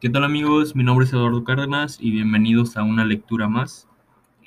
¿Qué 0.00 0.08
tal 0.08 0.24
amigos? 0.24 0.74
Mi 0.74 0.82
nombre 0.82 1.04
es 1.04 1.12
Eduardo 1.12 1.44
Cárdenas 1.44 1.98
y 2.00 2.10
bienvenidos 2.10 2.78
a 2.78 2.82
una 2.82 3.04
lectura 3.04 3.48
más. 3.48 3.86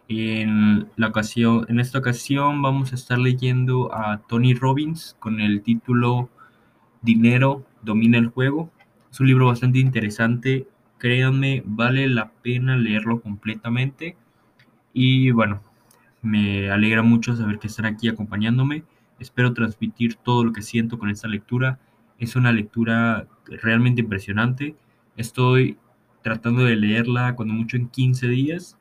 En, 0.07 0.87
la 0.95 1.09
ocasión, 1.09 1.67
en 1.69 1.79
esta 1.79 1.99
ocasión 1.99 2.63
vamos 2.63 2.91
a 2.91 2.95
estar 2.95 3.19
leyendo 3.19 3.93
a 3.93 4.17
Tony 4.27 4.55
Robbins 4.55 5.15
con 5.19 5.39
el 5.39 5.61
título 5.61 6.27
Dinero 7.03 7.63
domina 7.83 8.17
el 8.17 8.29
juego. 8.29 8.71
Es 9.11 9.19
un 9.19 9.27
libro 9.27 9.45
bastante 9.45 9.77
interesante, 9.77 10.65
créanme, 10.97 11.61
vale 11.67 12.07
la 12.07 12.31
pena 12.31 12.75
leerlo 12.75 13.21
completamente. 13.21 14.17
Y 14.91 15.29
bueno, 15.29 15.61
me 16.23 16.71
alegra 16.71 17.03
mucho 17.03 17.35
saber 17.35 17.59
que 17.59 17.67
están 17.67 17.85
aquí 17.85 18.07
acompañándome. 18.07 18.85
Espero 19.19 19.53
transmitir 19.53 20.15
todo 20.15 20.45
lo 20.45 20.51
que 20.51 20.63
siento 20.63 20.97
con 20.97 21.11
esta 21.11 21.27
lectura. 21.27 21.77
Es 22.17 22.35
una 22.35 22.51
lectura 22.51 23.27
realmente 23.45 24.01
impresionante 24.01 24.75
Estoy 25.17 25.77
tratando 26.21 26.63
de 26.63 26.75
leerla 26.75 27.35
cuando 27.35 27.53
mucho 27.53 27.77
en 27.77 27.89
15 27.89 28.27
días. 28.27 28.77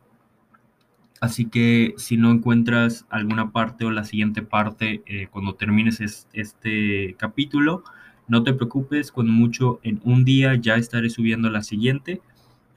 Así 1.21 1.47
que 1.47 1.95
si 1.99 2.17
no 2.17 2.31
encuentras 2.33 3.07
alguna 3.11 3.53
parte 3.53 3.85
o 3.85 3.91
la 3.91 4.05
siguiente 4.05 4.43
parte 4.43 5.03
eh, 5.07 5.29
cuando 5.31 5.55
termines 5.55 6.27
este 6.33 7.15
capítulo, 7.17 7.85
no 8.29 8.43
te 8.43 8.55
preocupes, 8.55 9.13
cuando 9.13 9.33
mucho 9.33 9.79
en 9.83 10.01
un 10.05 10.25
día 10.25 10.55
ya 10.55 10.77
estaré 10.77 11.11
subiendo 11.11 11.51
la 11.51 11.63
siguiente, 11.63 12.21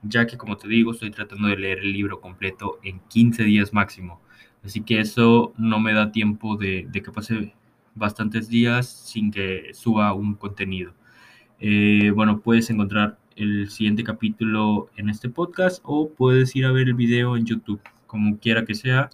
ya 0.04 0.28
que 0.28 0.38
como 0.38 0.58
te 0.58 0.68
digo, 0.68 0.92
estoy 0.92 1.12
tratando 1.12 1.48
de 1.48 1.58
leer 1.58 1.80
el 1.80 1.94
libro 1.94 2.20
completo 2.22 2.80
en 2.84 3.00
15 3.10 3.44
días 3.44 3.74
máximo. 3.74 4.22
Así 4.64 4.82
que 4.82 5.00
eso 5.00 5.54
no 5.58 5.80
me 5.80 5.94
da 5.94 6.12
tiempo 6.12 6.58
de, 6.58 6.90
que 6.92 7.12
pase 7.12 7.54
bastantes 7.96 8.50
días 8.50 8.88
sin 8.88 9.32
que 9.32 9.72
suba 9.74 10.14
un 10.14 10.36
contenido. 10.36 10.94
Eh, 11.60 12.12
bueno, 12.14 12.42
puedes 12.42 12.70
encontrar 12.70 13.18
el 13.36 13.70
siguiente 13.70 14.04
capítulo 14.04 14.90
en 14.96 15.10
este 15.10 15.30
podcast 15.30 15.82
o 15.84 16.10
puedes 16.10 16.56
ir 16.56 16.66
a 16.66 16.72
ver 16.72 16.88
el 16.88 16.94
video 16.94 17.36
en 17.36 17.46
YouTube, 17.46 17.82
como 18.08 18.40
quiera 18.40 18.66
que 18.66 18.76
sea. 18.76 19.10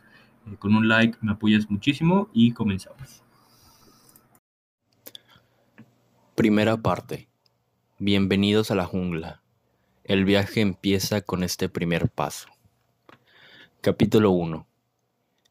Eh, 0.48 0.56
con 0.58 0.76
un 0.76 0.88
like 0.88 1.18
me 1.22 1.32
apoyas 1.32 1.70
muchísimo 1.70 2.30
y 2.34 2.52
comenzamos. 2.52 3.24
Primera 6.36 6.78
parte. 6.78 7.28
Bienvenidos 7.98 8.72
a 8.72 8.76
la 8.76 8.86
jungla. 8.86 9.42
El 10.04 10.26
viaje 10.26 10.62
empieza 10.62 11.22
con 11.22 11.44
este 11.44 11.70
primer 11.70 12.10
paso. 12.10 12.48
Capítulo 13.82 14.32
1. 14.32 14.68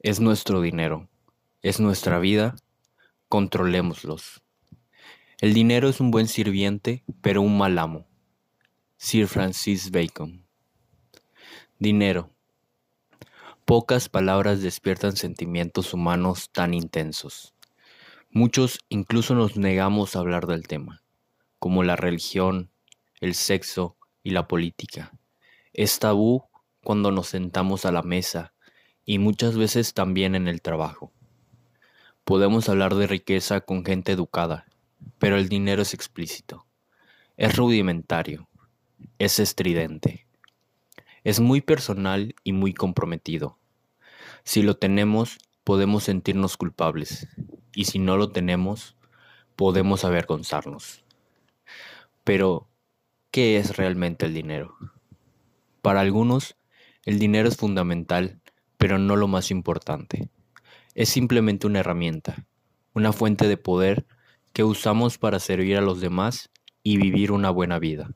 Es 0.01 0.21
nuestro 0.21 0.61
dinero. 0.61 1.09
Es 1.63 1.81
nuestra 1.81 2.19
vida. 2.19 2.57
Controlémoslos. 3.29 4.43
El 5.41 5.55
dinero 5.55 5.89
es 5.89 6.01
un 6.01 6.11
buen 6.11 6.27
sirviente, 6.27 7.05
pero 7.23 7.43
un 7.43 7.57
mal 7.57 7.79
amo. 7.79 8.10
Sir 9.03 9.29
Francis 9.29 9.91
Bacon. 9.91 10.47
Dinero. 11.79 12.35
Pocas 13.65 14.11
palabras 14.11 14.61
despiertan 14.61 15.17
sentimientos 15.17 15.95
humanos 15.95 16.51
tan 16.53 16.75
intensos. 16.75 17.55
Muchos 18.29 18.81
incluso 18.91 19.35
nos 19.35 19.57
negamos 19.57 20.15
a 20.15 20.19
hablar 20.19 20.47
del 20.47 20.69
tema, 20.69 21.03
como 21.59 21.83
la 21.83 21.97
religión, 21.97 22.73
el 23.23 23.35
sexo 23.35 23.97
y 24.23 24.33
la 24.33 24.47
política. 24.47 25.19
Es 25.73 25.99
tabú 25.99 26.45
cuando 26.85 27.11
nos 27.11 27.29
sentamos 27.29 27.87
a 27.87 27.93
la 27.93 28.03
mesa 28.03 28.53
y 29.07 29.19
muchas 29.19 29.57
veces 29.57 29.95
también 29.95 30.35
en 30.35 30.47
el 30.47 30.61
trabajo. 30.61 31.11
Podemos 32.25 32.69
hablar 32.69 32.95
de 32.97 33.07
riqueza 33.07 33.63
con 33.63 33.83
gente 33.83 34.13
educada, 34.13 34.67
pero 35.19 35.37
el 35.37 35.49
dinero 35.49 35.81
es 35.81 35.95
explícito. 35.95 36.67
Es 37.39 37.57
rudimentario 37.57 38.50
es 39.19 39.39
estridente. 39.39 40.27
Es 41.25 41.41
muy 41.41 41.61
personal 41.61 42.35
y 42.45 42.53
muy 42.53 42.73
comprometido. 42.75 43.59
Si 44.45 44.63
lo 44.63 44.77
tenemos, 44.77 45.39
podemos 45.65 46.05
sentirnos 46.05 46.57
culpables, 46.57 47.29
y 47.75 47.85
si 47.85 47.99
no 47.99 48.17
lo 48.17 48.31
tenemos, 48.31 48.97
podemos 49.57 50.05
avergonzarnos. 50.05 51.05
Pero, 52.25 52.69
¿qué 53.31 53.59
es 53.59 53.77
realmente 53.77 54.27
el 54.27 54.35
dinero? 54.35 54.75
Para 55.83 56.01
algunos, 56.01 56.57
el 57.05 57.19
dinero 57.19 57.49
es 57.49 57.57
fundamental, 57.57 58.41
pero 58.77 58.99
no 58.99 59.17
lo 59.17 59.29
más 59.29 59.51
importante. 59.51 60.31
Es 60.95 61.11
simplemente 61.11 61.67
una 61.67 61.81
herramienta, 61.81 62.47
una 62.95 63.13
fuente 63.13 63.49
de 63.49 63.57
poder 63.57 64.07
que 64.53 64.65
usamos 64.65 65.19
para 65.19 65.39
servir 65.39 65.77
a 65.77 65.83
los 65.83 66.01
demás 66.01 66.51
y 66.83 66.97
vivir 66.97 67.33
una 67.33 67.51
buena 67.51 67.79
vida. 67.79 68.11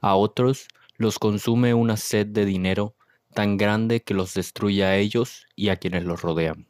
A 0.00 0.14
otros 0.14 0.68
los 0.96 1.18
consume 1.18 1.74
una 1.74 1.96
sed 1.96 2.26
de 2.26 2.44
dinero 2.44 2.94
tan 3.34 3.56
grande 3.56 4.02
que 4.02 4.14
los 4.14 4.34
destruye 4.34 4.84
a 4.84 4.96
ellos 4.96 5.46
y 5.56 5.68
a 5.68 5.76
quienes 5.76 6.04
los 6.04 6.22
rodean. 6.22 6.66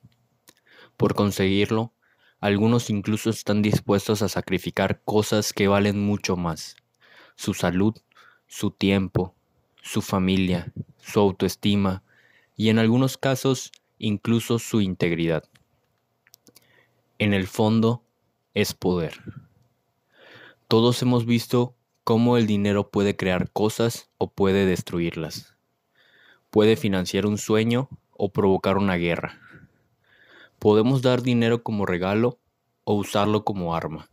Por 0.96 1.14
conseguirlo, 1.14 1.92
algunos 2.40 2.90
incluso 2.90 3.30
están 3.30 3.62
dispuestos 3.62 4.22
a 4.22 4.28
sacrificar 4.28 5.02
cosas 5.04 5.52
que 5.52 5.68
valen 5.68 6.04
mucho 6.04 6.36
más, 6.36 6.76
su 7.36 7.54
salud, 7.54 7.94
su 8.46 8.70
tiempo, 8.70 9.34
su 9.82 10.02
familia, 10.02 10.72
su 10.98 11.20
autoestima 11.20 12.02
y 12.56 12.68
en 12.68 12.78
algunos 12.78 13.16
casos 13.16 13.72
incluso 13.98 14.58
su 14.58 14.80
integridad. 14.80 15.44
En 17.18 17.34
el 17.34 17.46
fondo 17.46 18.02
es 18.54 18.74
poder. 18.74 19.22
Todos 20.68 21.02
hemos 21.02 21.26
visto 21.26 21.74
cómo 22.04 22.36
el 22.36 22.46
dinero 22.46 22.90
puede 22.90 23.16
crear 23.16 23.50
cosas 23.50 24.10
o 24.18 24.30
puede 24.30 24.66
destruirlas. 24.66 25.56
Puede 26.50 26.76
financiar 26.76 27.26
un 27.26 27.38
sueño 27.38 27.88
o 28.12 28.32
provocar 28.32 28.76
una 28.76 28.96
guerra. 28.96 29.38
Podemos 30.58 31.02
dar 31.02 31.22
dinero 31.22 31.62
como 31.62 31.86
regalo 31.86 32.38
o 32.84 32.94
usarlo 32.94 33.44
como 33.44 33.74
arma. 33.74 34.10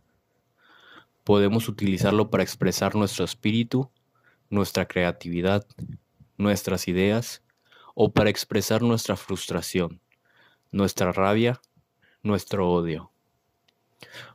Podemos 1.24 1.68
utilizarlo 1.68 2.30
para 2.30 2.44
expresar 2.44 2.96
nuestro 2.96 3.26
espíritu, 3.26 3.90
nuestra 4.50 4.88
creatividad, 4.88 5.66
nuestras 6.38 6.88
ideas 6.88 7.44
o 7.96 8.14
para 8.14 8.30
expresar 8.30 8.82
nuestra 8.82 9.18
frustración, 9.18 10.00
nuestra 10.72 11.12
rabia, 11.12 11.60
nuestro 12.22 12.70
odio. 12.70 13.12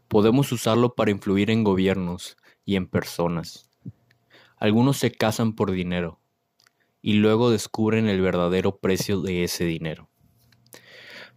Podemos 0.08 0.50
usarlo 0.52 0.94
para 0.94 1.12
influir 1.12 1.50
en 1.50 1.64
gobiernos, 1.64 2.36
y 2.64 2.76
en 2.76 2.86
personas. 2.86 3.68
Algunos 4.56 4.96
se 4.98 5.10
casan 5.10 5.54
por 5.54 5.72
dinero 5.72 6.20
y 7.00 7.14
luego 7.14 7.50
descubren 7.50 8.08
el 8.08 8.20
verdadero 8.20 8.78
precio 8.78 9.20
de 9.20 9.44
ese 9.44 9.64
dinero. 9.64 10.08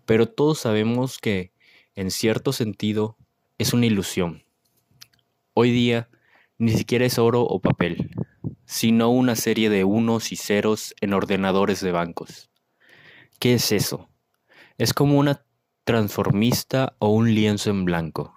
Pero 0.06 0.28
todos 0.28 0.60
sabemos 0.60 1.18
que, 1.18 1.52
en 1.96 2.12
cierto 2.12 2.54
sentido, 2.54 3.18
es 3.58 3.74
una 3.74 3.88
ilusión. 3.88 4.44
Hoy 5.54 5.72
día 5.72 6.10
ni 6.58 6.72
siquiera 6.72 7.06
es 7.06 7.18
oro 7.18 7.42
o 7.42 7.60
papel, 7.60 8.12
sino 8.66 9.10
una 9.10 9.36
serie 9.36 9.70
de 9.70 9.84
unos 9.84 10.32
y 10.32 10.36
ceros 10.36 10.94
en 11.02 11.14
ordenadores 11.14 11.82
de 11.82 11.92
bancos. 11.92 12.52
¿Qué 13.40 13.56
es 13.56 13.72
eso? 13.72 14.10
Es 14.78 14.94
como 14.94 15.18
una 15.18 15.46
transformista 15.84 16.96
o 17.00 17.10
un 17.10 17.34
lienzo 17.34 17.72
en 17.72 17.86
blanco 17.86 18.36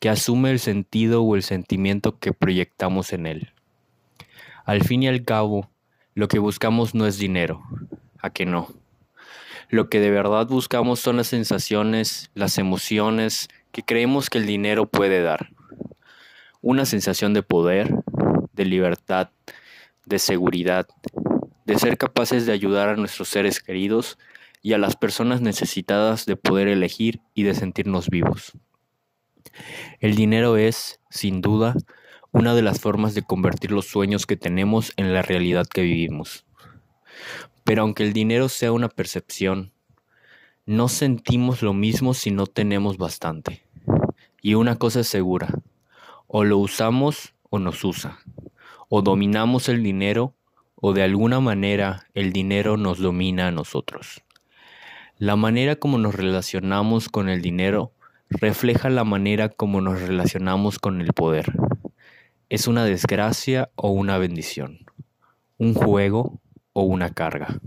que 0.00 0.08
asume 0.08 0.50
el 0.50 0.58
sentido 0.58 1.22
o 1.22 1.36
el 1.36 1.42
sentimiento 1.42 2.18
que 2.18 2.32
proyectamos 2.32 3.12
en 3.12 3.26
él. 3.26 3.52
Al 4.64 4.82
fin 4.82 5.02
y 5.02 5.08
al 5.08 5.24
cabo, 5.24 5.70
lo 6.14 6.28
que 6.28 6.38
buscamos 6.38 6.94
no 6.94 7.06
es 7.06 7.18
dinero, 7.18 7.62
a 8.18 8.30
que 8.30 8.46
no. 8.46 8.68
Lo 9.68 9.88
que 9.88 10.00
de 10.00 10.10
verdad 10.10 10.46
buscamos 10.46 11.00
son 11.00 11.16
las 11.16 11.28
sensaciones, 11.28 12.30
las 12.34 12.58
emociones 12.58 13.48
que 13.72 13.82
creemos 13.82 14.30
que 14.30 14.38
el 14.38 14.46
dinero 14.46 14.86
puede 14.86 15.22
dar. 15.22 15.50
Una 16.62 16.84
sensación 16.84 17.34
de 17.34 17.42
poder, 17.42 17.94
de 18.52 18.64
libertad, 18.64 19.30
de 20.04 20.18
seguridad, 20.18 20.86
de 21.64 21.78
ser 21.78 21.98
capaces 21.98 22.46
de 22.46 22.52
ayudar 22.52 22.88
a 22.88 22.96
nuestros 22.96 23.28
seres 23.28 23.60
queridos 23.60 24.18
y 24.62 24.72
a 24.72 24.78
las 24.78 24.96
personas 24.96 25.40
necesitadas 25.40 26.26
de 26.26 26.36
poder 26.36 26.68
elegir 26.68 27.20
y 27.34 27.42
de 27.42 27.54
sentirnos 27.54 28.08
vivos. 28.08 28.52
El 30.00 30.14
dinero 30.14 30.56
es, 30.56 31.00
sin 31.10 31.40
duda, 31.40 31.74
una 32.32 32.54
de 32.54 32.62
las 32.62 32.80
formas 32.80 33.14
de 33.14 33.22
convertir 33.22 33.72
los 33.72 33.86
sueños 33.86 34.26
que 34.26 34.36
tenemos 34.36 34.92
en 34.96 35.14
la 35.14 35.22
realidad 35.22 35.66
que 35.66 35.82
vivimos. 35.82 36.44
Pero 37.64 37.82
aunque 37.82 38.04
el 38.04 38.12
dinero 38.12 38.48
sea 38.48 38.72
una 38.72 38.88
percepción, 38.88 39.72
no 40.66 40.88
sentimos 40.88 41.62
lo 41.62 41.72
mismo 41.72 42.14
si 42.14 42.30
no 42.30 42.46
tenemos 42.46 42.98
bastante. 42.98 43.62
Y 44.42 44.54
una 44.54 44.76
cosa 44.76 45.00
es 45.00 45.08
segura, 45.08 45.48
o 46.26 46.44
lo 46.44 46.58
usamos 46.58 47.34
o 47.50 47.58
nos 47.58 47.84
usa, 47.84 48.18
o 48.88 49.02
dominamos 49.02 49.68
el 49.68 49.82
dinero 49.82 50.34
o 50.76 50.92
de 50.92 51.02
alguna 51.02 51.40
manera 51.40 52.06
el 52.14 52.32
dinero 52.32 52.76
nos 52.76 52.98
domina 52.98 53.48
a 53.48 53.50
nosotros. 53.50 54.22
La 55.18 55.34
manera 55.34 55.76
como 55.76 55.98
nos 55.98 56.14
relacionamos 56.14 57.08
con 57.08 57.28
el 57.28 57.40
dinero 57.40 57.92
refleja 58.28 58.90
la 58.90 59.04
manera 59.04 59.48
como 59.48 59.80
nos 59.80 60.00
relacionamos 60.00 60.78
con 60.78 61.00
el 61.00 61.12
poder. 61.12 61.52
¿Es 62.48 62.66
una 62.66 62.84
desgracia 62.84 63.70
o 63.74 63.90
una 63.90 64.18
bendición? 64.18 64.86
¿Un 65.58 65.74
juego 65.74 66.40
o 66.72 66.82
una 66.82 67.10
carga? 67.10 67.60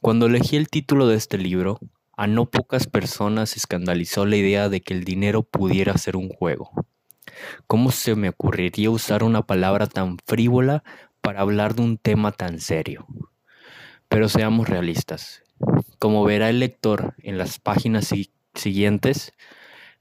Cuando 0.00 0.26
elegí 0.26 0.56
el 0.56 0.68
título 0.68 1.06
de 1.06 1.16
este 1.16 1.38
libro, 1.38 1.80
a 2.16 2.26
no 2.26 2.46
pocas 2.46 2.86
personas 2.86 3.56
escandalizó 3.56 4.24
la 4.24 4.36
idea 4.36 4.68
de 4.68 4.80
que 4.80 4.94
el 4.94 5.04
dinero 5.04 5.42
pudiera 5.42 5.96
ser 5.98 6.16
un 6.16 6.28
juego. 6.28 6.70
¿Cómo 7.66 7.90
se 7.90 8.14
me 8.14 8.30
ocurriría 8.30 8.90
usar 8.90 9.22
una 9.22 9.42
palabra 9.42 9.86
tan 9.86 10.16
frívola 10.24 10.82
para 11.20 11.40
hablar 11.40 11.74
de 11.74 11.82
un 11.82 11.98
tema 11.98 12.32
tan 12.32 12.60
serio? 12.60 13.06
Pero 14.08 14.28
seamos 14.28 14.68
realistas. 14.68 15.42
Como 15.98 16.24
verá 16.24 16.48
el 16.48 16.60
lector 16.60 17.14
en 17.18 17.36
las 17.36 17.58
páginas 17.58 18.12
siguientes, 18.58 19.32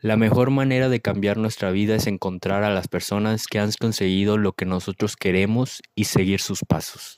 la 0.02 0.18
mejor 0.18 0.52
manera 0.52 0.90
de 0.90 1.02
cambiar 1.02 1.38
nuestra 1.38 1.72
vida 1.72 1.96
es 1.96 2.06
encontrar 2.06 2.64
a 2.64 2.70
las 2.70 2.88
personas 2.88 3.48
que 3.48 3.60
han 3.60 3.72
conseguido 3.80 4.38
lo 4.38 4.54
que 4.54 4.66
nosotros 4.66 5.16
queremos 5.16 5.82
y 5.96 6.04
seguir 6.04 6.42
sus 6.42 6.60
pasos. 6.60 7.18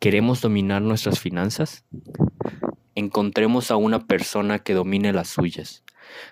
¿Queremos 0.00 0.40
dominar 0.40 0.82
nuestras 0.82 1.20
finanzas? 1.20 1.84
Encontremos 2.94 3.70
a 3.70 3.76
una 3.76 4.06
persona 4.06 4.58
que 4.58 4.74
domine 4.74 5.12
las 5.12 5.28
suyas. 5.28 5.84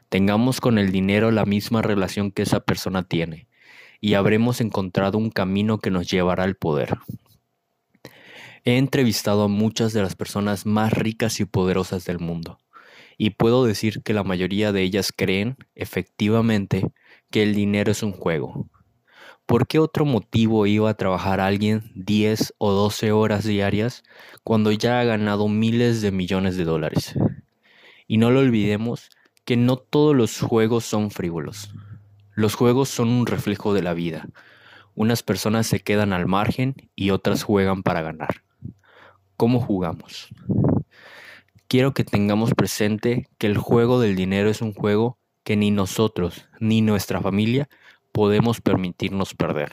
Tengamos 0.09 0.61
con 0.61 0.79
el 0.79 0.91
dinero 0.91 1.31
la 1.31 1.45
misma 1.45 1.81
relación 1.83 2.33
que 2.33 2.43
esa 2.43 2.61
persona 2.61 3.05
tiene 3.05 3.47
y 4.01 4.15
habremos 4.15 4.61
encontrado 4.61 5.17
un 5.17 5.31
camino 5.31 5.79
que 5.79 5.91
nos 5.91 6.11
llevará 6.11 6.43
al 6.43 6.57
poder. 6.57 6.99
He 8.65 8.79
entrevistado 8.79 9.45
a 9.45 9.49
muchas 9.49 9.93
de 9.93 10.03
las 10.03 10.17
personas 10.17 10.67
más 10.67 10.93
ricas 10.93 11.41
y 11.41 11.45
poderosas 11.45 12.05
del 12.05 12.19
mundo 12.19 12.59
y 13.23 13.31
puedo 13.31 13.65
decir 13.65 14.03
que 14.03 14.15
la 14.15 14.25
mayoría 14.25 14.73
de 14.73 14.83
ellas 14.83 15.13
creen, 15.17 15.57
efectivamente, 15.77 16.91
que 17.31 17.45
el 17.45 17.55
dinero 17.55 17.93
es 17.93 18.03
un 18.03 18.11
juego. 18.11 18.69
¿Por 19.47 19.69
qué 19.69 19.79
otro 19.79 20.05
motivo 20.05 20.67
iba 20.67 20.91
a 20.91 20.95
trabajar 20.95 21.39
alguien 21.39 21.93
10 21.95 22.55
o 22.59 22.73
12 22.73 23.13
horas 23.13 23.45
diarias 23.45 24.03
cuando 24.43 24.73
ya 24.73 24.99
ha 24.99 25.05
ganado 25.05 25.47
miles 25.47 26.03
de 26.03 26.11
millones 26.11 26.57
de 26.57 26.65
dólares? 26.65 27.15
Y 28.09 28.17
no 28.17 28.33
lo 28.33 28.41
olvidemos 28.41 29.09
que 29.45 29.57
no 29.57 29.77
todos 29.77 30.17
los 30.17 30.41
juegos 30.41 30.85
son 30.85 31.13
frívolos. 31.13 31.73
Los 32.35 32.57
juegos 32.57 32.89
son 32.89 33.09
un 33.09 33.27
reflejo 33.27 33.73
de 33.73 33.83
la 33.83 33.95
vida. 33.95 34.27
Unas 34.97 35.23
personas 35.23 35.69
se 35.69 35.79
quedan 35.79 36.13
al 36.13 36.27
margen 36.27 36.75
y 36.97 37.11
otras 37.11 37.45
juegan 37.45 37.85
para 37.85 38.03
ganar. 38.03 38.43
¿Cómo 39.37 39.61
jugamos? 39.61 40.35
Quiero 41.73 41.95
que 41.95 42.05
tengamos 42.05 42.53
presente 42.53 43.31
que 43.39 43.47
el 43.47 43.57
juego 43.57 43.99
del 43.99 44.15
dinero 44.15 44.51
es 44.51 44.61
un 44.61 44.75
juego 44.75 45.17
que 45.43 45.57
ni 45.57 45.71
nosotros 45.71 46.47
ni 46.61 46.83
nuestra 46.83 47.23
familia 47.23 47.71
podemos 48.13 48.61
permitirnos 48.61 49.33
perder. 49.33 49.73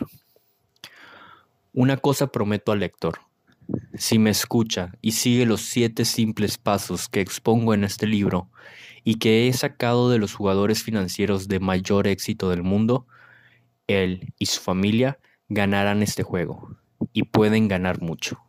Una 1.74 1.98
cosa 1.98 2.28
prometo 2.28 2.72
al 2.72 2.80
lector. 2.80 3.20
Si 3.96 4.18
me 4.18 4.30
escucha 4.30 4.94
y 5.02 5.12
sigue 5.12 5.46
los 5.46 5.60
siete 5.60 6.06
simples 6.06 6.58
pasos 6.58 7.10
que 7.10 7.20
expongo 7.20 7.74
en 7.74 7.84
este 7.84 8.08
libro 8.08 8.50
y 9.04 9.16
que 9.16 9.50
he 9.50 9.52
sacado 9.52 10.10
de 10.10 10.20
los 10.20 10.34
jugadores 10.34 10.82
financieros 10.84 11.50
de 11.50 11.60
mayor 11.60 12.08
éxito 12.08 12.50
del 12.50 12.64
mundo, 12.64 13.08
él 13.88 14.34
y 14.40 14.46
su 14.46 14.62
familia 14.62 15.20
ganarán 15.50 16.02
este 16.02 16.24
juego 16.24 16.78
y 17.12 17.24
pueden 17.24 17.68
ganar 17.68 18.02
mucho. 18.02 18.40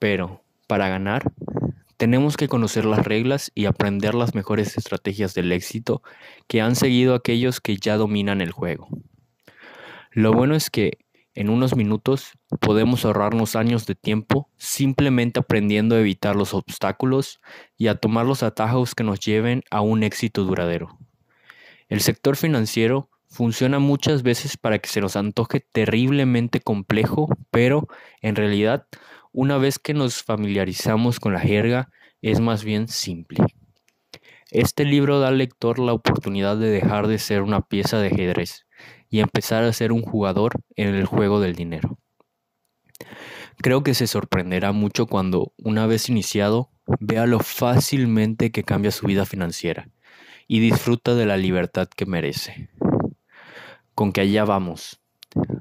Pero, 0.00 0.42
para 0.66 0.88
ganar, 0.88 1.32
tenemos 2.02 2.36
que 2.36 2.48
conocer 2.48 2.84
las 2.84 3.06
reglas 3.06 3.52
y 3.54 3.66
aprender 3.66 4.16
las 4.16 4.34
mejores 4.34 4.76
estrategias 4.76 5.34
del 5.34 5.52
éxito 5.52 6.02
que 6.48 6.60
han 6.60 6.74
seguido 6.74 7.14
aquellos 7.14 7.60
que 7.60 7.76
ya 7.76 7.96
dominan 7.96 8.40
el 8.40 8.50
juego. 8.50 8.88
Lo 10.10 10.32
bueno 10.32 10.56
es 10.56 10.68
que 10.68 10.98
en 11.36 11.48
unos 11.48 11.76
minutos 11.76 12.32
podemos 12.58 13.04
ahorrarnos 13.04 13.54
años 13.54 13.86
de 13.86 13.94
tiempo 13.94 14.50
simplemente 14.56 15.38
aprendiendo 15.38 15.94
a 15.94 16.00
evitar 16.00 16.34
los 16.34 16.54
obstáculos 16.54 17.40
y 17.78 17.86
a 17.86 17.94
tomar 17.94 18.26
los 18.26 18.42
atajos 18.42 18.96
que 18.96 19.04
nos 19.04 19.20
lleven 19.20 19.62
a 19.70 19.80
un 19.80 20.02
éxito 20.02 20.42
duradero. 20.42 20.98
El 21.88 22.00
sector 22.00 22.34
financiero 22.34 23.10
funciona 23.28 23.78
muchas 23.78 24.24
veces 24.24 24.56
para 24.56 24.80
que 24.80 24.88
se 24.88 25.00
nos 25.00 25.14
antoje 25.14 25.60
terriblemente 25.60 26.58
complejo, 26.58 27.28
pero 27.52 27.86
en 28.22 28.34
realidad 28.34 28.88
una 29.32 29.58
vez 29.58 29.78
que 29.78 29.94
nos 29.94 30.22
familiarizamos 30.22 31.18
con 31.18 31.32
la 31.32 31.40
jerga, 31.40 31.90
es 32.20 32.40
más 32.40 32.64
bien 32.64 32.88
simple. 32.88 33.44
Este 34.50 34.84
libro 34.84 35.18
da 35.18 35.28
al 35.28 35.38
lector 35.38 35.78
la 35.78 35.94
oportunidad 35.94 36.56
de 36.58 36.68
dejar 36.68 37.06
de 37.06 37.18
ser 37.18 37.42
una 37.42 37.62
pieza 37.62 37.98
de 37.98 38.08
ajedrez 38.08 38.66
y 39.08 39.20
empezar 39.20 39.64
a 39.64 39.72
ser 39.72 39.92
un 39.92 40.02
jugador 40.02 40.60
en 40.76 40.94
el 40.94 41.06
juego 41.06 41.40
del 41.40 41.54
dinero. 41.54 41.98
Creo 43.58 43.82
que 43.82 43.94
se 43.94 44.06
sorprenderá 44.06 44.72
mucho 44.72 45.06
cuando, 45.06 45.52
una 45.56 45.86
vez 45.86 46.08
iniciado, 46.08 46.70
vea 47.00 47.26
lo 47.26 47.40
fácilmente 47.40 48.50
que 48.50 48.64
cambia 48.64 48.90
su 48.90 49.06
vida 49.06 49.24
financiera 49.24 49.88
y 50.46 50.60
disfruta 50.60 51.14
de 51.14 51.26
la 51.26 51.36
libertad 51.36 51.88
que 51.88 52.06
merece. 52.06 52.70
Con 53.94 54.12
que 54.12 54.22
allá 54.22 54.44
vamos. 54.44 55.01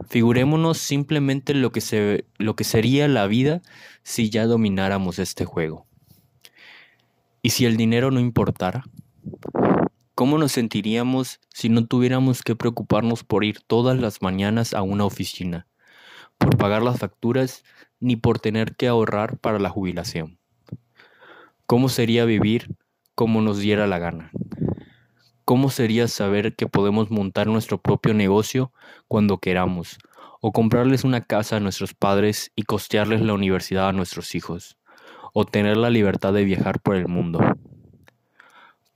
Figurémonos 0.09 0.77
simplemente 0.77 1.53
lo 1.53 1.71
que, 1.71 1.81
se, 1.81 2.25
lo 2.37 2.55
que 2.55 2.63
sería 2.63 3.07
la 3.07 3.27
vida 3.27 3.61
si 4.03 4.29
ya 4.29 4.45
domináramos 4.45 5.19
este 5.19 5.45
juego. 5.45 5.85
¿Y 7.41 7.51
si 7.51 7.65
el 7.65 7.77
dinero 7.77 8.11
no 8.11 8.19
importara? 8.19 8.83
¿Cómo 10.13 10.37
nos 10.37 10.51
sentiríamos 10.51 11.39
si 11.49 11.69
no 11.69 11.85
tuviéramos 11.85 12.43
que 12.43 12.55
preocuparnos 12.55 13.23
por 13.23 13.43
ir 13.43 13.61
todas 13.61 13.99
las 13.99 14.21
mañanas 14.21 14.73
a 14.73 14.81
una 14.81 15.05
oficina, 15.05 15.67
por 16.37 16.57
pagar 16.57 16.83
las 16.83 16.99
facturas, 16.99 17.63
ni 17.99 18.15
por 18.15 18.39
tener 18.39 18.75
que 18.75 18.87
ahorrar 18.87 19.37
para 19.37 19.57
la 19.57 19.69
jubilación? 19.69 20.37
¿Cómo 21.65 21.89
sería 21.89 22.25
vivir 22.25 22.75
como 23.15 23.41
nos 23.41 23.59
diera 23.59 23.87
la 23.87 23.97
gana? 23.97 24.31
¿Cómo 25.51 25.69
sería 25.69 26.07
saber 26.07 26.55
que 26.55 26.65
podemos 26.65 27.11
montar 27.11 27.47
nuestro 27.47 27.77
propio 27.77 28.13
negocio 28.13 28.71
cuando 29.09 29.39
queramos? 29.39 29.97
O 30.39 30.53
comprarles 30.53 31.03
una 31.03 31.19
casa 31.19 31.57
a 31.57 31.59
nuestros 31.59 31.93
padres 31.93 32.53
y 32.55 32.63
costearles 32.63 33.19
la 33.19 33.33
universidad 33.33 33.89
a 33.89 33.91
nuestros 33.91 34.33
hijos. 34.33 34.77
O 35.33 35.43
tener 35.43 35.75
la 35.75 35.89
libertad 35.89 36.31
de 36.31 36.45
viajar 36.45 36.79
por 36.79 36.95
el 36.95 37.09
mundo. 37.09 37.41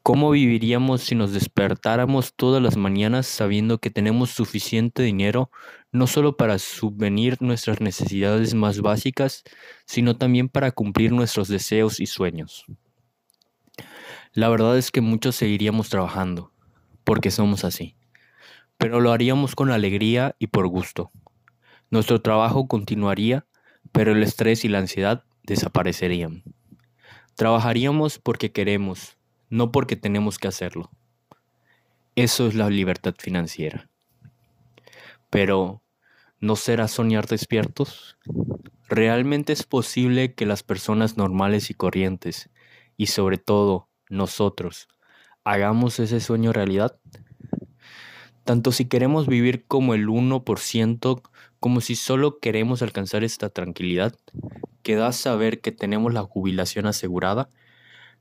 ¿Cómo 0.02 0.32
viviríamos 0.32 1.02
si 1.02 1.14
nos 1.14 1.34
despertáramos 1.34 2.34
todas 2.34 2.64
las 2.64 2.78
mañanas 2.78 3.28
sabiendo 3.28 3.80
que 3.80 3.90
tenemos 3.90 4.30
suficiente 4.30 5.04
dinero 5.04 5.52
no 5.92 6.08
solo 6.08 6.38
para 6.38 6.58
subvenir 6.58 7.36
nuestras 7.42 7.82
necesidades 7.82 8.54
más 8.54 8.80
básicas, 8.80 9.44
sino 9.86 10.16
también 10.16 10.48
para 10.48 10.72
cumplir 10.72 11.12
nuestros 11.12 11.50
deseos 11.50 12.00
y 12.00 12.06
sueños? 12.06 12.66
La 14.36 14.50
verdad 14.50 14.78
es 14.78 14.92
que 14.92 15.00
muchos 15.00 15.38
seguiríamos 15.38 15.88
trabajando, 15.88 16.52
porque 17.06 17.32
somos 17.32 17.64
así, 17.64 17.96
pero 18.78 19.00
lo 19.00 19.14
haríamos 19.14 19.56
con 19.56 19.72
alegría 19.72 20.36
y 20.40 20.48
por 20.48 20.68
gusto. 20.68 21.10
Nuestro 21.90 22.22
trabajo 22.22 22.68
continuaría, 22.68 23.46
pero 23.94 24.12
el 24.12 24.22
estrés 24.22 24.66
y 24.66 24.68
la 24.68 24.80
ansiedad 24.80 25.24
desaparecerían. 25.44 26.44
Trabajaríamos 27.36 28.20
porque 28.20 28.52
queremos, 28.52 29.18
no 29.50 29.72
porque 29.72 29.96
tenemos 29.96 30.38
que 30.38 30.50
hacerlo. 30.50 30.92
Eso 32.18 32.46
es 32.48 32.56
la 32.56 32.70
libertad 32.70 33.16
financiera. 33.18 33.90
Pero, 35.30 35.82
¿no 36.42 36.58
será 36.58 36.90
soñar 36.90 37.26
despiertos? 37.28 38.18
¿Realmente 38.90 39.54
es 39.54 39.64
posible 39.64 40.34
que 40.34 40.46
las 40.46 40.62
personas 40.62 41.16
normales 41.16 41.70
y 41.70 41.74
corrientes, 41.74 42.50
y 42.98 43.06
sobre 43.08 43.38
todo 43.38 43.88
nosotros 44.10 44.88
hagamos 45.44 46.00
ese 46.00 46.20
sueño 46.20 46.54
realidad? 46.54 47.00
Tanto 48.44 48.72
si 48.72 48.86
queremos 48.86 49.28
vivir 49.28 49.66
como 49.66 49.94
el 49.96 50.08
1%, 50.08 51.22
como 51.60 51.82
si 51.82 51.96
solo 51.96 52.40
queremos 52.40 52.82
alcanzar 52.82 53.24
esta 53.24 53.50
tranquilidad, 53.50 54.16
que 54.84 54.96
da 54.96 55.12
saber 55.14 55.62
que 55.62 55.72
tenemos 55.72 56.14
la 56.14 56.22
jubilación 56.22 56.86
asegurada, 56.86 57.50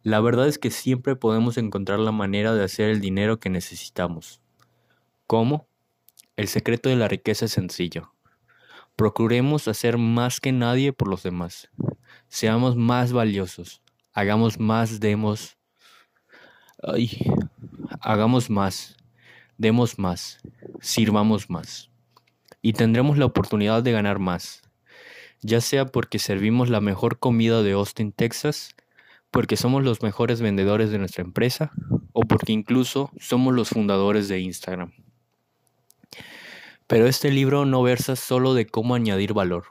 la 0.02 0.20
verdad 0.20 0.48
es 0.48 0.58
que 0.58 0.70
siempre 0.70 1.16
podemos 1.16 1.58
encontrar 1.58 1.98
la 1.98 2.12
manera 2.12 2.54
de 2.54 2.64
hacer 2.64 2.90
el 2.90 3.00
dinero 3.00 3.38
que 3.38 3.50
necesitamos. 3.50 4.40
¿Cómo? 5.26 5.66
El 6.36 6.48
secreto 6.48 6.88
de 6.88 6.96
la 6.96 7.08
riqueza 7.08 7.44
es 7.44 7.52
sencillo. 7.52 8.14
Procuremos 8.96 9.66
hacer 9.68 9.98
más 9.98 10.40
que 10.40 10.52
nadie 10.52 10.92
por 10.92 11.08
los 11.08 11.22
demás. 11.22 11.70
Seamos 12.28 12.76
más 12.76 13.12
valiosos. 13.12 13.82
Hagamos 14.12 14.58
más 14.58 15.00
demos 15.00 15.56
Ay, 16.86 17.18
hagamos 18.00 18.50
más, 18.50 18.96
demos 19.56 19.98
más, 19.98 20.38
sirvamos 20.80 21.48
más. 21.48 21.88
Y 22.60 22.74
tendremos 22.74 23.16
la 23.16 23.24
oportunidad 23.24 23.82
de 23.82 23.92
ganar 23.92 24.18
más, 24.18 24.60
ya 25.40 25.62
sea 25.62 25.86
porque 25.86 26.18
servimos 26.18 26.68
la 26.68 26.82
mejor 26.82 27.18
comida 27.18 27.62
de 27.62 27.72
Austin, 27.72 28.12
Texas, 28.12 28.74
porque 29.30 29.56
somos 29.56 29.82
los 29.82 30.02
mejores 30.02 30.42
vendedores 30.42 30.90
de 30.90 30.98
nuestra 30.98 31.24
empresa 31.24 31.72
o 32.12 32.20
porque 32.20 32.52
incluso 32.52 33.10
somos 33.18 33.54
los 33.54 33.70
fundadores 33.70 34.28
de 34.28 34.40
Instagram. 34.40 34.92
Pero 36.86 37.06
este 37.06 37.30
libro 37.30 37.64
no 37.64 37.82
versa 37.82 38.14
solo 38.14 38.52
de 38.52 38.66
cómo 38.66 38.94
añadir 38.94 39.32
valor. 39.32 39.68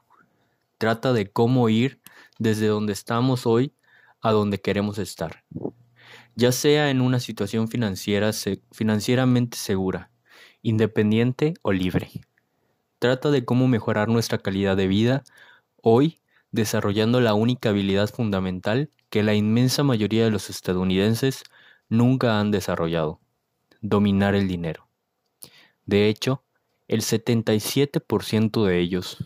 Trata 0.79 1.13
de 1.13 1.29
cómo 1.29 1.69
ir 1.69 1.99
desde 2.39 2.65
donde 2.65 2.93
estamos 2.93 3.45
hoy 3.45 3.71
a 4.19 4.31
donde 4.31 4.59
queremos 4.59 4.97
estar. 4.97 5.43
Ya 6.35 6.51
sea 6.51 6.89
en 6.89 7.01
una 7.01 7.19
situación 7.19 7.67
financiera 7.67 8.31
financieramente 8.71 9.57
segura, 9.57 10.09
independiente 10.61 11.53
o 11.61 11.71
libre. 11.71 12.09
Trata 12.99 13.29
de 13.31 13.45
cómo 13.45 13.67
mejorar 13.67 14.07
nuestra 14.07 14.39
calidad 14.39 14.75
de 14.77 14.87
vida 14.87 15.23
hoy 15.81 16.19
desarrollando 16.51 17.19
la 17.19 17.33
única 17.33 17.69
habilidad 17.69 18.09
fundamental 18.09 18.89
que 19.09 19.23
la 19.23 19.35
inmensa 19.35 19.83
mayoría 19.83 20.23
de 20.23 20.31
los 20.31 20.49
estadounidenses 20.49 21.43
nunca 21.89 22.39
han 22.39 22.49
desarrollado, 22.51 23.19
dominar 23.81 24.33
el 24.33 24.47
dinero. 24.47 24.87
De 25.85 26.07
hecho, 26.07 26.43
el 26.87 27.01
77% 27.01 28.65
de 28.65 28.79
ellos, 28.79 29.17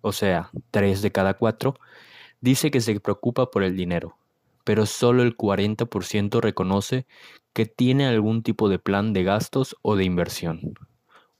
o 0.00 0.12
sea, 0.12 0.50
3 0.70 1.02
de 1.02 1.12
cada 1.12 1.34
4, 1.34 1.74
dice 2.40 2.70
que 2.70 2.80
se 2.80 2.98
preocupa 3.00 3.50
por 3.50 3.64
el 3.64 3.76
dinero, 3.76 4.16
pero 4.64 4.86
solo 4.86 5.22
el 5.22 5.36
40% 5.36 6.40
reconoce 6.40 7.06
que 7.52 7.66
tiene 7.66 8.06
algún 8.06 8.42
tipo 8.42 8.68
de 8.68 8.78
plan 8.78 9.12
de 9.12 9.22
gastos 9.22 9.76
o 9.82 9.94
de 9.96 10.04
inversión. 10.04 10.74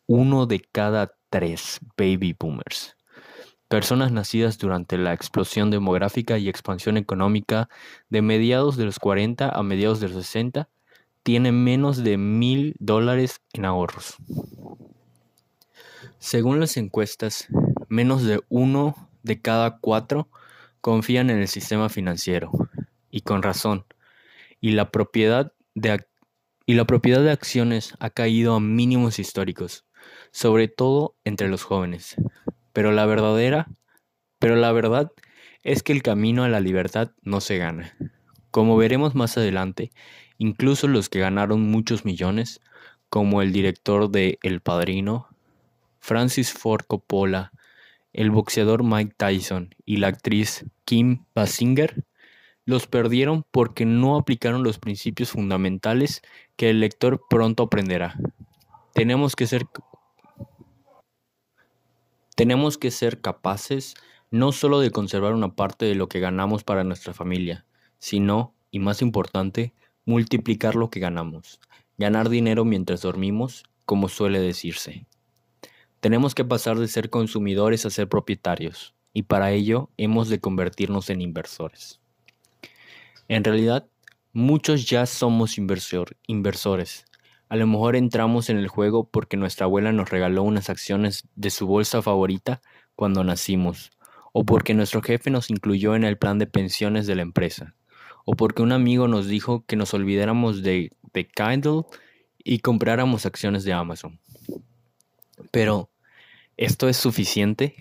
Uno 0.06 0.46
de 0.46 0.60
cada 0.60 1.14
tres 1.30 1.80
baby 1.96 2.36
boomers. 2.38 2.96
Personas 3.68 4.12
nacidas 4.12 4.58
durante 4.58 4.98
la 4.98 5.12
explosión 5.12 5.70
demográfica 5.70 6.38
y 6.38 6.48
expansión 6.48 6.96
económica 6.96 7.68
de 8.10 8.22
mediados 8.22 8.76
de 8.76 8.84
los 8.84 8.98
40 8.98 9.48
a 9.48 9.62
mediados 9.62 10.00
de 10.00 10.08
los 10.08 10.24
60 10.24 10.68
tienen 11.24 11.64
menos 11.64 12.04
de 12.04 12.18
mil 12.18 12.76
dólares 12.78 13.40
en 13.54 13.64
ahorros. 13.64 14.16
Según 16.18 16.60
las 16.60 16.76
encuestas, 16.76 17.48
menos 17.88 18.22
de 18.22 18.40
uno 18.48 19.08
de 19.22 19.40
cada 19.40 19.78
cuatro 19.78 20.28
confían 20.80 21.30
en 21.30 21.38
el 21.38 21.48
sistema 21.48 21.88
financiero, 21.88 22.52
y 23.14 23.20
con 23.20 23.44
razón, 23.44 23.86
y 24.60 24.72
la 24.72 24.90
propiedad 24.90 25.52
de, 25.76 26.04
y 26.66 26.74
la 26.74 26.84
propiedad 26.84 27.22
de 27.22 27.30
acciones 27.30 27.94
ha 28.00 28.10
caído 28.10 28.56
a 28.56 28.60
mínimos 28.60 29.20
históricos, 29.20 29.86
sobre 30.32 30.66
todo 30.66 31.14
entre 31.22 31.46
los 31.46 31.62
jóvenes. 31.62 32.16
Pero 32.72 32.90
la 32.90 33.06
verdadera, 33.06 33.68
pero 34.40 34.56
la 34.56 34.72
verdad 34.72 35.12
es 35.62 35.84
que 35.84 35.92
el 35.92 36.02
camino 36.02 36.42
a 36.42 36.48
la 36.48 36.58
libertad 36.58 37.12
no 37.22 37.40
se 37.40 37.56
gana. 37.56 37.96
Como 38.50 38.76
veremos 38.76 39.14
más 39.14 39.38
adelante, 39.38 39.92
incluso 40.38 40.88
los 40.88 41.08
que 41.08 41.20
ganaron 41.20 41.70
muchos 41.70 42.04
millones, 42.04 42.60
como 43.10 43.42
el 43.42 43.52
director 43.52 44.10
de 44.10 44.40
El 44.42 44.60
Padrino, 44.60 45.28
Francis 46.00 46.52
Ford 46.52 46.84
Coppola, 46.84 47.52
el 48.12 48.32
boxeador 48.32 48.82
Mike 48.82 49.14
Tyson 49.16 49.72
y 49.84 49.98
la 49.98 50.08
actriz 50.08 50.66
Kim 50.84 51.26
Basinger, 51.32 52.04
los 52.66 52.86
perdieron 52.86 53.44
porque 53.50 53.84
no 53.84 54.16
aplicaron 54.16 54.62
los 54.62 54.78
principios 54.78 55.30
fundamentales 55.30 56.22
que 56.56 56.70
el 56.70 56.80
lector 56.80 57.22
pronto 57.28 57.64
aprenderá. 57.64 58.18
Tenemos 58.94 59.36
que 59.36 59.46
ser 59.46 59.66
tenemos 62.36 62.78
que 62.78 62.90
ser 62.90 63.20
capaces 63.20 63.94
no 64.30 64.50
solo 64.50 64.80
de 64.80 64.90
conservar 64.90 65.34
una 65.34 65.54
parte 65.54 65.84
de 65.84 65.94
lo 65.94 66.08
que 66.08 66.18
ganamos 66.18 66.64
para 66.64 66.82
nuestra 66.82 67.14
familia, 67.14 67.64
sino, 67.98 68.54
y 68.72 68.80
más 68.80 69.02
importante, 69.02 69.72
multiplicar 70.04 70.74
lo 70.74 70.90
que 70.90 70.98
ganamos, 70.98 71.60
ganar 71.96 72.28
dinero 72.28 72.64
mientras 72.64 73.02
dormimos, 73.02 73.62
como 73.84 74.08
suele 74.08 74.40
decirse. 74.40 75.06
Tenemos 76.00 76.34
que 76.34 76.44
pasar 76.44 76.78
de 76.78 76.88
ser 76.88 77.10
consumidores 77.10 77.86
a 77.86 77.90
ser 77.90 78.08
propietarios, 78.08 78.94
y 79.12 79.22
para 79.22 79.52
ello 79.52 79.90
hemos 79.96 80.28
de 80.28 80.40
convertirnos 80.40 81.10
en 81.10 81.20
inversores. 81.20 82.00
En 83.28 83.44
realidad, 83.44 83.86
muchos 84.32 84.86
ya 84.86 85.06
somos 85.06 85.58
inversor, 85.58 86.16
inversores. 86.26 87.04
A 87.48 87.56
lo 87.56 87.66
mejor 87.66 87.96
entramos 87.96 88.50
en 88.50 88.58
el 88.58 88.68
juego 88.68 89.08
porque 89.08 89.36
nuestra 89.36 89.64
abuela 89.64 89.92
nos 89.92 90.10
regaló 90.10 90.42
unas 90.42 90.70
acciones 90.70 91.28
de 91.34 91.50
su 91.50 91.66
bolsa 91.66 92.02
favorita 92.02 92.60
cuando 92.96 93.24
nacimos, 93.24 93.90
o 94.32 94.44
porque 94.44 94.74
nuestro 94.74 95.02
jefe 95.02 95.30
nos 95.30 95.50
incluyó 95.50 95.94
en 95.94 96.04
el 96.04 96.18
plan 96.18 96.38
de 96.38 96.46
pensiones 96.46 97.06
de 97.06 97.16
la 97.16 97.22
empresa, 97.22 97.74
o 98.24 98.34
porque 98.34 98.62
un 98.62 98.72
amigo 98.72 99.08
nos 99.08 99.26
dijo 99.26 99.64
que 99.66 99.76
nos 99.76 99.94
olvidáramos 99.94 100.62
de, 100.62 100.90
de 101.12 101.26
Kindle 101.26 101.82
y 102.38 102.58
compráramos 102.58 103.26
acciones 103.26 103.64
de 103.64 103.72
Amazon. 103.72 104.20
Pero, 105.50 105.90
¿Esto 106.56 106.88
es 106.88 106.96
suficiente? 106.96 107.74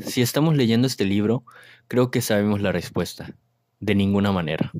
Si 0.00 0.22
estamos 0.22 0.56
leyendo 0.56 0.86
este 0.86 1.04
libro, 1.04 1.44
creo 1.88 2.10
que 2.10 2.22
sabemos 2.22 2.62
la 2.62 2.72
respuesta. 2.72 3.34
De 3.80 3.94
ninguna 3.94 4.32
manera. 4.32 4.72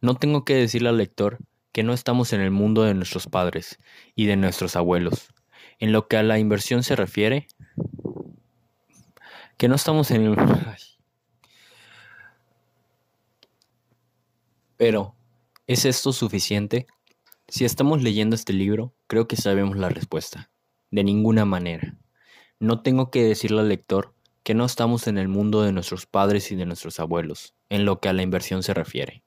No 0.00 0.16
tengo 0.16 0.44
que 0.44 0.54
decirle 0.54 0.88
al 0.88 0.98
lector 0.98 1.38
que 1.72 1.82
no 1.82 1.92
estamos 1.92 2.32
en 2.32 2.40
el 2.40 2.50
mundo 2.50 2.82
de 2.82 2.94
nuestros 2.94 3.26
padres 3.26 3.78
y 4.14 4.26
de 4.26 4.36
nuestros 4.36 4.76
abuelos. 4.76 5.32
En 5.78 5.92
lo 5.92 6.06
que 6.06 6.16
a 6.16 6.22
la 6.22 6.38
inversión 6.38 6.82
se 6.82 6.96
refiere, 6.96 7.48
que 9.56 9.68
no 9.68 9.74
estamos 9.74 10.10
en 10.10 10.22
el... 10.22 10.36
Pero, 14.76 15.14
¿es 15.66 15.84
esto 15.84 16.12
suficiente? 16.12 16.86
Si 17.48 17.64
estamos 17.64 18.02
leyendo 18.02 18.34
este 18.34 18.52
libro, 18.52 18.94
creo 19.06 19.28
que 19.28 19.36
sabemos 19.36 19.76
la 19.76 19.88
respuesta. 19.88 20.50
De 20.90 21.04
ninguna 21.04 21.44
manera. 21.44 21.96
No 22.58 22.82
tengo 22.82 23.10
que 23.10 23.22
decirle 23.22 23.60
al 23.60 23.68
lector 23.68 24.14
que 24.42 24.54
no 24.54 24.64
estamos 24.64 25.06
en 25.06 25.18
el 25.18 25.28
mundo 25.28 25.62
de 25.62 25.72
nuestros 25.72 26.06
padres 26.06 26.50
y 26.50 26.56
de 26.56 26.66
nuestros 26.66 26.98
abuelos, 26.98 27.54
en 27.72 27.86
lo 27.86 28.00
que 28.00 28.10
a 28.10 28.12
la 28.12 28.22
inversión 28.22 28.62
se 28.62 28.74
refiere. 28.74 29.24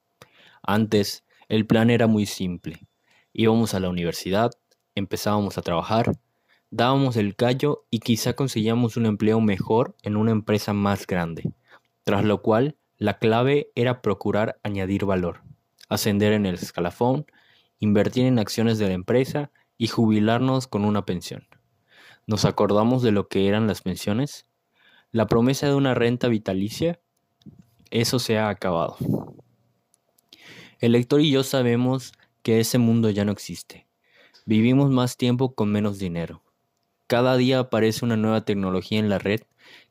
Antes, 0.61 1.25
el 1.49 1.65
plan 1.65 1.89
era 1.89 2.05
muy 2.05 2.27
simple. 2.27 2.87
Íbamos 3.33 3.73
a 3.73 3.79
la 3.79 3.89
universidad, 3.89 4.51
empezábamos 4.93 5.57
a 5.57 5.63
trabajar, 5.63 6.11
dábamos 6.69 7.17
el 7.17 7.35
callo 7.35 7.87
y 7.89 8.01
quizá 8.01 8.33
conseguíamos 8.33 8.97
un 8.97 9.07
empleo 9.07 9.41
mejor 9.41 9.95
en 10.03 10.15
una 10.15 10.31
empresa 10.31 10.73
más 10.73 11.07
grande, 11.07 11.55
tras 12.03 12.23
lo 12.23 12.43
cual 12.43 12.77
la 12.97 13.17
clave 13.17 13.71
era 13.73 14.03
procurar 14.03 14.59
añadir 14.61 15.05
valor, 15.05 15.41
ascender 15.89 16.31
en 16.31 16.45
el 16.45 16.53
escalafón, 16.53 17.25
invertir 17.79 18.27
en 18.27 18.37
acciones 18.37 18.77
de 18.77 18.89
la 18.89 18.93
empresa 18.93 19.51
y 19.75 19.87
jubilarnos 19.87 20.67
con 20.67 20.85
una 20.85 21.03
pensión. 21.03 21.47
¿Nos 22.27 22.45
acordamos 22.45 23.01
de 23.01 23.11
lo 23.11 23.27
que 23.27 23.47
eran 23.47 23.65
las 23.65 23.81
pensiones? 23.81 24.45
La 25.11 25.25
promesa 25.25 25.65
de 25.65 25.73
una 25.73 25.95
renta 25.95 26.27
vitalicia, 26.27 26.99
eso 27.91 28.19
se 28.19 28.37
ha 28.37 28.49
acabado. 28.49 28.97
El 30.79 30.91
lector 30.91 31.21
y 31.21 31.31
yo 31.31 31.43
sabemos 31.43 32.13
que 32.41 32.59
ese 32.59 32.77
mundo 32.77 33.09
ya 33.09 33.25
no 33.25 33.31
existe. 33.31 33.87
Vivimos 34.45 34.91
más 34.91 35.17
tiempo 35.17 35.55
con 35.55 35.71
menos 35.71 35.97
dinero. 35.97 36.43
Cada 37.07 37.37
día 37.37 37.59
aparece 37.59 38.05
una 38.05 38.17
nueva 38.17 38.45
tecnología 38.45 38.99
en 38.99 39.09
la 39.09 39.19
red 39.19 39.41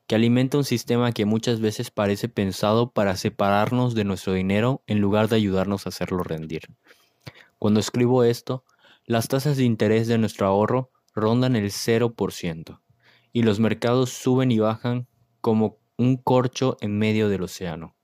que 0.07 0.15
alimenta 0.15 0.57
un 0.57 0.63
sistema 0.63 1.11
que 1.11 1.25
muchas 1.25 1.59
veces 1.59 1.91
parece 1.91 2.29
pensado 2.29 2.91
para 2.91 3.17
separarnos 3.17 3.95
de 3.95 4.03
nuestro 4.03 4.33
dinero 4.33 4.83
en 4.87 4.99
lugar 4.99 5.27
de 5.27 5.37
ayudarnos 5.37 5.85
a 5.85 5.89
hacerlo 5.89 6.23
rendir. 6.23 6.69
Cuando 7.57 7.79
escribo 7.79 8.23
esto, 8.23 8.63
las 9.05 9.27
tasas 9.27 9.57
de 9.57 9.63
interés 9.63 10.07
de 10.07 10.17
nuestro 10.17 10.45
ahorro 10.45 10.91
rondan 11.13 11.55
el 11.55 11.71
0% 11.71 12.81
y 13.33 13.43
los 13.43 13.59
mercados 13.59 14.11
suben 14.11 14.51
y 14.51 14.59
bajan 14.59 15.07
como 15.41 15.79
un 15.97 16.17
corcho 16.17 16.77
en 16.81 16.97
medio 16.97 17.29
del 17.29 17.43
océano. 17.43 17.95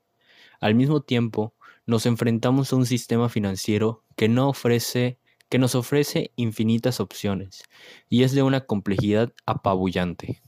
Al 0.60 0.74
mismo 0.74 1.02
tiempo, 1.02 1.54
nos 1.86 2.06
enfrentamos 2.06 2.72
a 2.72 2.76
un 2.76 2.86
sistema 2.86 3.28
financiero 3.28 4.04
que 4.16 4.28
no 4.28 4.48
ofrece 4.48 5.18
que 5.52 5.58
nos 5.58 5.74
ofrece 5.74 6.32
infinitas 6.36 6.98
opciones 6.98 7.64
y 8.08 8.22
es 8.22 8.32
de 8.32 8.42
una 8.42 8.62
complejidad 8.62 9.34
apabullante. 9.44 10.40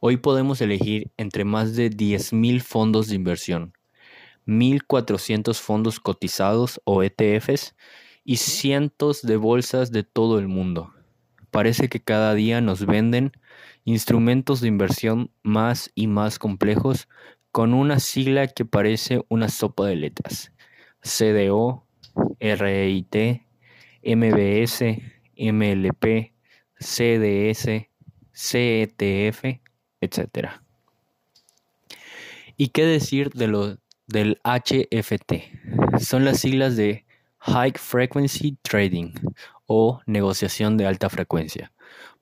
Hoy 0.00 0.16
podemos 0.16 0.60
elegir 0.60 1.12
entre 1.16 1.44
más 1.44 1.76
de 1.76 1.88
10.000 1.88 2.60
fondos 2.60 3.06
de 3.06 3.14
inversión, 3.14 3.74
1.400 4.44 5.60
fondos 5.60 6.00
cotizados 6.00 6.80
o 6.82 7.04
ETFs 7.04 7.76
y 8.24 8.38
cientos 8.38 9.22
de 9.22 9.36
bolsas 9.36 9.92
de 9.92 10.02
todo 10.02 10.40
el 10.40 10.48
mundo. 10.48 10.92
Parece 11.52 11.88
que 11.88 12.00
cada 12.00 12.34
día 12.34 12.60
nos 12.60 12.86
venden 12.86 13.30
instrumentos 13.90 14.60
de 14.60 14.68
inversión 14.68 15.30
más 15.42 15.90
y 15.94 16.08
más 16.08 16.38
complejos 16.38 17.08
con 17.52 17.72
una 17.72 18.00
sigla 18.00 18.46
que 18.46 18.66
parece 18.66 19.24
una 19.28 19.48
sopa 19.48 19.86
de 19.86 19.96
letras. 19.96 20.52
CDO, 21.00 21.86
REIT, 22.38 23.42
MBS, 24.04 24.82
MLP, 25.38 26.34
CDS, 26.78 27.88
CETF, 28.30 29.44
etc. 30.02 30.48
¿Y 32.58 32.68
qué 32.68 32.84
decir 32.84 33.30
de 33.30 33.46
lo, 33.46 33.78
del 34.06 34.38
HFT? 34.44 35.98
Son 35.98 36.26
las 36.26 36.40
siglas 36.40 36.76
de 36.76 37.06
High 37.38 37.72
Frequency 37.78 38.58
Trading 38.60 39.12
o 39.66 40.02
negociación 40.04 40.76
de 40.76 40.86
alta 40.86 41.08
frecuencia, 41.08 41.72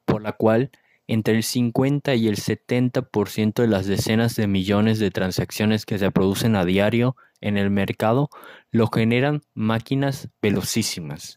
por 0.04 0.22
la 0.22 0.30
cual 0.32 0.70
entre 1.08 1.34
el 1.34 1.42
50 1.42 2.14
y 2.14 2.28
el 2.28 2.36
70% 2.36 3.62
de 3.62 3.68
las 3.68 3.86
decenas 3.86 4.36
de 4.36 4.46
millones 4.46 4.98
de 4.98 5.10
transacciones 5.10 5.86
que 5.86 5.98
se 5.98 6.10
producen 6.10 6.56
a 6.56 6.64
diario 6.64 7.16
en 7.40 7.56
el 7.56 7.70
mercado 7.70 8.30
lo 8.70 8.88
generan 8.88 9.42
máquinas 9.54 10.28
velocísimas. 10.42 11.36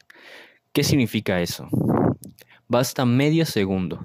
¿Qué 0.74 0.84
significa 0.84 1.42
eso? 1.42 1.68
Basta 2.68 3.06
medio 3.06 3.46
segundo, 3.46 4.00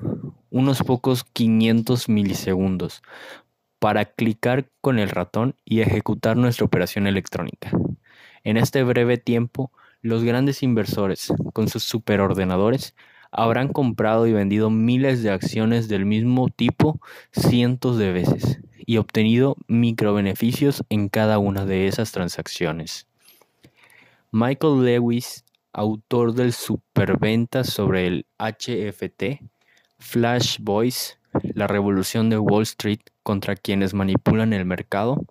unos 0.51 0.83
pocos 0.83 1.25
500 1.25 2.09
milisegundos, 2.09 3.03
para 3.79 4.07
clicar 4.07 4.71
con 4.81 4.99
el 4.99 5.11
ratón 5.11 5.57
y 5.65 5.81
ejecutar 5.81 6.37
nuestra 6.37 6.65
operación 6.65 7.07
electrónica. 7.07 7.71
En 8.43 8.57
este 8.57 8.83
breve 8.83 9.19
tiempo, 9.19 9.71
los 10.01 10.25
grandes 10.25 10.63
inversores, 10.63 11.33
con 11.53 11.69
sus 11.69 11.83
superordenadores, 11.83 12.95
habrán 13.35 13.69
comprado 13.69 14.27
y 14.27 14.33
vendido 14.33 14.71
miles 14.71 15.23
de 15.23 15.31
acciones 15.31 15.89
del 15.89 16.07
mismo 16.07 16.49
tipo 16.49 17.01
cientos 17.33 17.99
de 17.99 18.13
veces 18.13 18.61
y 18.87 18.99
obtenido 18.99 19.57
microbeneficios 19.67 20.85
en 20.89 21.09
cada 21.09 21.39
una 21.39 21.67
de 21.67 21.89
esas 21.89 22.13
transacciones. 22.13 23.07
Michael 24.31 24.85
Lewis, 24.85 25.45
autor 25.73 26.35
del 26.35 26.53
superventa 26.53 27.65
sobre 27.65 28.07
el 28.07 28.27
HFT, 28.39 29.43
Flash 29.99 30.59
Boys, 30.61 31.19
la 31.55 31.67
revolución 31.67 32.31
de 32.31 32.39
Wall 32.39 32.63
Street 32.63 33.01
contra 33.23 33.57
quienes 33.57 33.95
manipulan 33.95 34.53
el 34.53 34.65
mercado, 34.65 35.25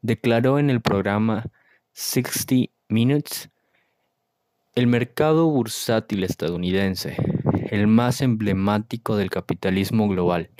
declaró 0.00 0.58
en 0.58 0.70
el 0.70 0.80
programa 0.80 1.46
60 1.92 2.72
Minutes 2.88 3.50
el 4.74 4.86
mercado 4.86 5.50
bursátil 5.50 6.24
estadounidense, 6.24 7.16
el 7.72 7.86
más 7.86 8.20
emblemático 8.20 9.16
del 9.16 9.30
capitalismo 9.30 10.06
global, 10.06 10.50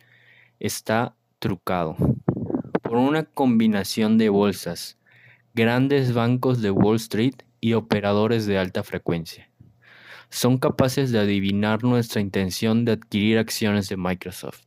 está 0.60 1.14
trucado 1.40 1.94
por 2.80 2.96
una 2.96 3.24
combinación 3.24 4.16
de 4.16 4.30
bolsas, 4.30 4.98
grandes 5.52 6.14
bancos 6.14 6.62
de 6.62 6.70
Wall 6.70 6.96
Street 6.96 7.34
y 7.60 7.74
operadores 7.74 8.46
de 8.46 8.56
alta 8.56 8.82
frecuencia. 8.82 9.50
Son 10.30 10.56
capaces 10.56 11.12
de 11.12 11.18
adivinar 11.18 11.84
nuestra 11.84 12.22
intención 12.22 12.86
de 12.86 12.92
adquirir 12.92 13.36
acciones 13.36 13.90
de 13.90 13.98
Microsoft, 13.98 14.62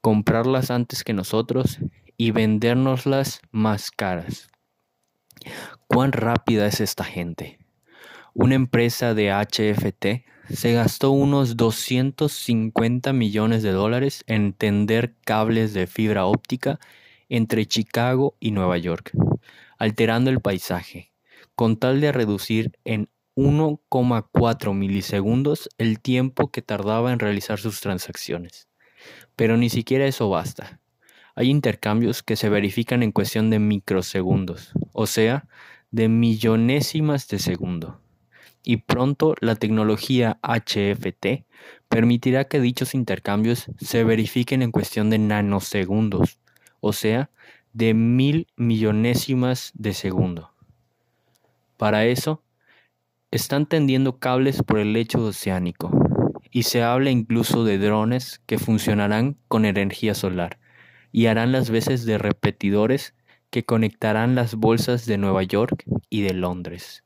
comprarlas 0.00 0.72
antes 0.72 1.04
que 1.04 1.12
nosotros 1.12 1.78
y 2.16 2.32
vendérnoslas 2.32 3.42
más 3.52 3.92
caras. 3.92 4.48
¿Cuán 5.86 6.10
rápida 6.10 6.66
es 6.66 6.80
esta 6.80 7.04
gente? 7.04 7.60
Una 8.34 8.56
empresa 8.56 9.14
de 9.14 9.30
HFT 9.30 10.26
se 10.52 10.72
gastó 10.72 11.12
unos 11.12 11.56
250 11.56 13.12
millones 13.12 13.62
de 13.62 13.70
dólares 13.70 14.24
en 14.26 14.52
tender 14.52 15.14
cables 15.24 15.72
de 15.74 15.86
fibra 15.86 16.26
óptica 16.26 16.80
entre 17.28 17.66
Chicago 17.66 18.36
y 18.40 18.50
Nueva 18.50 18.76
York, 18.78 19.12
alterando 19.78 20.30
el 20.30 20.40
paisaje, 20.40 21.12
con 21.54 21.76
tal 21.76 22.00
de 22.00 22.10
reducir 22.10 22.72
en 22.84 23.08
1,4 23.36 24.74
milisegundos 24.74 25.68
el 25.78 26.00
tiempo 26.00 26.50
que 26.50 26.62
tardaba 26.62 27.12
en 27.12 27.20
realizar 27.20 27.60
sus 27.60 27.80
transacciones. 27.80 28.68
Pero 29.36 29.56
ni 29.56 29.70
siquiera 29.70 30.06
eso 30.06 30.28
basta. 30.28 30.80
Hay 31.36 31.48
intercambios 31.48 32.24
que 32.24 32.34
se 32.34 32.48
verifican 32.48 33.04
en 33.04 33.12
cuestión 33.12 33.50
de 33.50 33.60
microsegundos, 33.60 34.72
o 34.92 35.06
sea, 35.06 35.46
de 35.92 36.08
millonésimas 36.08 37.28
de 37.28 37.38
segundo 37.38 38.00
y 38.62 38.78
pronto 38.78 39.34
la 39.40 39.54
tecnología 39.56 40.38
HFT 40.42 41.44
permitirá 41.88 42.44
que 42.44 42.60
dichos 42.60 42.94
intercambios 42.94 43.70
se 43.78 44.04
verifiquen 44.04 44.62
en 44.62 44.70
cuestión 44.70 45.10
de 45.10 45.18
nanosegundos, 45.18 46.38
o 46.80 46.92
sea, 46.92 47.30
de 47.72 47.94
mil 47.94 48.46
millonésimas 48.56 49.72
de 49.74 49.94
segundo. 49.94 50.52
Para 51.76 52.04
eso, 52.06 52.42
están 53.30 53.66
tendiendo 53.66 54.18
cables 54.18 54.62
por 54.62 54.78
el 54.78 54.92
lecho 54.92 55.24
oceánico 55.24 55.90
y 56.50 56.64
se 56.64 56.82
habla 56.82 57.10
incluso 57.10 57.64
de 57.64 57.78
drones 57.78 58.42
que 58.46 58.58
funcionarán 58.58 59.36
con 59.48 59.64
energía 59.64 60.14
solar 60.14 60.58
y 61.12 61.26
harán 61.26 61.52
las 61.52 61.70
veces 61.70 62.04
de 62.04 62.18
repetidores 62.18 63.14
que 63.50 63.64
conectarán 63.64 64.34
las 64.34 64.54
bolsas 64.54 65.06
de 65.06 65.18
Nueva 65.18 65.42
York 65.42 65.84
y 66.08 66.22
de 66.22 66.34
Londres 66.34 67.04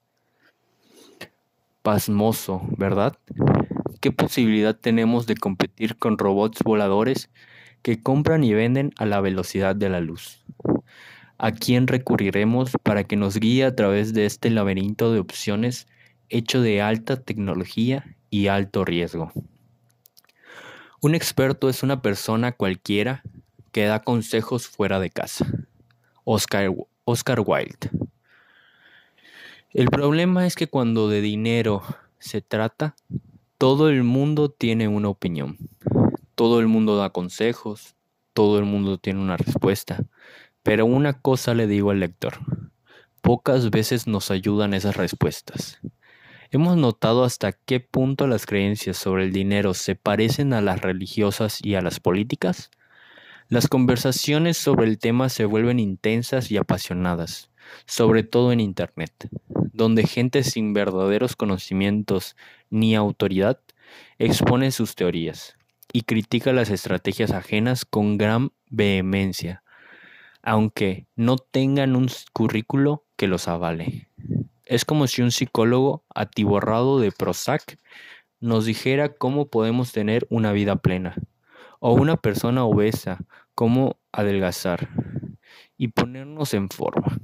pasmoso, 1.85 2.62
¿verdad? 2.79 3.18
¿Qué 4.01 4.11
posibilidad 4.11 4.75
tenemos 4.75 5.27
de 5.27 5.37
competir 5.37 5.99
con 5.99 6.16
robots 6.16 6.62
voladores 6.64 7.29
que 7.83 8.03
compran 8.03 8.42
y 8.42 8.55
venden 8.55 8.92
a 8.97 9.05
la 9.05 9.20
velocidad 9.20 9.77
de 9.77 9.90
la 9.90 10.01
luz? 10.01 10.42
¿A 11.37 11.53
quién 11.53 11.87
recurriremos 11.87 12.73
para 12.83 13.05
que 13.05 13.16
nos 13.16 13.38
guíe 13.38 13.64
a 13.64 13.77
través 13.77 14.14
de 14.14 14.25
este 14.25 14.49
laberinto 14.49 15.12
de 15.12 15.20
opciones 15.20 15.87
hecho 16.31 16.62
de 16.62 16.81
alta 16.81 17.20
tecnología 17.20 18.16
y 18.31 18.47
alto 18.47 18.87
riesgo? 18.87 19.31
Un 21.03 21.14
experto 21.14 21.68
es 21.68 21.83
una 21.83 22.01
persona 22.01 22.53
cualquiera 22.53 23.23
que 23.73 23.85
da 23.85 24.01
consejos 24.01 24.68
fuera 24.68 25.01
de 25.01 25.11
casa. 25.11 25.47
Oscar, 26.25 26.70
Wilde. 27.44 27.90
El 29.75 29.89
problema 29.89 30.47
es 30.47 30.55
que 30.55 30.69
cuando 30.69 31.09
de 31.09 31.21
dinero 31.21 31.83
se 32.21 32.41
trata, 32.41 32.95
todo 33.59 33.89
el 33.89 34.05
mundo 34.05 34.49
tiene 34.49 34.87
una 34.87 35.09
opinión. 35.09 35.59
Todo 36.37 36.61
el 36.61 36.69
mundo 36.69 36.97
da 36.97 37.11
consejos, 37.11 37.97
todo 38.35 38.61
el 38.61 38.67
mundo 38.67 38.99
tiene 38.99 39.21
una 39.21 39.37
respuesta. 39.37 40.05
Pero 40.63 40.87
una 40.87 41.21
cosa 41.21 41.55
le 41.55 41.67
digo 41.67 41.91
al 41.91 41.99
lector, 41.99 42.35
pocas 43.21 43.71
veces 43.71 44.07
nos 44.07 44.31
ayudan 44.31 44.75
esas 44.75 44.97
respuestas. 44.97 45.81
¿Hemos 46.53 46.77
notado 46.77 47.25
hasta 47.25 47.51
qué 47.51 47.81
punto 47.81 48.29
las 48.29 48.47
creencias 48.47 48.97
sobre 48.97 49.25
el 49.25 49.33
dinero 49.33 49.75
se 49.75 49.97
parecen 49.97 50.53
a 50.53 50.61
las 50.61 50.83
religiosas 50.83 51.59
y 51.61 51.75
a 51.75 51.83
las 51.83 51.99
políticas? 51.99 52.71
Las 53.49 53.67
conversaciones 53.67 54.57
sobre 54.57 54.87
el 54.87 55.01
tema 55.01 55.29
se 55.31 55.47
vuelven 55.47 55.81
intensas 55.81 56.53
y 56.53 56.59
apasionadas, 56.59 57.51
sobre 57.87 58.22
todo 58.22 58.53
en 58.53 58.61
Internet 58.61 59.29
donde 59.74 60.07
gente 60.07 60.44
sin 60.44 60.72
verdaderos 60.72 61.35
conocimientos 61.35 62.37
ni 62.70 62.94
autoridad 62.94 63.59
expone 64.18 64.70
sus 64.70 64.94
teorías 64.94 65.57
y 65.92 66.03
critica 66.03 66.53
las 66.53 66.70
estrategias 66.70 67.33
ajenas 67.33 67.85
con 67.85 68.16
gran 68.16 68.53
vehemencia, 68.70 69.64
aunque 70.42 71.07
no 71.16 71.37
tengan 71.37 71.96
un 71.96 72.09
currículo 72.33 73.05
que 73.16 73.27
los 73.27 73.48
avale. 73.48 74.09
Es 74.64 74.85
como 74.85 75.09
si 75.09 75.22
un 75.22 75.33
psicólogo 75.33 76.05
atiborrado 76.14 77.00
de 77.00 77.11
Prozac 77.11 77.77
nos 78.38 78.66
dijera 78.66 79.09
cómo 79.12 79.48
podemos 79.48 79.90
tener 79.90 80.24
una 80.31 80.53
vida 80.53 80.77
plena, 80.77 81.16
o 81.81 81.92
una 81.94 82.16
persona 82.16 82.64
obesa 82.64 83.18
cómo 83.57 83.98
adelgazar 84.12 84.88
y 85.77 85.88
ponernos 85.88 86.55
en 86.55 86.68
forma. 86.68 87.18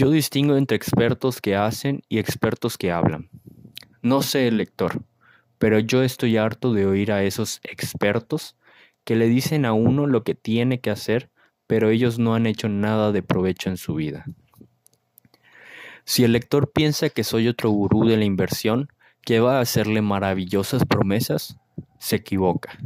Yo 0.00 0.10
distingo 0.10 0.54
entre 0.54 0.76
expertos 0.76 1.40
que 1.40 1.56
hacen 1.56 2.02
y 2.08 2.20
expertos 2.20 2.78
que 2.78 2.92
hablan. 2.92 3.30
No 4.00 4.22
sé 4.22 4.46
el 4.46 4.58
lector, 4.58 5.02
pero 5.58 5.80
yo 5.80 6.04
estoy 6.04 6.36
harto 6.36 6.72
de 6.72 6.86
oír 6.86 7.10
a 7.10 7.24
esos 7.24 7.58
expertos 7.64 8.54
que 9.02 9.16
le 9.16 9.26
dicen 9.26 9.64
a 9.64 9.72
uno 9.72 10.06
lo 10.06 10.22
que 10.22 10.36
tiene 10.36 10.78
que 10.78 10.90
hacer, 10.90 11.32
pero 11.66 11.90
ellos 11.90 12.20
no 12.20 12.36
han 12.36 12.46
hecho 12.46 12.68
nada 12.68 13.10
de 13.10 13.24
provecho 13.24 13.70
en 13.70 13.76
su 13.76 13.96
vida. 13.96 14.24
Si 16.04 16.22
el 16.22 16.30
lector 16.30 16.70
piensa 16.70 17.10
que 17.10 17.24
soy 17.24 17.48
otro 17.48 17.70
gurú 17.70 18.06
de 18.06 18.18
la 18.18 18.24
inversión, 18.24 18.90
que 19.22 19.40
va 19.40 19.58
a 19.58 19.62
hacerle 19.62 20.00
maravillosas 20.00 20.84
promesas, 20.84 21.58
se 21.98 22.14
equivoca. 22.14 22.78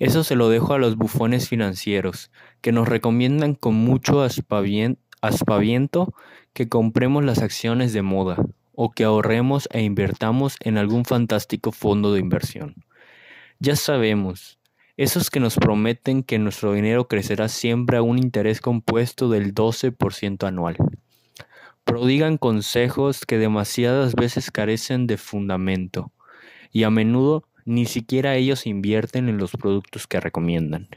Eso 0.00 0.24
se 0.24 0.34
lo 0.34 0.48
dejo 0.48 0.74
a 0.74 0.78
los 0.78 0.96
bufones 0.96 1.48
financieros, 1.48 2.32
que 2.60 2.72
nos 2.72 2.88
recomiendan 2.88 3.54
con 3.54 3.76
mucho 3.76 4.22
aspaviento 4.22 5.11
aspaviento 5.22 6.12
que 6.52 6.68
compremos 6.68 7.24
las 7.24 7.38
acciones 7.38 7.92
de 7.92 8.02
moda 8.02 8.36
o 8.74 8.90
que 8.90 9.04
ahorremos 9.04 9.68
e 9.72 9.82
invertamos 9.82 10.56
en 10.60 10.76
algún 10.76 11.04
fantástico 11.04 11.72
fondo 11.72 12.12
de 12.12 12.20
inversión. 12.20 12.74
Ya 13.58 13.76
sabemos, 13.76 14.58
esos 14.96 15.30
que 15.30 15.40
nos 15.40 15.56
prometen 15.56 16.22
que 16.22 16.38
nuestro 16.38 16.72
dinero 16.74 17.08
crecerá 17.08 17.48
siempre 17.48 17.96
a 17.96 18.02
un 18.02 18.18
interés 18.18 18.60
compuesto 18.60 19.30
del 19.30 19.54
12% 19.54 20.46
anual. 20.46 20.76
Prodigan 21.84 22.36
consejos 22.36 23.24
que 23.24 23.38
demasiadas 23.38 24.14
veces 24.14 24.50
carecen 24.50 25.06
de 25.06 25.16
fundamento 25.16 26.12
y 26.72 26.82
a 26.84 26.90
menudo 26.90 27.48
ni 27.64 27.86
siquiera 27.86 28.34
ellos 28.36 28.66
invierten 28.66 29.28
en 29.28 29.38
los 29.38 29.52
productos 29.52 30.06
que 30.06 30.20
recomiendan. 30.20 30.88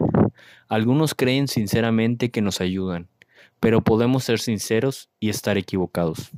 Algunos 0.68 1.14
creen 1.14 1.48
sinceramente 1.48 2.32
que 2.32 2.42
nos 2.42 2.62
ayudan, 2.62 3.08
pero 3.60 3.84
podemos 3.84 4.24
ser 4.24 4.40
sinceros 4.40 5.10
y 5.20 5.30
estar 5.30 5.58
equivocados. 5.58 6.32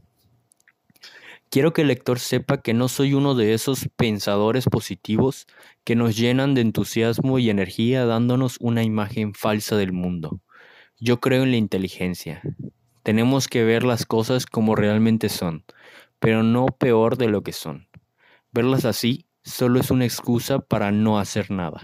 Quiero 1.49 1.71
que 1.71 1.81
el 1.81 1.87
lector 1.87 2.19
sepa 2.19 2.61
que 2.61 2.73
no 2.73 2.89
soy 2.89 3.13
uno 3.13 3.33
de 3.33 3.53
esos 3.53 3.87
pensadores 3.95 4.65
positivos 4.65 5.47
que 5.85 5.95
nos 5.95 6.17
llenan 6.17 6.53
de 6.53 6.61
entusiasmo 6.61 7.39
y 7.39 7.49
energía 7.49 8.05
dándonos 8.05 8.57
una 8.59 8.83
imagen 8.83 9.33
falsa 9.33 9.77
del 9.77 9.93
mundo. 9.93 10.41
Yo 10.99 11.21
creo 11.21 11.43
en 11.43 11.51
la 11.51 11.57
inteligencia. 11.57 12.41
Tenemos 13.03 13.47
que 13.47 13.63
ver 13.63 13.83
las 13.83 14.05
cosas 14.05 14.45
como 14.45 14.75
realmente 14.75 15.29
son, 15.29 15.63
pero 16.19 16.43
no 16.43 16.65
peor 16.65 17.17
de 17.17 17.29
lo 17.29 17.43
que 17.43 17.53
son. 17.53 17.87
Verlas 18.51 18.83
así 18.83 19.25
solo 19.43 19.79
es 19.79 19.89
una 19.89 20.03
excusa 20.03 20.59
para 20.59 20.91
no 20.91 21.17
hacer 21.17 21.49
nada. 21.49 21.79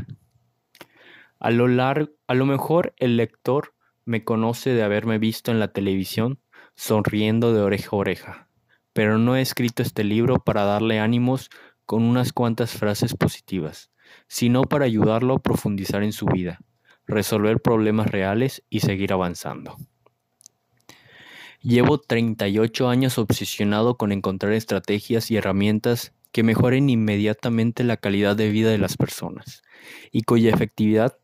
A 1.40 1.52
lo, 1.52 1.70
largo, 1.70 2.12
a 2.28 2.34
lo 2.34 2.46
mejor 2.46 2.94
el 2.98 3.16
lector 3.16 3.73
me 4.06 4.24
conoce 4.24 4.72
de 4.72 4.84
haberme 4.84 5.18
visto 5.18 5.52
en 5.52 5.60
la 5.60 5.70
televisión 5.70 6.40
sonriendo 6.76 7.54
de 7.54 7.62
oreja 7.62 7.90
a 7.92 7.96
oreja 7.96 8.50
pero 8.94 9.18
no 9.18 9.36
he 9.36 9.42
escrito 9.42 9.82
este 9.82 10.04
libro 10.04 10.44
para 10.44 10.64
darle 10.64 11.00
ánimos 11.00 11.50
con 11.86 12.04
unas 12.04 12.32
cuantas 12.32 12.72
frases 12.72 13.16
positivas, 13.16 13.92
sino 14.28 14.62
para 14.62 14.86
ayudarlo 14.86 15.36
a 15.36 15.42
profundizar 15.42 16.04
en 16.04 16.14
su 16.14 16.28
vida, 16.28 16.60
resolver 17.06 17.60
problemas 17.60 18.10
reales 18.10 18.64
y 18.70 18.80
seguir 18.80 19.12
avanzando. 19.12 19.76
Llevo 21.62 21.98
38 21.98 22.90
años 22.90 23.18
obsesionado 23.18 23.98
con 23.98 24.12
encontrar 24.12 24.54
estrategias 24.54 25.32
y 25.32 25.38
herramientas 25.38 26.14
que 26.32 26.44
mejoren 26.44 26.90
inmediatamente 26.90 27.84
la 27.84 27.98
calidad 27.98 28.36
de 28.36 28.50
vida 28.50 28.70
de 28.70 28.78
las 28.78 28.98
personas 28.98 29.62
y 30.12 30.24
cuya 30.24 30.54
efectividad 30.54 31.18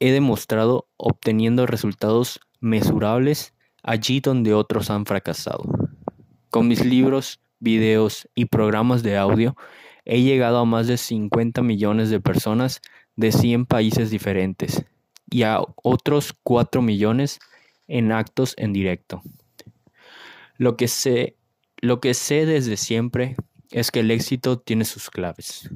he 0.00 0.12
demostrado 0.12 0.88
obteniendo 0.96 1.66
resultados 1.66 2.40
mesurables 2.60 3.54
allí 3.82 4.20
donde 4.20 4.54
otros 4.54 4.90
han 4.90 5.06
fracasado. 5.06 5.64
Con 6.50 6.68
mis 6.68 6.84
libros, 6.84 7.40
videos 7.60 8.28
y 8.34 8.46
programas 8.46 9.02
de 9.02 9.16
audio, 9.16 9.56
he 10.04 10.22
llegado 10.22 10.58
a 10.58 10.64
más 10.64 10.86
de 10.86 10.96
50 10.96 11.62
millones 11.62 12.10
de 12.10 12.20
personas 12.20 12.80
de 13.16 13.32
100 13.32 13.66
países 13.66 14.10
diferentes 14.10 14.84
y 15.30 15.42
a 15.42 15.60
otros 15.82 16.34
4 16.42 16.82
millones 16.82 17.40
en 17.88 18.12
actos 18.12 18.54
en 18.56 18.72
directo. 18.72 19.22
Lo 20.58 20.76
que 20.76 20.88
sé, 20.88 21.36
lo 21.78 22.00
que 22.00 22.14
sé 22.14 22.46
desde 22.46 22.76
siempre 22.76 23.36
es 23.70 23.90
que 23.90 24.00
el 24.00 24.10
éxito 24.10 24.58
tiene 24.58 24.84
sus 24.84 25.10
claves. 25.10 25.70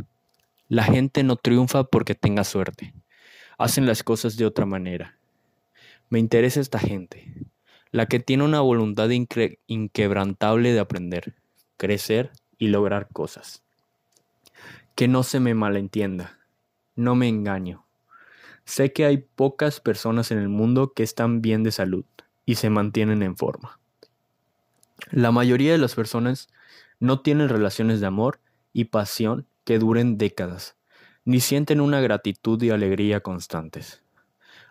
La 0.68 0.84
gente 0.84 1.22
no 1.22 1.36
triunfa 1.36 1.84
porque 1.84 2.14
tenga 2.14 2.44
suerte. 2.44 2.94
Hacen 3.60 3.84
las 3.84 4.02
cosas 4.02 4.38
de 4.38 4.46
otra 4.46 4.64
manera. 4.64 5.18
Me 6.08 6.18
interesa 6.18 6.60
esta 6.60 6.78
gente 6.78 7.30
la 7.90 8.06
que 8.06 8.18
tiene 8.18 8.42
una 8.44 8.62
voluntad 8.62 9.10
inquebrantable 9.10 10.72
de 10.72 10.80
aprender, 10.80 11.34
crecer 11.76 12.30
y 12.56 12.68
lograr 12.68 13.08
cosas. 13.12 13.62
Que 14.94 15.08
no 15.08 15.24
se 15.24 15.40
me 15.40 15.52
malentienda, 15.52 16.38
no 16.96 17.14
me 17.14 17.28
engaño. 17.28 17.84
Sé 18.64 18.94
que 18.94 19.04
hay 19.04 19.18
pocas 19.18 19.78
personas 19.80 20.30
en 20.30 20.38
el 20.38 20.48
mundo 20.48 20.94
que 20.94 21.02
están 21.02 21.42
bien 21.42 21.62
de 21.62 21.72
salud 21.72 22.06
y 22.46 22.54
se 22.54 22.70
mantienen 22.70 23.22
en 23.22 23.36
forma. 23.36 23.78
La 25.10 25.32
mayoría 25.32 25.72
de 25.72 25.78
las 25.78 25.94
personas 25.94 26.48
no 26.98 27.20
tienen 27.20 27.50
relaciones 27.50 28.00
de 28.00 28.06
amor 28.06 28.40
y 28.72 28.84
pasión 28.86 29.46
que 29.64 29.78
duren 29.78 30.16
décadas, 30.16 30.76
ni 31.24 31.40
sienten 31.40 31.80
una 31.80 32.00
gratitud 32.00 32.62
y 32.62 32.70
alegría 32.70 33.20
constantes. 33.20 34.02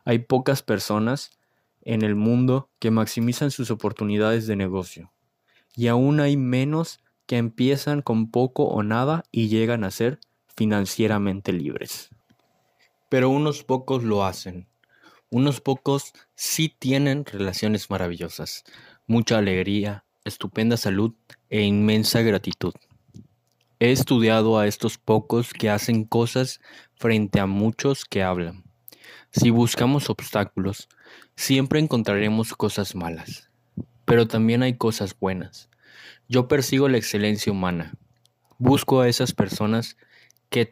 Hay 0.06 0.20
pocas 0.20 0.64
personas 0.64 1.32
en 1.82 2.02
el 2.02 2.16
mundo 2.16 2.70
que 2.80 2.92
maximizan 2.92 3.52
sus 3.52 3.72
oportunidades 3.72 4.48
de 4.48 4.56
negocio. 4.56 5.12
Y 5.76 5.88
aún 5.88 6.20
hay 6.20 6.38
menos 6.38 7.00
que 7.26 7.38
empiezan 7.38 8.02
con 8.02 8.32
poco 8.32 8.64
o 8.64 8.84
nada 8.84 9.24
y 9.32 9.50
llegan 9.50 9.84
a 9.84 9.92
ser 9.92 10.20
financieramente 10.56 11.54
libres. 11.54 12.10
Pero 13.10 13.30
unos 13.30 13.64
pocos 13.64 14.04
lo 14.04 14.26
hacen. 14.26 14.68
Unos 15.30 15.62
pocos 15.62 16.14
sí 16.36 16.76
tienen 16.80 17.24
relaciones 17.24 17.90
maravillosas, 17.90 18.64
mucha 19.06 19.38
alegría, 19.38 20.06
estupenda 20.26 20.76
salud 20.76 21.14
e 21.50 21.62
inmensa 21.62 22.22
gratitud. 22.22 22.74
He 23.82 23.94
estudiado 23.94 24.60
a 24.60 24.68
estos 24.68 24.98
pocos 24.98 25.54
que 25.54 25.70
hacen 25.70 26.04
cosas 26.04 26.60
frente 26.96 27.40
a 27.40 27.46
muchos 27.46 28.04
que 28.04 28.24
hablan. 28.24 28.66
Si 29.32 29.52
buscamos 29.52 30.10
obstáculos, 30.10 30.90
siempre 31.38 31.80
encontraremos 31.80 32.54
cosas 32.56 32.94
malas, 32.94 33.50
pero 34.04 34.28
también 34.28 34.64
hay 34.64 34.76
cosas 34.76 35.18
buenas. 35.18 35.70
Yo 36.28 36.50
persigo 36.50 36.90
la 36.90 36.98
excelencia 36.98 37.54
humana. 37.54 37.94
Busco 38.58 39.00
a 39.00 39.08
esas 39.08 39.32
personas 39.32 39.96
que 40.50 40.70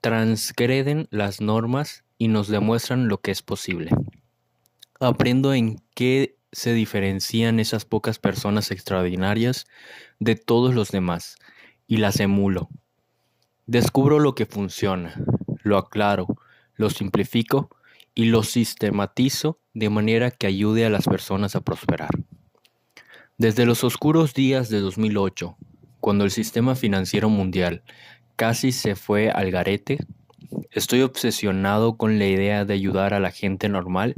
transgreden 0.00 1.06
las 1.12 1.40
normas 1.40 2.02
y 2.18 2.26
nos 2.26 2.48
demuestran 2.48 3.06
lo 3.06 3.20
que 3.20 3.30
es 3.30 3.42
posible. 3.42 3.92
Aprendo 4.98 5.54
en 5.54 5.80
qué 5.94 6.36
se 6.50 6.72
diferencian 6.72 7.60
esas 7.60 7.84
pocas 7.84 8.18
personas 8.18 8.72
extraordinarias 8.72 9.68
de 10.18 10.34
todos 10.34 10.74
los 10.74 10.90
demás 10.90 11.36
y 11.90 11.96
las 11.96 12.20
emulo. 12.20 12.68
Descubro 13.66 14.20
lo 14.20 14.36
que 14.36 14.46
funciona, 14.46 15.20
lo 15.64 15.76
aclaro, 15.76 16.28
lo 16.76 16.88
simplifico 16.88 17.68
y 18.14 18.26
lo 18.26 18.44
sistematizo 18.44 19.58
de 19.74 19.90
manera 19.90 20.30
que 20.30 20.46
ayude 20.46 20.86
a 20.86 20.90
las 20.90 21.06
personas 21.06 21.56
a 21.56 21.62
prosperar. 21.62 22.10
Desde 23.38 23.66
los 23.66 23.82
oscuros 23.82 24.34
días 24.34 24.68
de 24.68 24.78
2008, 24.78 25.56
cuando 25.98 26.22
el 26.22 26.30
sistema 26.30 26.76
financiero 26.76 27.28
mundial 27.28 27.82
casi 28.36 28.70
se 28.70 28.94
fue 28.94 29.28
al 29.28 29.50
garete, 29.50 29.98
estoy 30.70 31.02
obsesionado 31.02 31.96
con 31.96 32.20
la 32.20 32.26
idea 32.26 32.64
de 32.64 32.74
ayudar 32.74 33.14
a 33.14 33.20
la 33.20 33.32
gente 33.32 33.68
normal 33.68 34.14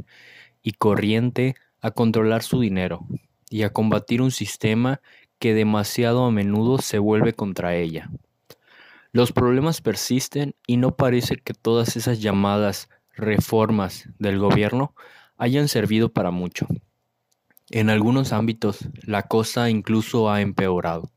y 0.61 0.73
corriente 0.73 1.55
a 1.81 1.89
controlar 1.89 2.43
su 2.43 2.59
dinero 2.59 3.07
y 3.49 3.63
a 3.63 3.71
combatir 3.71 4.21
un 4.21 4.29
sistema 4.31 5.01
que 5.43 5.53
demasiado 5.53 6.23
a 6.23 6.31
menudo 6.31 6.77
se 6.77 6.99
vuelve 6.99 7.33
contra 7.33 7.75
ella. 7.75 8.09
Los 9.11 9.33
problemas 9.33 9.81
persisten 9.81 10.55
y 10.65 10.77
no 10.77 10.95
parece 10.95 11.35
que 11.35 11.53
todas 11.53 11.97
esas 11.97 12.21
llamadas 12.21 12.87
reformas 13.13 14.07
del 14.19 14.39
gobierno 14.39 14.95
hayan 15.35 15.67
servido 15.67 16.13
para 16.13 16.31
mucho. 16.31 16.65
En 17.71 17.89
algunos 17.89 18.31
ámbitos, 18.31 18.87
la 19.01 19.23
cosa 19.23 19.69
incluso 19.69 20.31
ha 20.31 20.39
empeorado. 20.39 21.11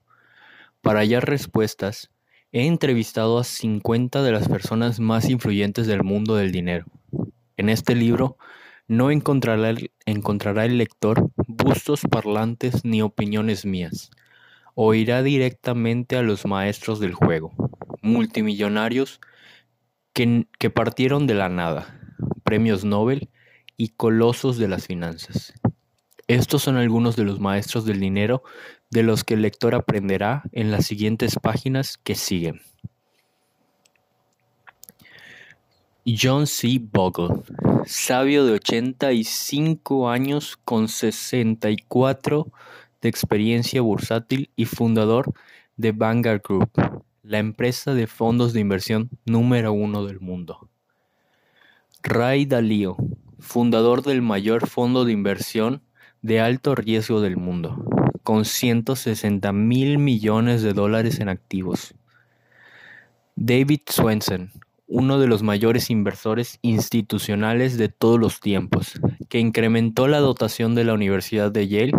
Para 0.80 0.98
hallar 0.98 1.24
respuestas, 1.24 2.10
he 2.50 2.66
entrevistado 2.66 3.38
a 3.38 3.44
50 3.44 4.24
de 4.24 4.32
las 4.32 4.48
personas 4.48 4.98
más 4.98 5.30
influyentes 5.30 5.86
del 5.86 6.02
mundo 6.02 6.34
del 6.34 6.50
dinero. 6.50 6.86
En 7.56 7.68
este 7.68 7.94
libro 7.94 8.38
no 8.88 9.12
encontrará 9.12 9.72
encontrará 10.04 10.64
el 10.64 10.78
lector 10.78 11.30
bustos 11.56 12.02
parlantes 12.10 12.84
ni 12.84 13.02
opiniones 13.02 13.64
mías. 13.64 14.10
Oirá 14.74 15.22
directamente 15.22 16.16
a 16.16 16.22
los 16.22 16.44
maestros 16.44 17.00
del 17.00 17.14
juego, 17.14 17.52
multimillonarios 18.02 19.20
que, 20.12 20.70
partieron 20.70 21.26
de 21.26 21.34
la 21.34 21.48
nada, 21.48 22.00
premios 22.42 22.84
Nobel 22.84 23.30
y 23.76 23.88
colosos 23.88 24.58
de 24.58 24.68
las 24.68 24.86
finanzas. 24.86 25.54
Estos 26.28 26.62
son 26.62 26.76
algunos 26.76 27.16
de 27.16 27.24
los 27.24 27.40
maestros 27.40 27.84
del 27.84 28.00
dinero 28.00 28.42
de 28.90 29.02
los 29.02 29.24
que 29.24 29.34
el 29.34 29.42
lector 29.42 29.74
aprenderá 29.74 30.42
en 30.52 30.70
las 30.70 30.86
siguientes 30.86 31.38
páginas 31.40 31.98
que 31.98 32.14
siguen. 32.14 32.60
John 36.08 36.46
C. 36.46 36.78
Bogle, 36.80 37.42
sabio 37.84 38.46
de 38.46 38.52
85 38.52 40.08
años 40.08 40.56
con 40.56 40.86
64 40.86 42.46
de 43.00 43.08
experiencia 43.08 43.80
bursátil 43.80 44.52
y 44.54 44.66
fundador 44.66 45.32
de 45.76 45.90
Vanguard 45.90 46.42
Group, 46.46 46.70
la 47.24 47.38
empresa 47.38 47.92
de 47.92 48.06
fondos 48.06 48.52
de 48.52 48.60
inversión 48.60 49.10
número 49.24 49.72
uno 49.72 50.06
del 50.06 50.20
mundo. 50.20 50.68
Ray 52.04 52.46
Dalio, 52.46 52.96
fundador 53.40 54.04
del 54.04 54.22
mayor 54.22 54.68
fondo 54.68 55.04
de 55.04 55.10
inversión 55.10 55.82
de 56.22 56.38
alto 56.38 56.76
riesgo 56.76 57.20
del 57.20 57.36
mundo, 57.36 57.84
con 58.22 58.44
160 58.44 59.52
mil 59.52 59.98
millones 59.98 60.62
de 60.62 60.72
dólares 60.72 61.18
en 61.18 61.28
activos. 61.28 61.96
David 63.34 63.80
Swensen, 63.90 64.52
uno 64.86 65.18
de 65.18 65.26
los 65.26 65.42
mayores 65.42 65.90
inversores 65.90 66.60
institucionales 66.62 67.76
de 67.76 67.88
todos 67.88 68.20
los 68.20 68.38
tiempos, 68.40 69.00
que 69.28 69.40
incrementó 69.40 70.08
la 70.08 70.20
dotación 70.20 70.74
de 70.74 70.84
la 70.84 70.94
Universidad 70.94 71.50
de 71.50 71.68
Yale 71.68 71.92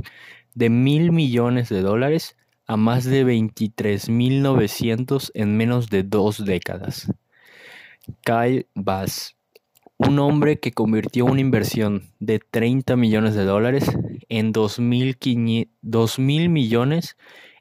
de 0.55 0.69
mil 0.69 1.11
millones 1.11 1.69
de 1.69 1.81
dólares 1.81 2.35
a 2.65 2.77
más 2.77 3.03
de 3.05 3.25
23.900 3.25 5.31
en 5.33 5.57
menos 5.57 5.89
de 5.89 6.03
dos 6.03 6.45
décadas. 6.45 7.11
Kyle 8.23 8.67
Bass, 8.73 9.35
un 9.97 10.19
hombre 10.19 10.59
que 10.59 10.71
convirtió 10.71 11.25
una 11.25 11.41
inversión 11.41 12.11
de 12.19 12.39
30 12.39 12.95
millones 12.95 13.35
de 13.35 13.43
dólares 13.45 13.85
en 14.29 14.53
2.000 14.53 16.49
millones 16.49 17.17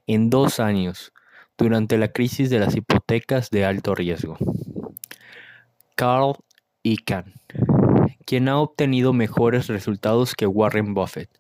en 0.07 0.31
dos 0.31 0.61
años 0.61 1.13
durante 1.59 1.99
la 1.99 2.13
crisis 2.13 2.51
de 2.51 2.59
las 2.59 2.77
hipotecas 2.77 3.51
de 3.51 3.65
alto 3.65 3.95
riesgo. 3.95 4.37
Carl 5.97 6.35
Icahn, 6.83 7.33
quien 8.27 8.49
ha 8.49 8.59
obtenido 8.59 9.15
mejores 9.15 9.67
resultados 9.69 10.35
que 10.35 10.47
Warren 10.47 10.93
Buffett, 10.93 11.31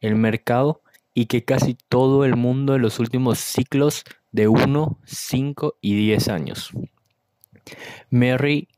el 0.00 0.16
mercado 0.16 0.82
y 1.14 1.26
que 1.26 1.44
casi 1.44 1.76
todo 1.88 2.24
el 2.24 2.34
mundo 2.34 2.74
en 2.74 2.82
los 2.82 2.98
últimos 2.98 3.38
ciclos 3.38 4.02
de 4.32 4.48
1, 4.48 4.98
5 5.04 5.78
y 5.80 5.94
10 5.94 6.28
años. 6.28 6.70
Mary 8.10 8.68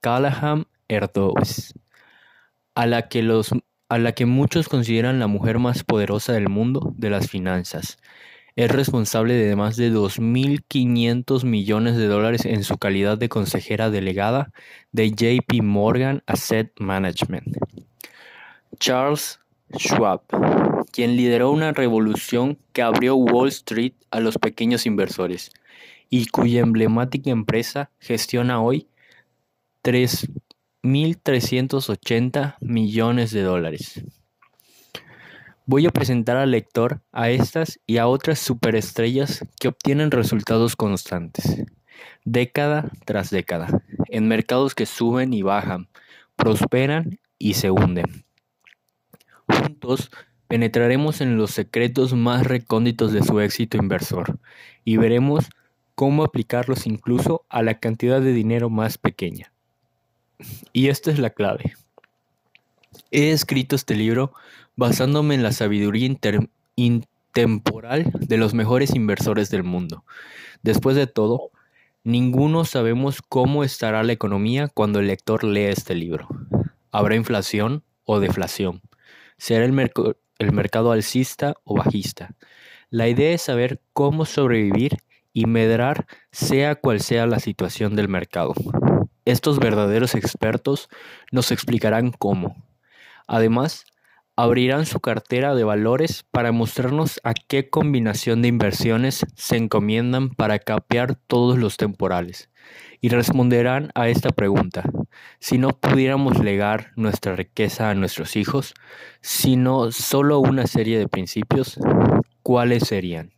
Callahan 0.00 0.66
Erdoes, 0.88 1.74
a 2.74 2.86
la 2.86 3.08
que 3.08 3.22
los 3.22 3.52
a 3.88 3.98
la 3.98 4.12
que 4.12 4.26
muchos 4.26 4.68
consideran 4.68 5.18
la 5.18 5.26
mujer 5.26 5.58
más 5.58 5.84
poderosa 5.84 6.32
del 6.32 6.48
mundo 6.48 6.92
de 6.96 7.10
las 7.10 7.28
finanzas. 7.28 7.98
Es 8.56 8.70
responsable 8.70 9.34
de 9.34 9.56
más 9.56 9.76
de 9.76 9.92
2.500 9.92 11.44
millones 11.44 11.96
de 11.96 12.06
dólares 12.06 12.44
en 12.44 12.64
su 12.64 12.78
calidad 12.78 13.18
de 13.18 13.28
consejera 13.28 13.90
delegada 13.90 14.52
de 14.92 15.10
JP 15.10 15.62
Morgan 15.62 16.22
Asset 16.26 16.72
Management. 16.78 17.56
Charles 18.78 19.40
Schwab, 19.76 20.22
quien 20.90 21.16
lideró 21.16 21.52
una 21.52 21.72
revolución 21.72 22.58
que 22.72 22.82
abrió 22.82 23.14
Wall 23.14 23.48
Street 23.48 23.92
a 24.10 24.20
los 24.20 24.38
pequeños 24.38 24.86
inversores 24.86 25.52
y 26.08 26.26
cuya 26.26 26.60
emblemática 26.60 27.30
empresa 27.30 27.90
gestiona 28.00 28.60
hoy 28.60 28.88
3.380 29.84 32.56
millones 32.60 33.30
de 33.30 33.42
dólares. 33.42 34.02
Voy 35.72 35.86
a 35.86 35.92
presentar 35.92 36.36
al 36.36 36.50
lector 36.50 37.00
a 37.12 37.30
estas 37.30 37.78
y 37.86 37.98
a 37.98 38.08
otras 38.08 38.40
superestrellas 38.40 39.46
que 39.60 39.68
obtienen 39.68 40.10
resultados 40.10 40.74
constantes, 40.74 41.62
década 42.24 42.90
tras 43.04 43.30
década, 43.30 43.80
en 44.08 44.26
mercados 44.26 44.74
que 44.74 44.84
suben 44.84 45.32
y 45.32 45.42
bajan, 45.42 45.88
prosperan 46.34 47.20
y 47.38 47.54
se 47.54 47.70
hunden. 47.70 48.24
Juntos 49.46 50.10
penetraremos 50.48 51.20
en 51.20 51.36
los 51.36 51.52
secretos 51.52 52.14
más 52.14 52.48
recónditos 52.48 53.12
de 53.12 53.22
su 53.22 53.38
éxito 53.38 53.76
inversor 53.76 54.40
y 54.84 54.96
veremos 54.96 55.50
cómo 55.94 56.24
aplicarlos 56.24 56.84
incluso 56.88 57.46
a 57.48 57.62
la 57.62 57.78
cantidad 57.78 58.20
de 58.20 58.32
dinero 58.32 58.70
más 58.70 58.98
pequeña. 58.98 59.52
Y 60.72 60.88
esta 60.88 61.12
es 61.12 61.20
la 61.20 61.30
clave. 61.30 61.74
He 63.12 63.30
escrito 63.30 63.76
este 63.76 63.94
libro 63.94 64.32
basándome 64.76 65.34
en 65.34 65.42
la 65.42 65.52
sabiduría 65.52 66.16
intemporal 66.76 68.12
de 68.20 68.36
los 68.36 68.54
mejores 68.54 68.94
inversores 68.94 69.50
del 69.50 69.62
mundo. 69.62 70.04
Después 70.62 70.96
de 70.96 71.06
todo, 71.06 71.50
ninguno 72.04 72.64
sabemos 72.64 73.22
cómo 73.28 73.64
estará 73.64 74.02
la 74.02 74.12
economía 74.12 74.68
cuando 74.68 75.00
el 75.00 75.06
lector 75.06 75.44
lee 75.44 75.64
este 75.64 75.94
libro. 75.94 76.28
¿Habrá 76.92 77.16
inflación 77.16 77.84
o 78.04 78.20
deflación? 78.20 78.82
¿Será 79.36 79.64
el, 79.64 79.92
el 80.38 80.52
mercado 80.52 80.92
alcista 80.92 81.54
o 81.64 81.76
bajista? 81.76 82.34
La 82.90 83.08
idea 83.08 83.32
es 83.32 83.42
saber 83.42 83.80
cómo 83.92 84.24
sobrevivir 84.24 84.98
y 85.32 85.46
medrar 85.46 86.06
sea 86.32 86.74
cual 86.74 87.00
sea 87.00 87.26
la 87.26 87.38
situación 87.38 87.94
del 87.94 88.08
mercado. 88.08 88.54
Estos 89.24 89.60
verdaderos 89.60 90.14
expertos 90.14 90.88
nos 91.30 91.52
explicarán 91.52 92.10
cómo. 92.10 92.56
Además, 93.28 93.84
abrirán 94.42 94.86
su 94.86 95.00
cartera 95.00 95.54
de 95.54 95.64
valores 95.64 96.24
para 96.30 96.52
mostrarnos 96.52 97.20
a 97.24 97.34
qué 97.34 97.68
combinación 97.68 98.42
de 98.42 98.48
inversiones 98.48 99.26
se 99.34 99.56
encomiendan 99.56 100.30
para 100.30 100.58
capear 100.58 101.14
todos 101.14 101.58
los 101.58 101.76
temporales 101.76 102.50
y 103.00 103.08
responderán 103.08 103.90
a 103.94 104.08
esta 104.08 104.30
pregunta. 104.30 104.84
Si 105.38 105.58
no 105.58 105.70
pudiéramos 105.70 106.38
legar 106.38 106.92
nuestra 106.96 107.36
riqueza 107.36 107.90
a 107.90 107.94
nuestros 107.94 108.36
hijos, 108.36 108.74
sino 109.20 109.92
solo 109.92 110.38
una 110.38 110.66
serie 110.66 110.98
de 110.98 111.08
principios, 111.08 111.78
¿cuáles 112.42 112.84
serían? 112.84 113.32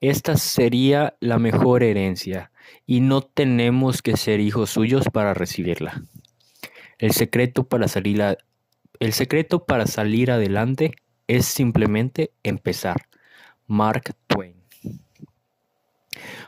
Esta 0.00 0.36
sería 0.36 1.16
la 1.20 1.38
mejor 1.38 1.82
herencia 1.82 2.50
y 2.86 3.00
no 3.00 3.22
tenemos 3.22 4.02
que 4.02 4.16
ser 4.16 4.40
hijos 4.40 4.70
suyos 4.70 5.06
para 5.12 5.32
recibirla. 5.32 6.02
El 6.98 7.12
secreto 7.12 7.64
para 7.64 7.88
salir, 7.88 8.22
el 9.00 9.12
secreto 9.12 9.64
para 9.64 9.86
salir 9.86 10.30
adelante 10.30 10.92
es 11.28 11.46
simplemente 11.46 12.30
empezar. 12.42 13.08
Mark 13.66 14.14
Twain. 14.26 14.54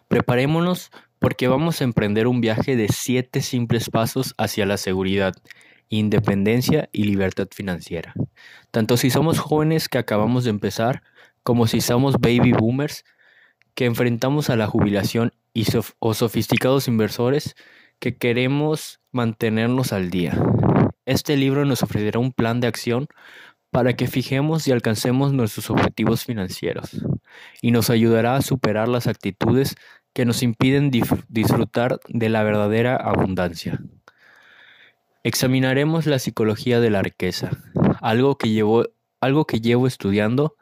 Preparémonos 0.09 0.91
porque 1.19 1.49
vamos 1.49 1.81
a 1.81 1.85
emprender 1.85 2.27
un 2.27 2.41
viaje 2.41 2.77
de 2.77 2.89
siete 2.89 3.43
simples 3.43 3.91
pasos 3.91 4.35
hacia 4.39 4.67
la 4.67 4.77
seguridad, 4.77 5.35
independencia 5.89 6.89
y 6.93 7.05
libertad 7.05 7.49
financiera. 7.51 8.15
Tanto 8.71 8.97
si 8.97 9.11
somos 9.11 9.39
jóvenes 9.39 9.89
que 9.89 9.99
acabamos 9.99 10.45
de 10.45 10.51
empezar, 10.51 11.03
como 11.43 11.67
si 11.67 11.81
somos 11.81 12.15
baby 12.21 12.53
boomers, 12.53 13.05
que 13.75 13.85
enfrentamos 13.85 14.51
a 14.51 14.57
la 14.57 14.67
jubilación 14.67 15.33
y 15.55 15.67
o 15.99 16.15
sofisticados 16.15 16.89
inversores 16.89 17.57
que 17.99 18.17
queremos 18.17 19.01
mantenernos 19.11 19.93
al 19.93 20.11
día. 20.11 20.41
Este 21.09 21.39
libro 21.39 21.65
nos 21.65 21.83
ofrecerá 21.83 22.19
un 22.19 22.35
plan 22.35 22.61
de 22.61 22.67
acción 22.67 23.07
para 23.71 23.97
que 23.97 24.09
fijemos 24.09 24.69
y 24.69 24.73
alcancemos 24.73 25.33
nuestros 25.33 25.71
objetivos 25.71 26.27
financieros 26.27 27.03
y 27.63 27.71
nos 27.71 27.89
ayudará 27.89 28.37
a 28.37 28.43
superar 28.43 28.89
las 28.89 29.07
actitudes 29.07 29.77
que 30.13 30.27
nos 30.27 30.43
impiden 30.43 30.91
disfrutar 30.91 31.99
de 32.09 32.29
la 32.29 32.43
verdadera 32.43 32.95
abundancia. 32.95 33.81
Examinaremos 35.25 36.05
la 36.05 36.19
psicología 36.19 36.79
de 36.79 36.91
la 36.91 37.01
riqueza, 37.01 37.53
algo 38.03 38.37
que 38.37 38.51
llevo, 38.51 39.87
estudiando 39.87 40.57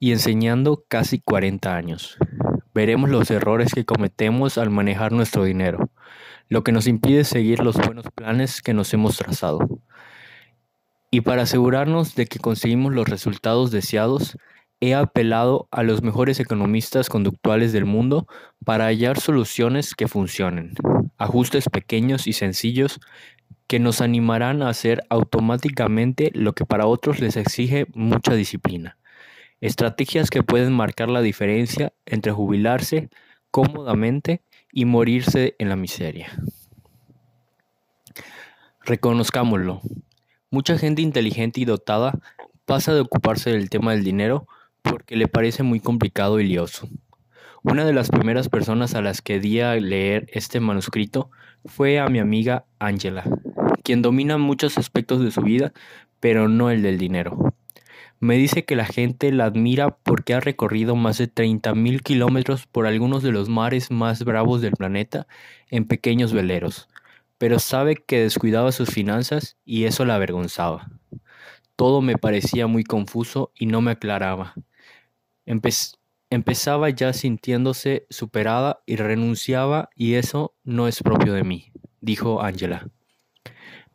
y 0.00 0.10
enseñando 0.10 0.84
casi 0.88 1.20
40 1.20 1.76
años 1.76 2.18
veremos 2.74 3.10
los 3.10 3.30
errores 3.30 3.72
que 3.74 3.84
cometemos 3.84 4.58
al 4.58 4.70
manejar 4.70 5.12
nuestro 5.12 5.44
dinero, 5.44 5.90
lo 6.48 6.64
que 6.64 6.72
nos 6.72 6.86
impide 6.86 7.24
seguir 7.24 7.60
los 7.60 7.76
buenos 7.76 8.06
planes 8.14 8.62
que 8.62 8.74
nos 8.74 8.92
hemos 8.94 9.16
trazado. 9.16 9.80
Y 11.14 11.20
para 11.20 11.42
asegurarnos 11.42 12.14
de 12.14 12.24
que 12.24 12.38
conseguimos 12.38 12.94
los 12.94 13.06
resultados 13.06 13.70
deseados, 13.70 14.38
he 14.80 14.94
apelado 14.94 15.68
a 15.70 15.82
los 15.82 16.02
mejores 16.02 16.40
economistas 16.40 17.10
conductuales 17.10 17.74
del 17.74 17.84
mundo 17.84 18.26
para 18.64 18.86
hallar 18.86 19.20
soluciones 19.20 19.94
que 19.94 20.08
funcionen, 20.08 20.72
ajustes 21.18 21.68
pequeños 21.68 22.26
y 22.26 22.32
sencillos 22.32 22.98
que 23.66 23.78
nos 23.78 24.00
animarán 24.00 24.62
a 24.62 24.70
hacer 24.70 25.02
automáticamente 25.10 26.30
lo 26.32 26.54
que 26.54 26.64
para 26.64 26.86
otros 26.86 27.20
les 27.20 27.36
exige 27.36 27.86
mucha 27.92 28.32
disciplina. 28.32 28.96
Estrategias 29.60 30.30
que 30.30 30.42
pueden 30.42 30.72
marcar 30.72 31.10
la 31.10 31.20
diferencia 31.20 31.92
entre 32.06 32.32
jubilarse 32.32 33.10
cómodamente 33.50 34.40
y 34.72 34.86
morirse 34.86 35.56
en 35.58 35.68
la 35.68 35.76
miseria. 35.76 36.32
Reconozcámoslo. 38.80 39.82
Mucha 40.52 40.76
gente 40.76 41.00
inteligente 41.00 41.62
y 41.62 41.64
dotada 41.64 42.18
pasa 42.66 42.92
de 42.92 43.00
ocuparse 43.00 43.50
del 43.50 43.70
tema 43.70 43.92
del 43.92 44.04
dinero 44.04 44.46
porque 44.82 45.16
le 45.16 45.26
parece 45.26 45.62
muy 45.62 45.80
complicado 45.80 46.40
y 46.40 46.46
lioso. 46.46 46.90
Una 47.62 47.86
de 47.86 47.94
las 47.94 48.10
primeras 48.10 48.50
personas 48.50 48.94
a 48.94 49.00
las 49.00 49.22
que 49.22 49.40
di 49.40 49.60
a 49.60 49.74
leer 49.76 50.26
este 50.30 50.60
manuscrito 50.60 51.30
fue 51.64 51.98
a 51.98 52.08
mi 52.10 52.18
amiga 52.18 52.66
Angela, 52.78 53.24
quien 53.82 54.02
domina 54.02 54.36
muchos 54.36 54.76
aspectos 54.76 55.24
de 55.24 55.30
su 55.30 55.40
vida, 55.40 55.72
pero 56.20 56.48
no 56.48 56.68
el 56.68 56.82
del 56.82 56.98
dinero. 56.98 57.54
Me 58.20 58.36
dice 58.36 58.66
que 58.66 58.76
la 58.76 58.84
gente 58.84 59.32
la 59.32 59.46
admira 59.46 59.96
porque 60.02 60.34
ha 60.34 60.40
recorrido 60.40 60.96
más 60.96 61.16
de 61.16 61.32
30.000 61.32 62.02
kilómetros 62.02 62.66
por 62.66 62.86
algunos 62.86 63.22
de 63.22 63.32
los 63.32 63.48
mares 63.48 63.90
más 63.90 64.22
bravos 64.22 64.60
del 64.60 64.72
planeta 64.72 65.26
en 65.70 65.86
pequeños 65.86 66.34
veleros, 66.34 66.90
pero 67.42 67.58
sabe 67.58 67.96
que 67.96 68.20
descuidaba 68.20 68.70
sus 68.70 68.90
finanzas 68.90 69.56
y 69.64 69.86
eso 69.86 70.04
la 70.04 70.14
avergonzaba. 70.14 70.92
Todo 71.74 72.00
me 72.00 72.16
parecía 72.16 72.68
muy 72.68 72.84
confuso 72.84 73.50
y 73.56 73.66
no 73.66 73.80
me 73.80 73.90
aclaraba. 73.90 74.54
empezaba 76.30 76.90
ya 76.90 77.12
sintiéndose 77.12 78.06
superada 78.10 78.84
y 78.86 78.94
renunciaba 78.94 79.90
y 79.96 80.14
eso 80.14 80.54
no 80.62 80.86
es 80.86 81.02
propio 81.02 81.32
de 81.32 81.42
mí, 81.42 81.72
dijo 82.00 82.40
Angela 82.40 82.88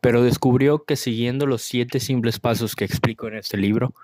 pero 0.02 0.22
descubrió 0.22 0.84
que 0.84 0.96
siguiendo 0.96 1.46
los 1.46 1.62
siete 1.62 2.00
simples 2.00 2.38
pasos 2.38 2.76
que 2.76 2.84
explico 2.84 3.28
en 3.28 3.38
este 3.38 3.56
libro, 3.56 3.94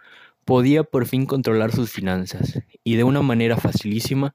podía 0.45 0.85
por 0.85 1.07
fin 1.07 1.27
controlar 1.27 1.71
sus 1.71 1.91
finanzas 1.91 2.61
y 2.83 2.97
de 2.97 3.05
una 3.05 3.21
manera 3.21 3.59
facilísima 3.59 4.35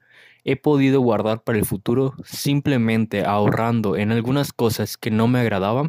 he 0.50 0.56
podido 0.56 1.00
guardar 1.00 1.44
para 1.44 1.60
el 1.60 1.66
futuro 1.66 2.16
simplemente 2.24 3.24
ahorrando 3.24 3.96
en 3.96 4.12
algunas 4.12 4.52
cosas 4.52 4.98
que 4.98 5.12
no 5.12 5.28
me 5.28 5.40
agradaban, 5.40 5.88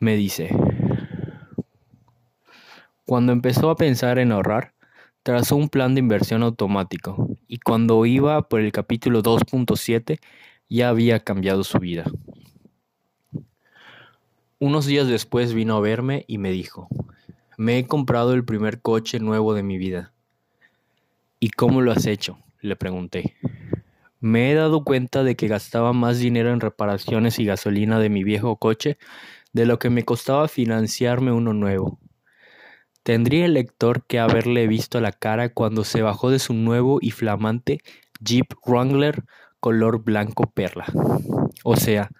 me 0.00 0.16
dice. 0.16 0.50
Cuando 3.04 3.30
empezó 3.30 3.70
a 3.70 3.76
pensar 3.76 4.18
en 4.18 4.32
ahorrar, 4.32 4.74
trazó 5.22 5.54
un 5.54 5.68
plan 5.68 5.94
de 5.94 6.00
inversión 6.00 6.42
automático 6.42 7.28
y 7.46 7.58
cuando 7.58 8.04
iba 8.06 8.48
por 8.48 8.60
el 8.60 8.72
capítulo 8.72 9.22
2.7 9.22 10.18
ya 10.68 10.88
había 10.88 11.20
cambiado 11.20 11.62
su 11.62 11.78
vida. 11.78 12.06
Unos 14.58 14.84
días 14.84 15.06
después 15.06 15.54
vino 15.54 15.76
a 15.76 15.80
verme 15.80 16.24
y 16.26 16.38
me 16.38 16.50
dijo, 16.50 16.88
me 17.56 17.78
he 17.78 17.86
comprado 17.86 18.32
el 18.32 18.44
primer 18.44 18.80
coche 18.82 19.20
nuevo 19.20 19.54
de 19.54 19.62
mi 19.62 19.78
vida. 19.78 20.12
¿Y 21.38 21.50
cómo 21.50 21.82
lo 21.82 21.92
has 21.92 22.06
hecho? 22.06 22.38
Le 22.66 22.76
pregunté. 22.76 23.36
Me 24.20 24.50
he 24.50 24.54
dado 24.54 24.84
cuenta 24.84 25.22
de 25.24 25.36
que 25.36 25.48
gastaba 25.48 25.92
más 25.92 26.18
dinero 26.18 26.52
en 26.52 26.60
reparaciones 26.60 27.38
y 27.38 27.44
gasolina 27.44 27.98
de 27.98 28.08
mi 28.08 28.24
viejo 28.24 28.56
coche 28.56 28.98
de 29.52 29.66
lo 29.66 29.78
que 29.78 29.90
me 29.90 30.04
costaba 30.04 30.48
financiarme 30.48 31.32
uno 31.32 31.52
nuevo. 31.52 31.98
Tendría 33.02 33.44
el 33.44 33.54
lector 33.54 34.04
que 34.04 34.18
haberle 34.18 34.66
visto 34.66 35.00
la 35.00 35.12
cara 35.12 35.50
cuando 35.50 35.84
se 35.84 36.02
bajó 36.02 36.30
de 36.30 36.38
su 36.38 36.54
nuevo 36.54 36.98
y 37.00 37.12
flamante 37.12 37.80
Jeep 38.20 38.52
Wrangler 38.66 39.24
color 39.60 40.02
blanco 40.04 40.50
perla. 40.50 40.86
O 41.64 41.76
sea, 41.76 42.10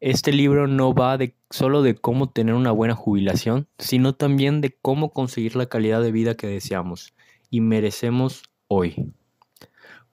este 0.00 0.32
libro 0.32 0.66
no 0.66 0.94
va 0.94 1.18
solo 1.50 1.82
de 1.82 1.94
cómo 1.96 2.30
tener 2.30 2.54
una 2.54 2.70
buena 2.70 2.94
jubilación, 2.94 3.68
sino 3.78 4.14
también 4.14 4.60
de 4.60 4.76
cómo 4.80 5.12
conseguir 5.12 5.56
la 5.56 5.66
calidad 5.66 6.02
de 6.02 6.12
vida 6.12 6.34
que 6.34 6.46
deseamos 6.46 7.14
y 7.50 7.60
merecemos 7.60 8.42
hoy. 8.68 9.12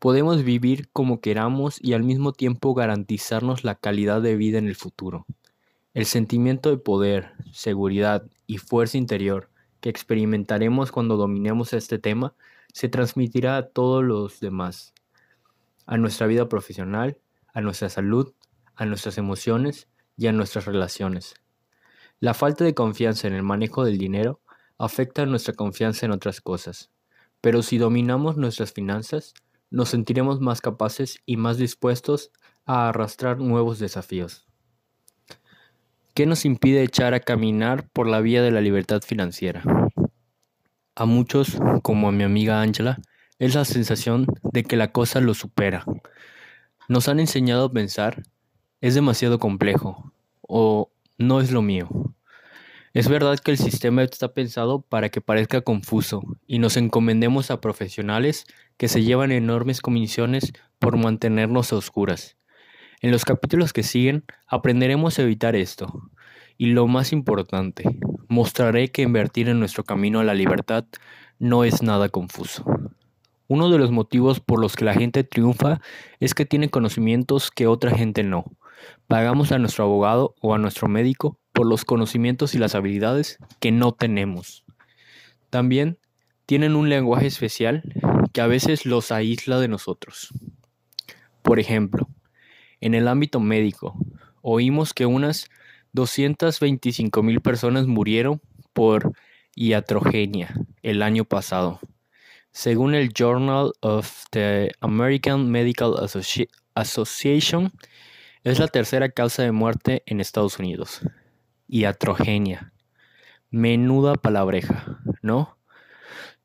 Podemos 0.06 0.44
vivir 0.44 0.88
como 0.94 1.20
queramos 1.20 1.80
y 1.82 1.94
al 1.94 2.04
mismo 2.04 2.32
tiempo 2.32 2.76
garantizarnos 2.76 3.64
la 3.64 3.74
calidad 3.74 4.22
de 4.22 4.36
vida 4.36 4.60
en 4.60 4.68
el 4.68 4.76
futuro. 4.76 5.26
El 5.96 6.06
sentimiento 6.06 6.70
de 6.70 6.78
poder, 6.78 7.32
seguridad 7.52 8.30
y 8.46 8.60
fuerza 8.60 9.00
interior 9.00 9.50
que 9.82 9.90
experimentaremos 9.90 10.92
cuando 10.92 11.18
dominemos 11.18 11.74
este 11.74 11.98
tema 11.98 12.36
se 12.72 12.88
transmitirá 12.88 13.58
a 13.58 13.66
todos 13.66 14.04
los 14.04 14.40
demás, 14.40 14.94
a 15.88 15.98
nuestra 15.98 16.28
vida 16.28 16.48
profesional, 16.48 17.18
a 17.52 17.62
nuestra 17.62 17.90
salud, 17.90 18.32
a 18.76 18.86
nuestras 18.86 19.18
emociones 19.18 19.88
y 20.18 20.28
a 20.28 20.32
nuestras 20.34 20.66
relaciones. 20.66 21.34
La 22.20 22.36
falta 22.36 22.64
de 22.64 22.76
confianza 22.76 23.28
en 23.28 23.34
el 23.34 23.42
manejo 23.42 23.84
del 23.84 23.98
dinero 23.98 24.40
afecta 24.78 25.26
nuestra 25.26 25.56
confianza 25.56 26.06
en 26.06 26.12
otras 26.12 26.42
cosas, 26.42 26.92
pero 27.42 27.64
si 27.64 27.80
dominamos 27.80 28.38
nuestras 28.38 28.72
finanzas, 28.72 29.34
nos 29.76 29.90
sentiremos 29.90 30.40
más 30.40 30.62
capaces 30.62 31.22
y 31.26 31.36
más 31.36 31.58
dispuestos 31.58 32.32
a 32.66 32.88
arrastrar 32.88 33.40
nuevos 33.40 33.78
desafíos. 33.78 34.48
¿Qué 36.14 36.26
nos 36.26 36.46
impide 36.46 36.82
echar 36.82 37.14
a 37.14 37.20
caminar 37.20 37.90
por 37.90 38.08
la 38.08 38.22
vía 38.22 38.42
de 38.42 38.52
la 38.52 38.62
libertad 38.62 39.02
financiera? 39.02 39.64
A 40.96 41.06
muchos, 41.06 41.58
como 41.84 42.08
a 42.08 42.14
mi 42.14 42.24
amiga 42.24 42.62
Angela, 42.62 43.02
es 43.38 43.54
la 43.54 43.66
sensación 43.66 44.28
de 44.44 44.64
que 44.64 44.78
la 44.78 44.94
cosa 44.94 45.20
lo 45.20 45.34
supera. 45.34 45.84
Nos 46.88 47.10
han 47.10 47.20
enseñado 47.20 47.66
a 47.66 47.74
pensar, 47.74 48.24
es 48.80 48.96
demasiado 48.96 49.40
complejo 49.40 50.14
o 50.42 50.90
no 51.18 51.42
es 51.42 51.52
lo 51.52 51.62
mío. 51.62 51.90
Es 52.96 53.10
verdad 53.10 53.38
que 53.40 53.52
el 53.52 53.58
sistema 53.58 54.04
está 54.04 54.34
pensado 54.34 54.80
para 54.80 55.10
que 55.10 55.20
parezca 55.20 55.60
confuso 55.60 56.24
y 56.48 56.60
nos 56.60 56.78
encomendemos 56.78 57.52
a 57.52 57.60
profesionales 57.60 58.46
que 58.78 58.88
se 58.88 59.04
llevan 59.04 59.34
enormes 59.34 59.82
comisiones 59.82 60.54
por 60.80 60.96
mantenernos 60.96 61.74
a 61.74 61.76
oscuras. 61.76 62.38
En 63.02 63.12
los 63.12 63.26
capítulos 63.26 63.74
que 63.74 63.84
siguen 63.84 64.24
aprenderemos 64.48 65.20
a 65.20 65.24
evitar 65.24 65.58
esto. 65.58 66.10
Y 66.58 66.68
lo 66.68 66.88
más 66.88 67.12
importante, 67.12 67.84
mostraré 68.30 68.88
que 68.92 69.02
invertir 69.02 69.50
en 69.50 69.60
nuestro 69.60 69.84
camino 69.84 70.22
a 70.22 70.24
la 70.24 70.34
libertad 70.34 70.86
no 71.38 71.66
es 71.66 71.84
nada 71.84 72.08
confuso. 72.08 72.64
Uno 73.50 73.70
de 73.70 73.78
los 73.78 73.92
motivos 73.92 74.40
por 74.40 74.62
los 74.62 74.78
que 74.78 74.86
la 74.86 74.94
gente 74.94 75.26
triunfa 75.26 75.82
es 76.22 76.34
que 76.34 76.46
tiene 76.46 76.70
conocimientos 76.70 77.52
que 77.52 77.68
otra 77.68 77.92
gente 77.92 78.24
no. 78.24 78.46
Pagamos 79.08 79.52
a 79.52 79.60
nuestro 79.60 79.84
abogado 79.84 80.34
o 80.40 80.54
a 80.54 80.60
nuestro 80.60 80.88
médico 80.88 81.42
por 81.56 81.66
los 81.66 81.86
conocimientos 81.86 82.54
y 82.54 82.60
las 82.60 82.76
habilidades 82.76 83.40
que 83.60 83.72
no 83.72 83.94
tenemos. 83.94 84.66
También 85.50 85.98
tienen 86.46 86.76
un 86.76 86.90
lenguaje 86.90 87.28
especial 87.28 87.82
que 88.34 88.42
a 88.42 88.48
veces 88.48 88.86
los 88.86 89.12
aísla 89.12 89.60
de 89.60 89.70
nosotros. 89.70 90.34
Por 91.42 91.60
ejemplo, 91.60 92.10
en 92.82 92.94
el 92.94 93.08
ámbito 93.08 93.40
médico, 93.40 93.98
oímos 94.42 94.94
que 94.94 95.06
unas 95.06 95.50
225 95.94 97.24
mil 97.24 97.40
personas 97.40 97.88
murieron 97.88 98.42
por 98.74 99.14
iatrogenia 99.56 100.54
el 100.84 101.02
año 101.02 101.24
pasado. 101.24 101.80
Según 102.52 102.96
el 102.96 103.14
Journal 103.14 103.72
of 103.80 104.26
the 104.32 104.72
American 104.82 105.50
Medical 105.50 105.96
Association, 106.76 107.72
es 108.44 108.60
la 108.60 108.68
tercera 108.68 109.10
causa 109.10 109.44
de 109.44 109.54
muerte 109.54 110.04
en 110.06 110.20
Estados 110.20 110.60
Unidos. 110.60 111.02
Iatrogenia. 111.68 112.74
Menuda 113.50 114.16
palabreja, 114.16 115.00
¿no? 115.22 115.58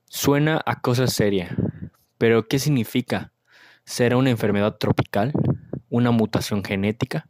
Suena 0.06 0.60
a 0.64 0.80
cosa 0.80 1.06
seria, 1.06 1.56
pero 2.18 2.48
¿qué 2.48 2.58
significa? 2.58 3.32
¿Será 3.84 4.16
una 4.16 4.30
enfermedad 4.30 4.76
tropical? 4.76 5.32
una 5.90 6.12
mutación 6.12 6.64
genética? 6.64 7.28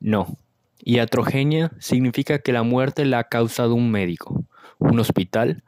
No. 0.00 0.38
Iatrogenia 0.80 1.70
significa 1.78 2.40
que 2.40 2.52
la 2.52 2.62
muerte 2.62 3.04
la 3.04 3.20
ha 3.20 3.28
causado 3.28 3.74
un 3.74 3.90
médico, 3.90 4.44
un 4.78 4.98
hospital 4.98 5.62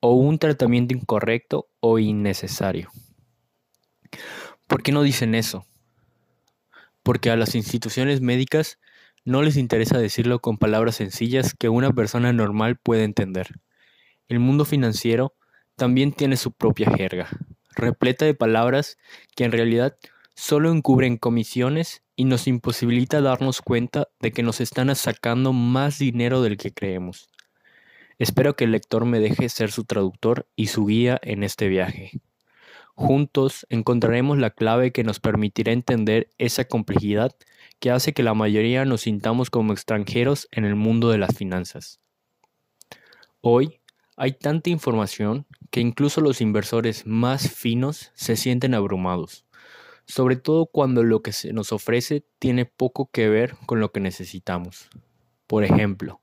o 0.00 0.14
un 0.14 0.38
tratamiento 0.38 0.94
incorrecto 0.94 1.68
o 1.80 1.98
innecesario. 1.98 2.90
¿Por 4.66 4.82
qué 4.82 4.92
no 4.92 5.02
dicen 5.02 5.34
eso? 5.34 5.64
Porque 7.02 7.30
a 7.30 7.36
las 7.36 7.54
instituciones 7.54 8.20
médicas 8.20 8.78
no 9.24 9.42
les 9.42 9.56
interesa 9.56 9.98
decirlo 9.98 10.40
con 10.40 10.58
palabras 10.58 10.96
sencillas 10.96 11.54
que 11.54 11.68
una 11.68 11.92
persona 11.92 12.32
normal 12.32 12.76
puede 12.76 13.04
entender. 13.04 13.60
El 14.28 14.40
mundo 14.40 14.64
financiero 14.64 15.34
también 15.76 16.12
tiene 16.12 16.36
su 16.36 16.52
propia 16.52 16.90
jerga, 16.90 17.28
repleta 17.74 18.24
de 18.24 18.34
palabras 18.34 18.98
que 19.34 19.44
en 19.44 19.52
realidad 19.52 19.96
solo 20.34 20.72
encubren 20.72 21.16
comisiones 21.16 22.02
y 22.16 22.24
nos 22.24 22.46
imposibilita 22.46 23.20
darnos 23.20 23.60
cuenta 23.62 24.08
de 24.20 24.32
que 24.32 24.42
nos 24.42 24.60
están 24.60 24.94
sacando 24.94 25.52
más 25.52 25.98
dinero 25.98 26.42
del 26.42 26.56
que 26.56 26.72
creemos. 26.72 27.30
Espero 28.18 28.54
que 28.54 28.64
el 28.64 28.72
lector 28.72 29.06
me 29.06 29.20
deje 29.20 29.48
ser 29.48 29.70
su 29.70 29.84
traductor 29.84 30.46
y 30.54 30.66
su 30.66 30.84
guía 30.84 31.18
en 31.22 31.42
este 31.42 31.68
viaje. 31.68 32.20
Juntos 32.94 33.66
encontraremos 33.70 34.36
la 34.36 34.50
clave 34.50 34.92
que 34.92 35.04
nos 35.04 35.20
permitirá 35.20 35.72
entender 35.72 36.28
esa 36.36 36.66
complejidad 36.66 37.34
que 37.80 37.90
hace 37.90 38.12
que 38.12 38.22
la 38.22 38.34
mayoría 38.34 38.84
nos 38.84 39.02
sintamos 39.02 39.50
como 39.50 39.72
extranjeros 39.72 40.48
en 40.52 40.64
el 40.64 40.76
mundo 40.76 41.10
de 41.10 41.18
las 41.18 41.36
finanzas. 41.36 42.00
Hoy 43.40 43.80
hay 44.16 44.32
tanta 44.32 44.70
información 44.70 45.46
que 45.70 45.80
incluso 45.80 46.20
los 46.20 46.40
inversores 46.40 47.06
más 47.06 47.50
finos 47.50 48.12
se 48.14 48.36
sienten 48.36 48.74
abrumados 48.74 49.44
sobre 50.10 50.36
todo 50.36 50.66
cuando 50.66 51.04
lo 51.04 51.22
que 51.22 51.32
se 51.32 51.52
nos 51.52 51.72
ofrece 51.72 52.26
tiene 52.38 52.66
poco 52.66 53.10
que 53.10 53.28
ver 53.28 53.54
con 53.66 53.78
lo 53.78 53.92
que 53.92 54.00
necesitamos. 54.00 54.90
Por 55.46 55.62
ejemplo, 55.62 56.20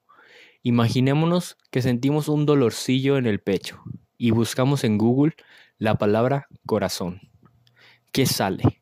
imaginémonos 0.61 1.57
que 1.71 1.81
sentimos 1.81 2.27
un 2.27 2.45
dolorcillo 2.45 3.17
en 3.17 3.25
el 3.25 3.39
pecho 3.39 3.81
y 4.17 4.31
buscamos 4.31 4.83
en 4.83 4.97
Google 4.97 5.35
la 5.77 5.95
palabra 5.95 6.47
corazón. 6.65 7.21
¿Qué 8.11 8.25
sale? 8.25 8.81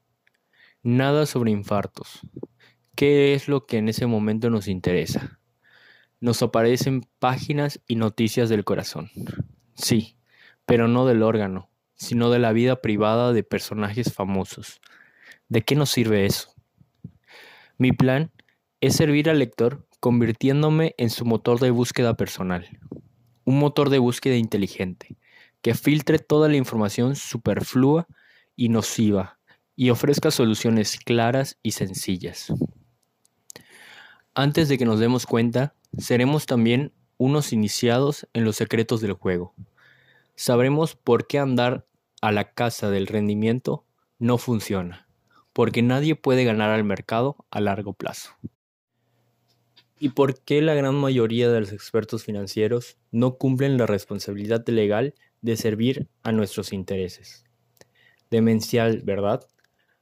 Nada 0.81 1.27
sobre 1.27 1.51
infartos. 1.51 2.21
¿Qué 2.95 3.33
es 3.33 3.49
lo 3.49 3.65
que 3.65 3.77
en 3.77 3.89
ese 3.89 4.05
momento 4.05 4.49
nos 4.49 4.69
interesa? 4.69 5.41
Nos 6.21 6.41
aparecen 6.41 7.05
páginas 7.19 7.81
y 7.87 7.97
noticias 7.97 8.47
del 8.47 8.63
corazón. 8.63 9.11
Sí, 9.73 10.15
pero 10.65 10.87
no 10.87 11.05
del 11.05 11.21
órgano, 11.21 11.69
sino 11.95 12.29
de 12.29 12.39
la 12.39 12.53
vida 12.53 12.81
privada 12.81 13.33
de 13.33 13.43
personajes 13.43 14.13
famosos. 14.13 14.79
¿De 15.49 15.61
qué 15.61 15.75
nos 15.75 15.89
sirve 15.89 16.25
eso? 16.25 16.53
Mi 17.77 17.91
plan 17.91 18.31
es 18.79 18.95
servir 18.95 19.29
al 19.29 19.39
lector 19.39 19.85
convirtiéndome 19.99 20.95
en 20.97 21.09
su 21.09 21.25
motor 21.25 21.59
de 21.59 21.71
búsqueda 21.71 22.15
personal, 22.15 22.79
un 23.43 23.59
motor 23.59 23.89
de 23.89 23.99
búsqueda 23.99 24.35
inteligente, 24.35 25.17
que 25.61 25.75
filtre 25.75 26.17
toda 26.17 26.47
la 26.47 26.55
información 26.55 27.17
superflua 27.17 28.07
y 28.55 28.69
nociva 28.69 29.37
y 29.75 29.89
ofrezca 29.89 30.31
soluciones 30.31 30.97
claras 30.97 31.59
y 31.61 31.71
sencillas. 31.71 32.53
Antes 34.35 34.69
de 34.69 34.77
que 34.77 34.85
nos 34.85 34.99
demos 34.99 35.25
cuenta, 35.25 35.73
seremos 35.97 36.45
también 36.45 36.91
unos 37.17 37.53
iniciados 37.53 38.27
en 38.33 38.43
los 38.43 38.57
secretos 38.57 39.01
del 39.01 39.13
juego. 39.13 39.53
Sabremos 40.35 40.95
por 40.95 41.25
qué 41.25 41.39
andar 41.39 41.87
a 42.21 42.31
la 42.31 42.51
casa 42.53 42.89
del 42.89 43.07
rendimiento 43.07 43.85
no 44.19 44.37
funciona, 44.37 45.07
porque 45.53 45.81
nadie 45.81 46.15
puede 46.15 46.43
ganar 46.43 46.71
al 46.71 46.83
mercado 46.83 47.37
a 47.49 47.61
largo 47.61 47.93
plazo. 47.93 48.31
¿Y 49.97 50.09
por 50.09 50.41
qué 50.41 50.61
la 50.61 50.73
gran 50.73 50.95
mayoría 50.95 51.49
de 51.49 51.61
los 51.61 51.71
expertos 51.71 52.25
financieros 52.25 52.97
no 53.11 53.37
cumplen 53.37 53.77
la 53.77 53.85
responsabilidad 53.85 54.67
legal 54.67 55.15
de 55.45 55.55
servir 55.55 56.09
a 56.23 56.31
nuestros 56.31 56.73
intereses. 56.73 57.45
Demencial, 58.31 59.01
¿verdad? 59.03 59.47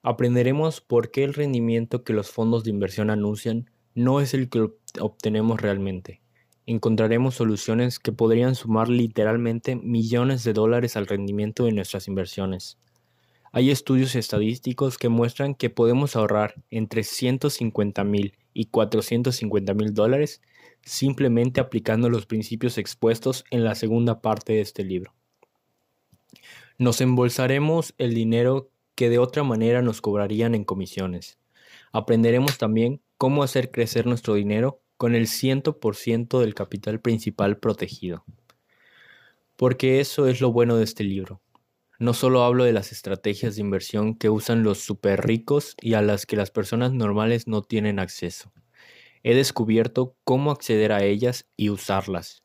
Aprenderemos 0.02 0.80
por 0.80 1.12
qué 1.12 1.26
el 1.26 1.34
rendimiento 1.34 2.04
que 2.04 2.14
los 2.14 2.32
fondos 2.32 2.64
de 2.64 2.70
inversión 2.70 3.10
anuncian 3.10 3.70
no 3.96 4.22
es 4.22 4.34
el 4.34 4.50
que 4.50 4.70
obtenemos 5.00 5.62
realmente. 5.62 6.22
Encontraremos 6.66 7.36
soluciones 7.36 8.00
que 8.00 8.12
podrían 8.12 8.56
sumar 8.56 8.90
literalmente 8.90 9.76
millones 9.76 10.44
de 10.44 10.54
dólares 10.54 10.96
al 10.96 11.08
rendimiento 11.08 11.66
de 11.66 11.74
nuestras 11.74 12.08
inversiones. 12.08 12.78
Hay 13.52 13.70
estudios 13.70 14.16
estadísticos 14.16 14.98
que 14.98 15.10
muestran 15.10 15.56
que 15.56 15.70
podemos 15.70 16.16
ahorrar 16.16 16.56
entre 16.72 17.04
150 17.04 18.04
mil 18.04 18.34
y 18.54 18.66
450 18.66 19.74
mil 19.74 19.94
dólares 19.94 20.42
simplemente 20.82 21.62
aplicando 21.62 22.10
los 22.10 22.26
principios 22.26 22.78
expuestos 22.78 23.46
en 23.52 23.64
la 23.64 23.76
segunda 23.76 24.22
parte 24.22 24.54
de 24.54 24.62
este 24.62 24.84
libro. 24.84 25.14
Nos 26.78 27.02
embolsaremos 27.02 27.94
el 27.98 28.14
dinero 28.14 28.72
que 28.96 29.10
de 29.10 29.20
otra 29.20 29.44
manera 29.44 29.82
nos 29.82 30.02
cobrarían 30.02 30.56
en 30.56 30.64
comisiones. 30.64 31.38
Aprenderemos 31.92 32.58
también 32.58 33.02
cómo 33.24 33.42
hacer 33.42 33.72
crecer 33.72 34.06
nuestro 34.06 34.34
dinero 34.34 34.82
con 34.98 35.16
el 35.16 35.28
100% 35.28 36.42
del 36.42 36.54
capital 36.54 37.00
principal 37.00 37.58
protegido. 37.58 38.26
Porque 39.56 40.02
eso 40.02 40.28
es 40.28 40.42
lo 40.42 40.52
bueno 40.52 40.76
de 40.76 40.84
este 40.84 41.06
libro. 41.06 41.42
No 42.00 42.14
solo 42.14 42.44
hablo 42.44 42.66
de 42.66 42.74
las 42.74 42.92
estrategias 42.92 43.56
de 43.56 43.62
inversión 43.62 44.16
que 44.16 44.30
usan 44.30 44.64
los 44.64 44.80
super 44.80 45.26
ricos 45.26 45.78
y 45.80 45.94
a 45.94 46.02
las 46.02 46.26
que 46.26 46.36
las 46.36 46.52
personas 46.52 46.92
normales 46.92 47.48
no 47.48 47.62
tienen 47.62 47.98
acceso. 47.98 48.52
He 49.24 49.34
descubierto 49.34 50.18
cómo 50.26 50.52
acceder 50.52 50.92
a 50.92 51.06
ellas 51.06 51.48
y 51.56 51.70
usarlas. 51.70 52.44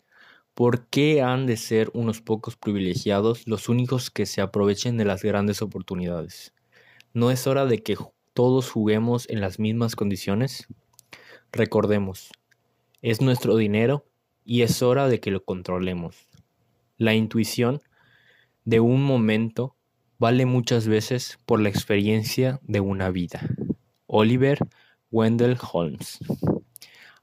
¿Por 0.54 0.86
qué 0.86 1.22
han 1.22 1.46
de 1.46 1.56
ser 1.56 1.90
unos 1.92 2.20
pocos 2.20 2.56
privilegiados 2.56 3.48
los 3.48 3.68
únicos 3.68 4.12
que 4.12 4.26
se 4.26 4.42
aprovechen 4.42 4.96
de 4.96 5.06
las 5.06 5.24
grandes 5.24 5.60
oportunidades? 5.60 6.54
¿No 7.14 7.32
es 7.32 7.48
hora 7.48 7.66
de 7.66 7.82
que 7.82 7.96
todos 8.38 8.70
juguemos 8.70 9.28
en 9.28 9.40
las 9.40 9.58
mismas 9.58 9.96
condiciones? 9.96 10.68
Recordemos, 11.50 12.30
es 13.02 13.20
nuestro 13.20 13.56
dinero 13.56 14.06
y 14.44 14.62
es 14.62 14.80
hora 14.80 15.08
de 15.08 15.18
que 15.18 15.32
lo 15.32 15.44
controlemos. 15.44 16.28
La 16.98 17.14
intuición 17.14 17.82
de 18.64 18.78
un 18.78 19.02
momento 19.02 19.74
vale 20.20 20.46
muchas 20.46 20.86
veces 20.86 21.40
por 21.46 21.58
la 21.58 21.68
experiencia 21.68 22.60
de 22.62 22.78
una 22.78 23.10
vida. 23.10 23.40
Oliver 24.06 24.60
Wendell 25.10 25.58
Holmes. 25.72 26.20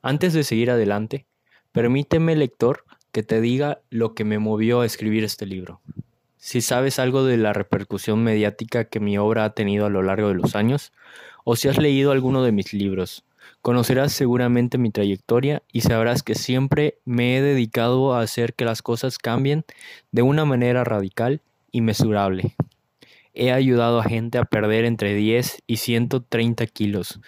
Antes 0.02 0.34
de 0.34 0.44
seguir 0.44 0.70
adelante, 0.70 1.28
permíteme, 1.72 2.36
lector, 2.36 2.84
que 3.14 3.24
te 3.24 3.40
diga 3.40 3.82
lo 3.90 4.16
que 4.16 4.26
me 4.26 4.38
movió 4.38 4.82
a 4.82 4.86
escribir 4.86 5.24
este 5.24 5.46
libro. 5.46 5.80
Si 6.46 6.62
sabes 6.62 7.00
algo 7.00 7.26
de 7.26 7.38
la 7.38 7.54
repercusión 7.54 8.24
mediática 8.24 8.84
que 8.86 9.00
mi 9.00 9.18
obra 9.18 9.46
ha 9.46 9.56
tenido 9.56 9.88
a 9.88 9.90
lo 9.90 10.04
largo 10.04 10.28
de 10.28 10.36
los 10.36 10.56
años, 10.56 10.94
o 11.44 11.56
si 11.56 11.70
has 11.70 11.80
leído 11.80 12.12
alguno 12.12 12.44
de 12.44 12.52
mis 12.52 12.72
libros, 12.72 13.24
conocerás 13.64 14.14
seguramente 14.14 14.78
mi 14.78 14.92
trayectoria 14.92 15.64
y 15.74 15.82
sabrás 15.82 16.22
que 16.22 16.36
siempre 16.36 17.00
me 17.04 17.36
he 17.36 17.42
dedicado 17.42 18.14
a 18.14 18.22
hacer 18.22 18.54
que 18.54 18.64
las 18.64 18.84
cosas 18.84 19.18
cambien 19.18 19.66
de 20.12 20.22
una 20.22 20.46
manera 20.46 20.84
radical 20.84 21.42
y 21.72 21.82
mesurable. 21.82 22.56
He 23.34 23.52
ayudado 23.52 24.00
a 24.00 24.04
gente 24.04 24.38
a 24.38 24.46
perder 24.46 24.86
entre 24.86 25.16
10 25.16 25.64
y 25.66 25.78
130 25.78 26.68
kilos. 26.68 27.20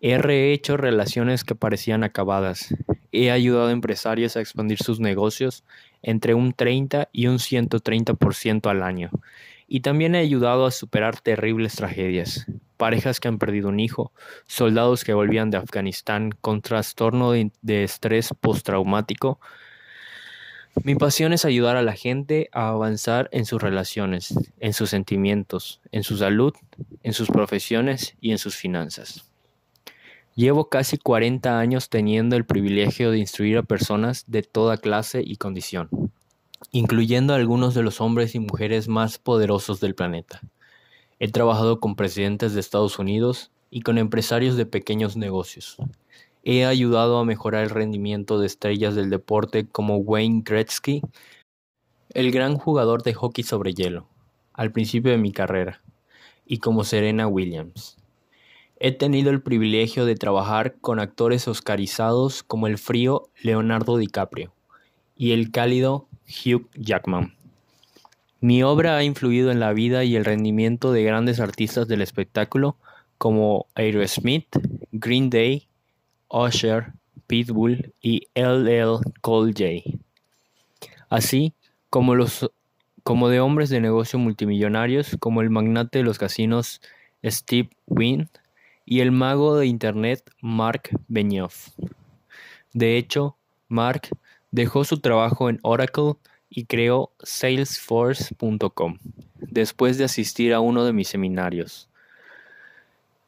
He 0.00 0.18
rehecho 0.18 0.76
relaciones 0.76 1.44
que 1.44 1.54
parecían 1.54 2.04
acabadas. 2.04 2.74
He 3.10 3.30
ayudado 3.30 3.68
a 3.68 3.72
empresarios 3.72 4.36
a 4.36 4.40
expandir 4.40 4.78
sus 4.78 5.00
negocios 5.00 5.64
entre 6.02 6.34
un 6.34 6.52
30 6.52 7.08
y 7.12 7.26
un 7.26 7.38
130% 7.38 8.70
al 8.70 8.82
año. 8.82 9.10
Y 9.66 9.80
también 9.80 10.14
he 10.14 10.18
ayudado 10.18 10.66
a 10.66 10.70
superar 10.70 11.20
terribles 11.20 11.74
tragedias 11.74 12.46
parejas 12.78 13.20
que 13.20 13.28
han 13.28 13.38
perdido 13.38 13.68
un 13.68 13.80
hijo, 13.80 14.12
soldados 14.46 15.04
que 15.04 15.12
volvían 15.12 15.50
de 15.50 15.58
Afganistán 15.58 16.30
con 16.40 16.62
trastorno 16.62 17.32
de, 17.32 17.84
estrés 17.84 18.30
postraumático. 18.40 19.38
Mi 20.84 20.94
pasión 20.94 21.34
es 21.34 21.44
ayudar 21.44 21.76
a 21.76 21.82
la 21.82 21.92
gente 21.92 22.48
a 22.52 22.68
avanzar 22.68 23.28
en 23.32 23.44
sus 23.44 23.60
relaciones, 23.60 24.32
en 24.60 24.72
sus 24.72 24.88
sentimientos, 24.90 25.80
en 25.90 26.04
su 26.04 26.16
salud, 26.16 26.54
en 27.02 27.12
sus 27.12 27.28
profesiones 27.28 28.16
y 28.20 28.30
en 28.30 28.38
sus 28.38 28.56
finanzas. 28.56 29.27
Llevo 30.38 30.68
casi 30.68 30.98
40 30.98 31.58
años 31.58 31.88
teniendo 31.88 32.36
el 32.36 32.46
privilegio 32.46 33.10
de 33.10 33.18
instruir 33.18 33.58
a 33.58 33.64
personas 33.64 34.22
de 34.28 34.44
toda 34.44 34.76
clase 34.76 35.20
y 35.26 35.34
condición, 35.34 35.88
incluyendo 36.70 37.32
a 37.32 37.36
algunos 37.36 37.74
de 37.74 37.82
los 37.82 38.00
hombres 38.00 38.36
y 38.36 38.38
mujeres 38.38 38.86
más 38.86 39.18
poderosos 39.18 39.80
del 39.80 39.96
planeta. 39.96 40.40
He 41.18 41.26
trabajado 41.26 41.80
con 41.80 41.96
presidentes 41.96 42.54
de 42.54 42.60
Estados 42.60 43.00
Unidos 43.00 43.50
y 43.68 43.80
con 43.80 43.98
empresarios 43.98 44.56
de 44.56 44.64
pequeños 44.64 45.16
negocios. 45.16 45.76
He 46.44 46.64
ayudado 46.64 47.18
a 47.18 47.24
mejorar 47.24 47.64
el 47.64 47.70
rendimiento 47.70 48.38
de 48.38 48.46
estrellas 48.46 48.94
del 48.94 49.10
deporte 49.10 49.66
como 49.66 49.96
Wayne 49.96 50.42
Gretzky, 50.44 51.02
el 52.14 52.30
gran 52.30 52.58
jugador 52.58 53.02
de 53.02 53.12
hockey 53.12 53.42
sobre 53.42 53.74
hielo, 53.74 54.06
al 54.52 54.70
principio 54.70 55.10
de 55.10 55.18
mi 55.18 55.32
carrera, 55.32 55.82
y 56.46 56.58
como 56.58 56.84
Serena 56.84 57.26
Williams. 57.26 57.97
He 58.80 58.92
tenido 58.92 59.30
el 59.30 59.42
privilegio 59.42 60.06
de 60.06 60.14
trabajar 60.14 60.76
con 60.80 61.00
actores 61.00 61.48
oscarizados 61.48 62.44
como 62.44 62.68
el 62.68 62.78
frío 62.78 63.28
Leonardo 63.42 63.96
DiCaprio 63.96 64.52
y 65.16 65.32
el 65.32 65.50
cálido 65.50 66.06
Hugh 66.26 66.68
Jackman. 66.74 67.34
Mi 68.40 68.62
obra 68.62 68.96
ha 68.96 69.02
influido 69.02 69.50
en 69.50 69.58
la 69.58 69.72
vida 69.72 70.04
y 70.04 70.14
el 70.14 70.24
rendimiento 70.24 70.92
de 70.92 71.02
grandes 71.02 71.40
artistas 71.40 71.88
del 71.88 72.02
espectáculo 72.02 72.76
como 73.18 73.66
Aerosmith, 73.74 74.46
Green 74.92 75.28
Day, 75.28 75.66
Usher, 76.28 76.92
Pitbull 77.26 77.92
y 78.00 78.28
LL 78.34 79.00
Cool 79.22 79.54
J. 79.58 79.98
Así 81.08 81.52
como 81.90 82.14
los 82.14 82.48
como 83.02 83.28
de 83.28 83.40
hombres 83.40 83.70
de 83.70 83.80
negocio 83.80 84.20
multimillonarios 84.20 85.16
como 85.18 85.40
el 85.40 85.50
magnate 85.50 85.98
de 85.98 86.04
los 86.04 86.18
casinos 86.18 86.80
Steve 87.24 87.70
Wynn 87.86 88.28
y 88.90 89.00
el 89.00 89.12
mago 89.12 89.58
de 89.58 89.66
internet 89.66 90.30
Mark 90.40 90.88
Benioff. 91.08 91.68
De 92.72 92.96
hecho, 92.96 93.36
Mark 93.68 94.08
dejó 94.50 94.82
su 94.82 95.00
trabajo 95.00 95.50
en 95.50 95.58
Oracle 95.62 96.14
y 96.48 96.64
creó 96.64 97.12
Salesforce.com 97.22 98.96
después 99.36 99.98
de 99.98 100.04
asistir 100.04 100.54
a 100.54 100.60
uno 100.60 100.86
de 100.86 100.94
mis 100.94 101.08
seminarios 101.08 101.90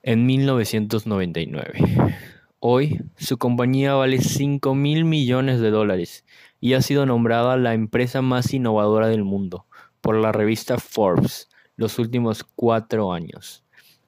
en 0.03 0.25
1999. 0.25 2.17
Hoy 2.59 3.03
su 3.19 3.37
compañía 3.37 3.93
vale 3.93 4.23
5 4.23 4.75
mil 4.75 5.05
millones 5.05 5.61
de 5.61 5.71
dólares 5.71 6.25
y 6.59 6.73
ha 6.73 6.81
sido 6.81 7.05
nombrada 7.05 7.59
la 7.59 7.75
empresa 7.75 8.23
más 8.23 8.55
innovadora 8.55 9.09
del 9.09 9.25
mundo 9.25 9.67
por 10.01 10.17
la 10.17 10.33
revista 10.33 10.79
Forbes 10.79 11.51
los 11.77 11.99
últimos 11.99 12.45
cuatro 12.45 13.13
años. 13.13 13.63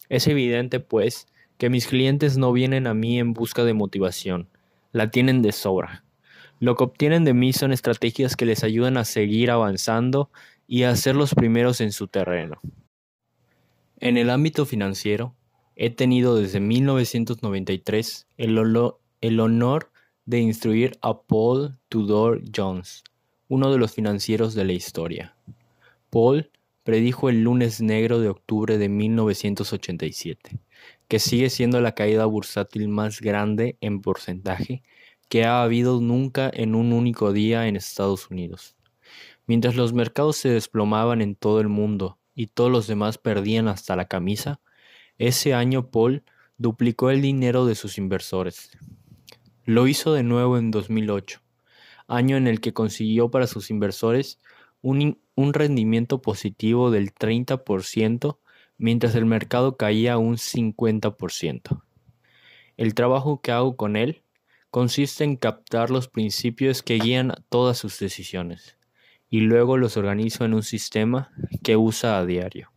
Es 0.09 0.27
evidente, 0.29 0.81
pues, 0.81 1.27
que 1.63 1.71
mis 1.71 1.87
clientes 1.87 2.39
no 2.39 2.53
vienen 2.53 2.89
a 2.89 2.93
mí 2.93 3.21
en 3.21 3.35
busca 3.35 3.63
de 3.63 3.73
motivación, 3.73 4.49
la 4.91 5.13
tienen 5.13 5.43
de 5.43 5.53
sobra. 5.53 6.05
Lo 6.59 6.75
que 6.75 6.83
obtienen 6.83 7.25
de 7.25 7.35
mí 7.35 7.53
son 7.53 7.73
estrategias 7.73 8.35
que 8.35 8.47
les 8.47 8.65
ayudan 8.65 8.97
a 8.97 9.05
seguir 9.05 9.49
avanzando 9.49 10.29
y 10.67 10.83
a 10.83 10.97
ser 10.97 11.15
los 11.15 11.37
primeros 11.37 11.81
en 11.81 11.93
su 11.93 12.09
terreno. 12.09 12.59
En 14.01 14.17
el 14.17 14.31
ámbito 14.31 14.67
financiero, 14.67 15.37
he 15.77 15.91
tenido 15.91 16.35
desde 16.35 16.59
1993 16.59 18.27
el, 18.39 18.59
el 19.21 19.39
honor 19.39 19.93
de 20.25 20.41
instruir 20.41 20.99
a 21.01 21.23
Paul 21.23 21.79
Tudor 21.89 22.43
Jones, 22.53 23.05
uno 23.47 23.71
de 23.71 23.79
los 23.79 23.93
financieros 23.93 24.57
de 24.57 24.65
la 24.65 24.73
historia. 24.73 25.37
Paul 26.11 26.51
predijo 26.83 27.29
el 27.29 27.45
lunes 27.45 27.81
negro 27.81 28.19
de 28.19 28.31
octubre 28.31 28.79
de 28.79 28.89
1987, 28.89 30.59
que 31.09 31.19
sigue 31.19 31.51
siendo 31.51 31.81
la 31.81 31.95
caída 31.95 32.25
bursátil 32.27 32.89
más 32.89 33.21
grande 33.21 33.77
en 33.81 34.01
porcentaje 34.01 34.83
que 35.29 35.45
ha 35.45 35.63
habido 35.63 36.01
nunca 36.01 36.51
en 36.53 36.75
un 36.75 36.93
único 36.93 37.33
día 37.33 37.67
en 37.67 37.77
Estados 37.77 38.31
Unidos. 38.31 38.77
Mientras 39.47 39.77
los 39.77 39.95
mercados 39.95 40.37
se 40.37 40.51
desplomaban 40.51 41.23
en 41.23 41.37
todo 41.37 41.61
el 41.61 41.69
mundo 41.69 42.19
y 42.35 42.49
todos 42.49 42.71
los 42.71 42.87
demás 42.87 43.17
perdían 43.17 43.67
hasta 43.67 43.97
la 43.97 44.05
camisa, 44.05 44.61
ese 45.17 45.55
año 45.55 45.91
Paul 45.91 46.23
duplicó 46.59 47.11
el 47.11 47.23
dinero 47.23 47.65
de 47.65 47.75
sus 47.75 47.97
inversores. 47.97 48.71
Lo 49.65 49.87
hizo 49.87 50.13
de 50.13 50.23
nuevo 50.23 50.59
en 50.59 50.71
2008, 50.71 51.41
año 52.09 52.37
en 52.37 52.47
el 52.47 52.61
que 52.61 52.73
consiguió 52.73 53.31
para 53.31 53.47
sus 53.47 53.71
inversores 53.71 54.39
un, 54.81 55.19
un 55.35 55.55
rendimiento 55.55 56.21
positivo 56.21 56.91
del 56.91 57.15
30%, 57.15 58.39
mientras 58.83 59.15
el 59.15 59.27
mercado 59.27 59.77
caía 59.77 60.19
un 60.19 60.39
50%. 60.39 61.85
El 62.77 62.95
trabajo 62.95 63.41
que 63.41 63.53
hago 63.53 63.77
con 63.77 63.95
él 63.95 64.25
consiste 64.71 65.23
en 65.23 65.37
captar 65.37 65.91
los 65.91 66.09
principios 66.09 66.83
que 66.83 66.99
guían 66.99 67.33
todas 67.49 67.79
sus 67.79 68.01
decisiones 68.01 68.77
y 69.31 69.41
luego 69.43 69.77
los 69.77 69.97
organizo 69.97 70.45
en 70.45 70.53
un 70.53 70.65
sistema 70.65 71.31
que 71.63 71.77
usa 71.77 72.19
a 72.19 72.27
diario. 72.27 72.73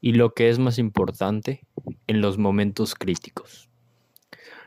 Y 0.00 0.12
lo 0.12 0.32
que 0.32 0.48
es 0.48 0.60
más 0.60 0.78
importante, 0.78 1.66
en 2.06 2.20
los 2.20 2.38
momentos 2.38 2.94
críticos. 2.94 3.68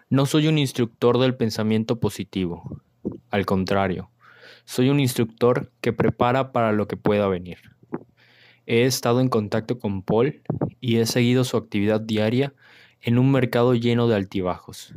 No 0.10 0.26
soy 0.26 0.50
un 0.50 0.58
instructor 0.58 1.20
del 1.20 1.38
pensamiento 1.38 2.02
positivo, 2.02 2.82
al 3.30 3.46
contrario, 3.46 4.12
soy 4.66 4.90
un 4.90 5.00
instructor 5.00 5.72
que 5.80 5.94
prepara 5.94 6.52
para 6.52 6.74
lo 6.74 6.90
que 6.90 6.98
pueda 6.98 7.30
venir. 7.30 7.79
He 8.72 8.86
estado 8.86 9.20
en 9.20 9.30
contacto 9.30 9.80
con 9.80 10.04
Paul 10.04 10.44
y 10.80 10.98
he 10.98 11.08
seguido 11.08 11.44
su 11.44 11.58
actividad 11.58 12.02
diaria 12.02 12.54
en 13.02 13.18
un 13.18 13.32
mercado 13.32 13.74
lleno 13.74 14.08
de 14.08 14.14
altibajos, 14.14 14.94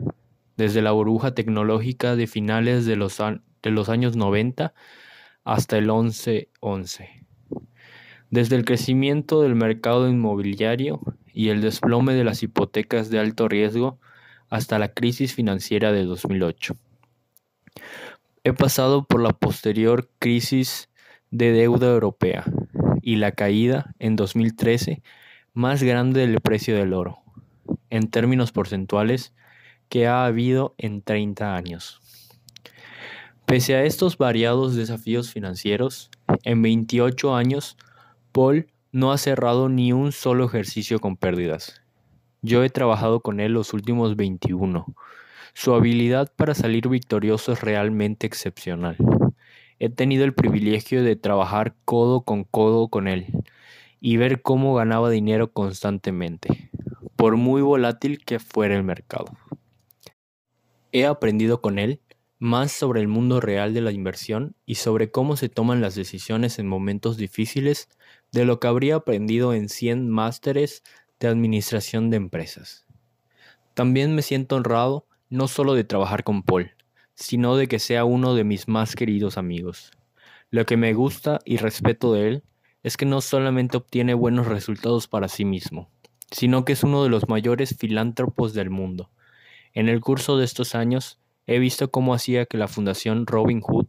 desde 0.59 0.83
la 0.83 0.93
burbuja 0.93 1.35
tecnológica 1.35 2.15
de 2.15 2.27
finales 2.27 2.85
de 2.85 2.97
los, 2.97 3.19
años 3.89 4.15
90 4.15 4.75
hasta 5.45 5.79
el 5.79 5.89
11-11, 5.89 7.25
desde 8.29 8.57
el 8.57 8.67
crecimiento 8.67 9.41
del 9.41 9.55
mercado 9.55 10.07
inmobiliario 10.07 11.01
y 11.33 11.49
el 11.49 11.63
desplome 11.63 12.13
de 12.13 12.25
las 12.25 12.43
hipotecas 12.43 13.09
de 13.09 13.21
alto 13.21 13.49
riesgo 13.49 13.99
hasta 14.51 14.79
la 14.79 14.93
crisis 14.93 15.35
financiera 15.35 15.93
de 15.93 16.05
2008. 16.05 16.77
He 18.45 18.53
pasado 18.53 19.07
por 19.07 19.23
la 19.23 19.33
posterior 19.33 20.11
crisis 20.19 20.91
de 21.31 21.53
deuda 21.53 21.91
europea 21.91 22.45
y 23.03 23.17
la 23.17 23.33
caída 23.33 23.95
en 23.99 24.17
2013 24.17 25.03
más 25.53 25.83
grande 25.83 26.21
del 26.21 26.41
precio 26.41 26.77
del 26.77 26.95
oro, 26.95 27.19
en 27.91 28.09
términos 28.09 28.53
porcentuales, 28.53 29.35
que 29.89 30.07
ha 30.07 30.25
habido 30.25 30.75
en 30.79 31.03
30 31.03 31.55
años. 31.55 32.01
Pese 33.45 33.75
a 33.75 33.85
estos 33.85 34.17
variados 34.17 34.75
desafíos 34.75 35.31
financieros, 35.31 36.11
en 36.45 36.63
28 36.63 37.35
años, 37.35 37.77
Paul 38.33 38.69
no 38.93 39.13
ha 39.13 39.19
cerrado 39.19 39.69
ni 39.69 39.93
un 39.93 40.13
solo 40.13 40.47
ejercicio 40.47 41.01
con 41.01 41.17
pérdidas. 41.17 41.83
Yo 42.41 42.65
he 42.65 42.71
trabajado 42.71 43.21
con 43.21 43.41
él 43.41 43.53
los 43.53 43.75
últimos 43.75 44.17
21. 44.17 44.87
Su 45.55 45.75
habilidad 45.75 46.33
para 46.35 46.55
salir 46.55 46.89
victorioso 46.89 47.53
es 47.53 47.61
realmente 47.61 48.27
excepcional. 48.27 48.97
He 49.85 49.89
tenido 49.89 50.25
el 50.25 50.33
privilegio 50.33 51.03
de 51.03 51.17
trabajar 51.17 51.75
codo 51.85 52.21
con 52.21 52.45
codo 52.45 52.87
con 52.87 53.09
él 53.09 53.27
y 54.01 54.17
ver 54.17 54.41
cómo 54.41 54.77
ganaba 54.77 55.11
dinero 55.11 55.53
constantemente, 55.53 56.71
por 57.17 57.37
muy 57.37 57.63
volátil 57.63 58.25
que 58.25 58.39
fuera 58.39 58.77
el 58.77 58.85
mercado. 58.85 59.37
He 60.93 61.05
aprendido 61.05 61.61
con 61.61 61.81
él 61.81 62.01
más 62.39 62.71
sobre 62.71 63.01
el 63.01 63.09
mundo 63.09 63.41
real 63.41 63.75
de 63.75 63.81
la 63.81 63.91
inversión 63.91 64.55
y 64.67 64.77
sobre 64.77 65.11
cómo 65.11 65.37
se 65.37 65.49
toman 65.49 65.81
las 65.81 65.97
decisiones 65.97 66.61
en 66.61 66.69
momentos 66.69 67.17
difíciles 67.17 67.89
de 68.31 68.45
lo 68.45 68.61
que 68.61 68.69
habría 68.69 68.95
aprendido 68.95 69.53
en 69.53 69.69
100 69.69 70.09
másteres 70.09 70.85
de 71.19 71.27
administración 71.27 72.09
de 72.09 72.19
empresas. 72.19 72.87
También 73.75 74.15
me 74.15 74.23
siento 74.23 74.55
honrado 74.55 75.09
no 75.29 75.49
solo 75.49 75.75
de 75.75 75.83
trabajar 75.83 76.23
con 76.23 76.45
Paul, 76.45 76.71
sino 77.15 77.57
de 77.57 77.69
que 77.69 77.79
sea 77.79 78.05
uno 78.05 78.35
de 78.35 78.45
mis 78.45 78.69
más 78.69 78.95
queridos 78.95 79.39
amigos. 79.39 79.93
Lo 80.51 80.67
que 80.67 80.77
me 80.77 80.93
gusta 80.95 81.39
y 81.45 81.57
respeto 81.57 82.13
de 82.13 82.29
él 82.29 82.43
es 82.83 82.97
que 82.97 83.07
no 83.07 83.21
solamente 83.21 83.77
obtiene 83.77 84.15
buenos 84.15 84.47
resultados 84.47 85.09
para 85.09 85.29
sí 85.29 85.45
mismo, 85.45 85.91
sino 86.31 86.65
que 86.65 86.73
es 86.73 86.83
uno 86.83 87.03
de 87.03 87.09
los 87.09 87.29
mayores 87.29 87.77
filántropos 87.79 88.55
del 88.55 88.71
mundo. 88.71 89.11
En 89.73 89.89
el 89.89 90.01
curso 90.01 90.37
de 90.37 90.45
estos 90.45 90.75
años 90.75 91.19
he 91.47 91.59
visto 91.59 91.91
cómo 91.91 92.15
hacía 92.15 92.47
que 92.47 92.59
la 92.59 92.69
Fundación 92.69 93.27
Robin 93.27 93.61
Hood 93.61 93.87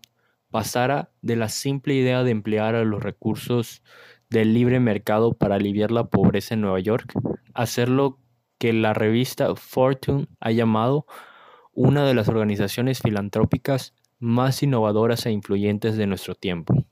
pasara 0.52 1.10
de 1.22 1.36
la 1.36 1.50
simple 1.50 1.96
idea 1.96 2.24
de 2.24 2.32
emplear 2.32 2.76
los 2.86 3.02
recursos 3.02 3.82
del 4.30 4.54
libre 4.54 4.80
mercado 4.80 5.34
para 5.34 5.56
aliviar 5.56 5.92
la 5.92 6.06
pobreza 6.06 6.54
en 6.54 6.62
Nueva 6.62 6.80
York, 6.80 7.14
a 7.54 7.64
hacer 7.64 7.90
lo 7.90 8.20
que 8.58 8.72
la 8.74 8.94
revista 8.94 9.56
Fortune 9.56 10.28
ha 10.40 10.52
llamado 10.52 11.06
una 11.74 12.06
de 12.06 12.14
las 12.14 12.28
organizaciones 12.30 13.00
filantrópicas 13.00 13.94
más 14.20 14.64
innovadoras 14.64 15.26
e 15.26 15.32
influyentes 15.32 15.98
de 15.98 16.08
nuestro 16.08 16.36
tiempo. 16.36 16.86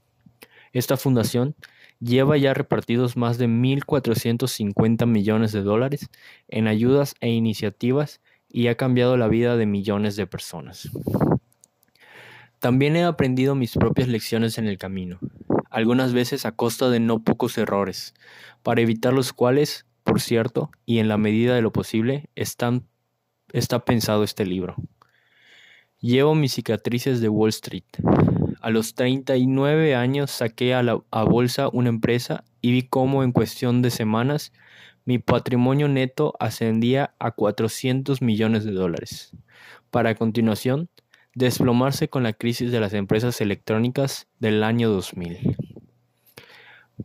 Esta 0.73 0.97
fundación 0.97 1.55
lleva 1.99 2.37
ya 2.37 2.53
repartidos 2.53 3.15
más 3.15 3.37
de 3.37 3.47
1.450 3.47 5.05
millones 5.05 5.51
de 5.51 5.61
dólares 5.61 6.09
en 6.47 6.67
ayudas 6.67 7.15
e 7.19 7.29
iniciativas 7.29 8.21
y 8.49 8.67
ha 8.67 8.75
cambiado 8.75 9.17
la 9.17 9.27
vida 9.27 9.55
de 9.55 9.65
millones 9.65 10.15
de 10.15 10.27
personas. 10.27 10.89
También 12.59 12.95
he 12.95 13.03
aprendido 13.03 13.55
mis 13.55 13.73
propias 13.73 14.07
lecciones 14.07 14.57
en 14.57 14.67
el 14.67 14.77
camino, 14.77 15.19
algunas 15.69 16.13
veces 16.13 16.45
a 16.45 16.51
costa 16.51 16.89
de 16.89 16.99
no 16.99 17.23
pocos 17.23 17.57
errores, 17.57 18.13
para 18.61 18.81
evitar 18.81 19.13
los 19.13 19.33
cuales, 19.33 19.85
por 20.03 20.19
cierto, 20.19 20.69
y 20.85 20.99
en 20.99 21.07
la 21.07 21.17
medida 21.17 21.55
de 21.55 21.61
lo 21.61 21.71
posible, 21.71 22.29
están, 22.35 22.85
está 23.53 23.83
pensado 23.85 24.23
este 24.23 24.45
libro. 24.45 24.75
Llevo 25.99 26.33
mis 26.33 26.53
cicatrices 26.53 27.21
de 27.21 27.29
Wall 27.29 27.49
Street. 27.49 27.85
A 28.59 28.69
los 28.69 28.95
39 28.95 29.95
años 29.95 30.31
saqué 30.31 30.73
a, 30.73 30.83
la, 30.83 30.95
bolsa 31.25 31.69
una 31.71 31.89
empresa 31.89 32.43
y 32.61 32.71
vi 32.71 32.83
cómo 32.83 33.23
en 33.23 33.31
cuestión 33.31 33.81
de 33.81 33.91
semanas 33.91 34.51
mi 35.05 35.19
patrimonio 35.19 35.87
neto 35.87 36.33
ascendía 36.39 37.13
a 37.19 37.31
400 37.31 38.21
millones 38.21 38.65
de 38.65 38.71
dólares, 38.71 39.35
para 39.89 40.15
continuación 40.15 40.89
desplomarse 41.33 42.09
con 42.09 42.23
la 42.23 42.33
crisis 42.33 42.71
de 42.71 42.79
las 42.79 42.93
empresas 42.93 43.41
electrónicas 43.41 44.27
del 44.39 44.63
año 44.63 44.89
2000. 44.89 45.55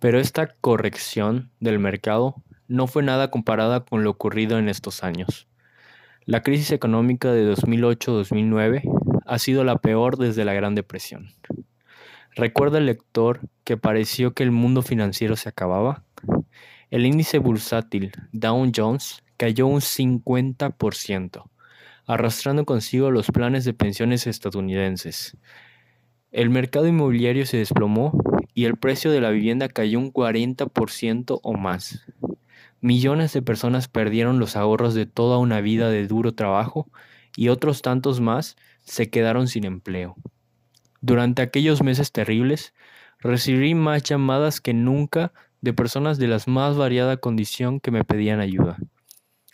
Pero 0.00 0.18
esta 0.18 0.48
corrección 0.60 1.50
del 1.60 1.78
mercado 1.78 2.34
no 2.68 2.86
fue 2.86 3.02
nada 3.02 3.30
comparada 3.30 3.84
con 3.84 4.04
lo 4.04 4.10
ocurrido 4.10 4.58
en 4.58 4.68
estos 4.68 5.04
años. 5.04 5.45
La 6.28 6.42
crisis 6.42 6.72
económica 6.72 7.30
de 7.30 7.48
2008-2009 7.54 8.82
ha 9.24 9.38
sido 9.38 9.62
la 9.62 9.78
peor 9.78 10.16
desde 10.16 10.44
la 10.44 10.54
Gran 10.54 10.74
Depresión. 10.74 11.28
¿Recuerda 12.34 12.78
el 12.78 12.86
lector 12.86 13.48
que 13.62 13.76
pareció 13.76 14.34
que 14.34 14.42
el 14.42 14.50
mundo 14.50 14.82
financiero 14.82 15.36
se 15.36 15.48
acababa? 15.48 16.02
El 16.90 17.06
índice 17.06 17.38
bursátil 17.38 18.10
Dow 18.32 18.68
Jones 18.74 19.22
cayó 19.36 19.68
un 19.68 19.80
50%, 19.80 21.48
arrastrando 22.06 22.64
consigo 22.64 23.12
los 23.12 23.30
planes 23.30 23.64
de 23.64 23.74
pensiones 23.74 24.26
estadounidenses. 24.26 25.36
El 26.32 26.50
mercado 26.50 26.88
inmobiliario 26.88 27.46
se 27.46 27.58
desplomó 27.58 28.18
y 28.52 28.64
el 28.64 28.76
precio 28.76 29.12
de 29.12 29.20
la 29.20 29.30
vivienda 29.30 29.68
cayó 29.68 30.00
un 30.00 30.12
40% 30.12 31.38
o 31.40 31.52
más. 31.54 32.04
Millones 32.80 33.32
de 33.32 33.42
personas 33.42 33.88
perdieron 33.88 34.38
los 34.38 34.56
ahorros 34.56 34.94
de 34.94 35.06
toda 35.06 35.38
una 35.38 35.60
vida 35.60 35.88
de 35.90 36.06
duro 36.06 36.34
trabajo 36.34 36.90
y 37.34 37.48
otros 37.48 37.82
tantos 37.82 38.20
más 38.20 38.56
se 38.84 39.08
quedaron 39.10 39.48
sin 39.48 39.64
empleo. 39.64 40.16
Durante 41.00 41.42
aquellos 41.42 41.82
meses 41.82 42.12
terribles, 42.12 42.74
recibí 43.18 43.74
más 43.74 44.02
llamadas 44.02 44.60
que 44.60 44.74
nunca 44.74 45.32
de 45.60 45.72
personas 45.72 46.18
de 46.18 46.28
la 46.28 46.38
más 46.46 46.76
variada 46.76 47.16
condición 47.16 47.80
que 47.80 47.90
me 47.90 48.04
pedían 48.04 48.40
ayuda. 48.40 48.76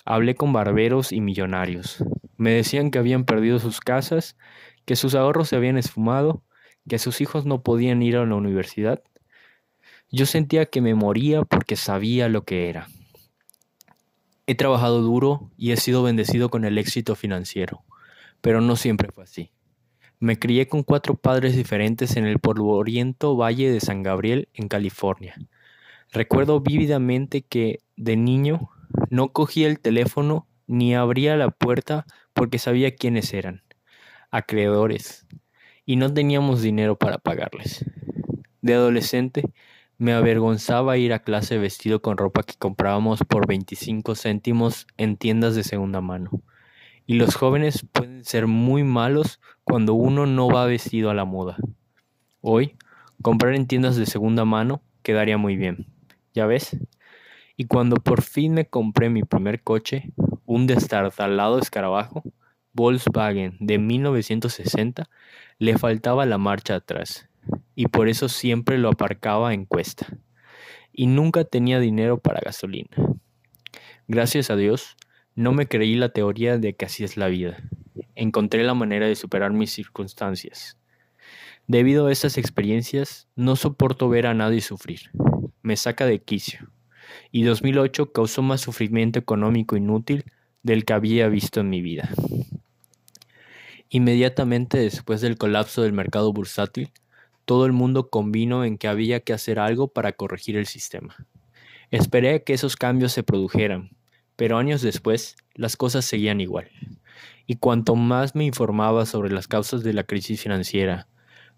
Hablé 0.04 0.34
con 0.34 0.52
barberos 0.52 1.12
y 1.12 1.20
millonarios. 1.20 2.04
Me 2.36 2.50
decían 2.50 2.90
que 2.90 2.98
habían 2.98 3.24
perdido 3.24 3.60
sus 3.60 3.80
casas, 3.80 4.36
que 4.84 4.96
sus 4.96 5.14
ahorros 5.14 5.48
se 5.48 5.56
habían 5.56 5.78
esfumado, 5.78 6.42
que 6.88 6.98
sus 6.98 7.20
hijos 7.20 7.46
no 7.46 7.62
podían 7.62 8.02
ir 8.02 8.16
a 8.16 8.26
la 8.26 8.34
universidad. 8.34 9.00
Yo 10.10 10.26
sentía 10.26 10.66
que 10.66 10.80
me 10.80 10.94
moría 10.94 11.42
porque 11.42 11.76
sabía 11.76 12.28
lo 12.28 12.44
que 12.44 12.68
era. 12.68 12.88
He 14.46 14.54
trabajado 14.56 15.02
duro 15.02 15.50
y 15.56 15.70
he 15.70 15.76
sido 15.76 16.02
bendecido 16.02 16.48
con 16.48 16.64
el 16.64 16.76
éxito 16.78 17.14
financiero, 17.14 17.84
pero 18.40 18.60
no 18.60 18.76
siempre 18.76 19.10
fue 19.12 19.24
así. 19.24 19.52
Me 20.18 20.38
crié 20.38 20.68
con 20.68 20.82
cuatro 20.82 21.14
padres 21.14 21.56
diferentes 21.56 22.16
en 22.16 22.26
el 22.26 22.38
polvoriento 22.38 23.36
Valle 23.36 23.70
de 23.70 23.80
San 23.80 24.02
Gabriel, 24.02 24.48
en 24.54 24.68
California. 24.68 25.36
Recuerdo 26.12 26.60
vívidamente 26.60 27.42
que, 27.42 27.80
de 27.96 28.16
niño, 28.16 28.70
no 29.10 29.32
cogía 29.32 29.68
el 29.68 29.80
teléfono 29.80 30.46
ni 30.66 30.94
abría 30.94 31.36
la 31.36 31.50
puerta 31.50 32.06
porque 32.34 32.58
sabía 32.58 32.94
quiénes 32.94 33.32
eran, 33.34 33.62
acreedores, 34.30 35.26
y 35.86 35.96
no 35.96 36.12
teníamos 36.12 36.62
dinero 36.62 36.96
para 36.96 37.18
pagarles. 37.18 37.84
De 38.60 38.74
adolescente, 38.74 39.42
me 39.98 40.12
avergonzaba 40.12 40.96
ir 40.96 41.12
a 41.12 41.22
clase 41.22 41.58
vestido 41.58 42.02
con 42.02 42.16
ropa 42.16 42.42
que 42.42 42.54
comprábamos 42.58 43.20
por 43.28 43.46
25 43.46 44.14
céntimos 44.14 44.86
en 44.96 45.16
tiendas 45.16 45.54
de 45.54 45.64
segunda 45.64 46.00
mano. 46.00 46.30
Y 47.06 47.14
los 47.14 47.34
jóvenes 47.34 47.86
pueden 47.92 48.24
ser 48.24 48.46
muy 48.46 48.84
malos 48.84 49.40
cuando 49.64 49.94
uno 49.94 50.26
no 50.26 50.48
va 50.48 50.66
vestido 50.66 51.10
a 51.10 51.14
la 51.14 51.24
moda. 51.24 51.56
Hoy, 52.40 52.76
comprar 53.22 53.54
en 53.54 53.66
tiendas 53.66 53.96
de 53.96 54.06
segunda 54.06 54.44
mano 54.44 54.82
quedaría 55.02 55.38
muy 55.38 55.56
bien. 55.56 55.86
¿Ya 56.34 56.46
ves? 56.46 56.76
Y 57.56 57.66
cuando 57.66 57.96
por 57.96 58.22
fin 58.22 58.54
me 58.54 58.66
compré 58.66 59.10
mi 59.10 59.22
primer 59.22 59.62
coche, 59.62 60.12
un 60.46 60.66
destartalado 60.66 61.58
escarabajo, 61.58 62.22
Volkswagen 62.72 63.56
de 63.60 63.78
1960, 63.78 65.08
le 65.58 65.78
faltaba 65.78 66.26
la 66.26 66.38
marcha 66.38 66.76
atrás. 66.76 67.28
Y 67.74 67.86
por 67.86 68.08
eso 68.08 68.28
siempre 68.28 68.78
lo 68.78 68.90
aparcaba 68.90 69.54
en 69.54 69.64
cuesta. 69.64 70.18
Y 70.92 71.06
nunca 71.06 71.44
tenía 71.44 71.80
dinero 71.80 72.18
para 72.18 72.40
gasolina. 72.40 72.96
Gracias 74.08 74.50
a 74.50 74.56
Dios, 74.56 74.96
no 75.34 75.52
me 75.52 75.66
creí 75.66 75.94
la 75.94 76.10
teoría 76.10 76.58
de 76.58 76.74
que 76.74 76.84
así 76.84 77.04
es 77.04 77.16
la 77.16 77.28
vida. 77.28 77.62
Encontré 78.14 78.62
la 78.62 78.74
manera 78.74 79.06
de 79.06 79.14
superar 79.14 79.52
mis 79.52 79.72
circunstancias. 79.72 80.76
Debido 81.66 82.06
a 82.06 82.12
estas 82.12 82.36
experiencias, 82.36 83.28
no 83.36 83.56
soporto 83.56 84.08
ver 84.08 84.26
a 84.26 84.34
nadie 84.34 84.60
sufrir. 84.60 85.10
Me 85.62 85.76
saca 85.76 86.04
de 86.04 86.20
quicio. 86.20 86.70
Y 87.30 87.44
2008 87.44 88.12
causó 88.12 88.42
más 88.42 88.60
sufrimiento 88.60 89.18
económico 89.18 89.76
inútil 89.76 90.24
del 90.62 90.84
que 90.84 90.92
había 90.92 91.28
visto 91.28 91.60
en 91.60 91.70
mi 91.70 91.80
vida. 91.80 92.10
Inmediatamente 93.88 94.78
después 94.78 95.20
del 95.20 95.38
colapso 95.38 95.82
del 95.82 95.92
mercado 95.92 96.32
bursátil, 96.32 96.90
todo 97.44 97.66
el 97.66 97.72
mundo 97.72 98.08
convino 98.10 98.64
en 98.64 98.78
que 98.78 98.88
había 98.88 99.20
que 99.20 99.32
hacer 99.32 99.58
algo 99.58 99.88
para 99.88 100.12
corregir 100.12 100.56
el 100.56 100.66
sistema. 100.66 101.26
Esperé 101.90 102.42
que 102.44 102.54
esos 102.54 102.76
cambios 102.76 103.12
se 103.12 103.22
produjeran, 103.22 103.90
pero 104.36 104.58
años 104.58 104.82
después 104.82 105.36
las 105.54 105.76
cosas 105.76 106.04
seguían 106.04 106.40
igual. 106.40 106.70
Y 107.46 107.56
cuanto 107.56 107.96
más 107.96 108.34
me 108.34 108.44
informaba 108.44 109.04
sobre 109.04 109.30
las 109.30 109.48
causas 109.48 109.82
de 109.82 109.92
la 109.92 110.04
crisis 110.04 110.40
financiera, 110.40 111.08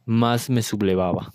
más 0.07 0.51
me 0.51 0.63
sublevaba. 0.63 1.33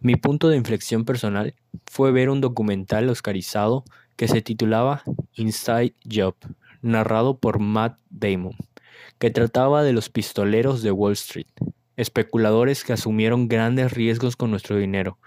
Mi 0.00 0.16
punto 0.16 0.48
de 0.48 0.56
inflexión 0.56 1.04
personal 1.04 1.54
fue 1.86 2.12
ver 2.12 2.30
un 2.30 2.40
documental 2.40 3.08
oscarizado 3.08 3.84
que 4.16 4.28
se 4.28 4.42
titulaba 4.42 5.02
Inside 5.34 5.94
Job, 6.10 6.36
narrado 6.82 7.38
por 7.38 7.58
Matt 7.58 7.98
Damon, 8.08 8.56
que 9.18 9.30
trataba 9.30 9.82
de 9.82 9.92
los 9.92 10.08
pistoleros 10.08 10.82
de 10.82 10.90
Wall 10.90 11.12
Street, 11.12 11.48
especuladores 12.00 12.84
que 12.84 12.92
asumieron 12.92 13.48
grandes 13.48 13.92
riesgos 13.92 14.36
con 14.36 14.50
nuestro 14.50 14.76
dinero 14.76 15.18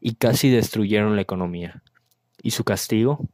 y 0.00 0.14
casi 0.14 0.50
destruyeron 0.50 1.16
la 1.16 1.22
economía. 1.22 1.82
¿Y 2.42 2.50
su 2.50 2.64
castigo? 2.64 3.28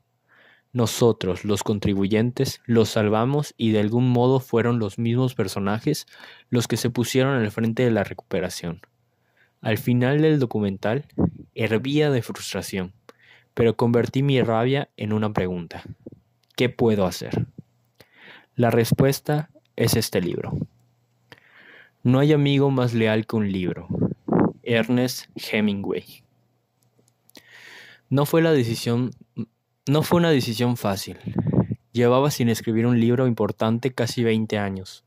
Nosotros, 0.73 1.45
los 1.45 1.63
contribuyentes, 1.63 2.61
los 2.67 2.91
salvamos 2.91 3.55
y 3.57 3.71
de 3.73 3.81
algún 3.81 4.11
modo 4.11 4.41
fueron 4.41 4.79
los 4.79 4.99
mismos 4.99 5.35
personajes 5.35 6.07
los 6.51 6.67
que 6.67 6.77
se 6.77 6.91
pusieron 6.91 7.35
al 7.35 7.51
frente 7.51 7.85
de 7.85 7.91
la 7.91 8.05
recuperación. 8.05 8.81
Al 9.61 9.79
final 9.79 10.21
del 10.21 10.39
documental, 10.39 11.07
hervía 11.55 12.11
de 12.11 12.23
frustración, 12.23 12.93
pero 13.55 13.77
convertí 13.77 14.23
mi 14.23 14.41
rabia 14.43 14.91
en 14.97 15.13
una 15.13 15.33
pregunta. 15.33 15.83
¿Qué 16.57 16.69
puedo 16.69 17.07
hacer? 17.07 17.47
La 18.57 18.71
respuesta 18.71 19.51
es 19.77 19.95
este 19.95 20.21
libro. 20.21 20.59
No 22.07 22.19
hay 22.19 22.35
amigo 22.35 22.71
más 22.71 22.93
leal 22.93 23.27
que 23.27 23.35
un 23.35 23.51
libro. 23.51 23.89
Ernest 24.63 25.25
Hemingway. 25.37 26.23
No 28.11 28.27
fue 28.27 28.43
una 28.43 28.53
decisión 28.53 29.11
fácil. 30.77 31.17
Llevaba 31.93 32.31
sin 32.31 32.51
escribir 32.51 32.87
un 32.87 33.01
libro 33.01 33.27
importante 33.27 33.95
casi 33.95 34.23
20 34.23 34.59
años. 34.59 35.07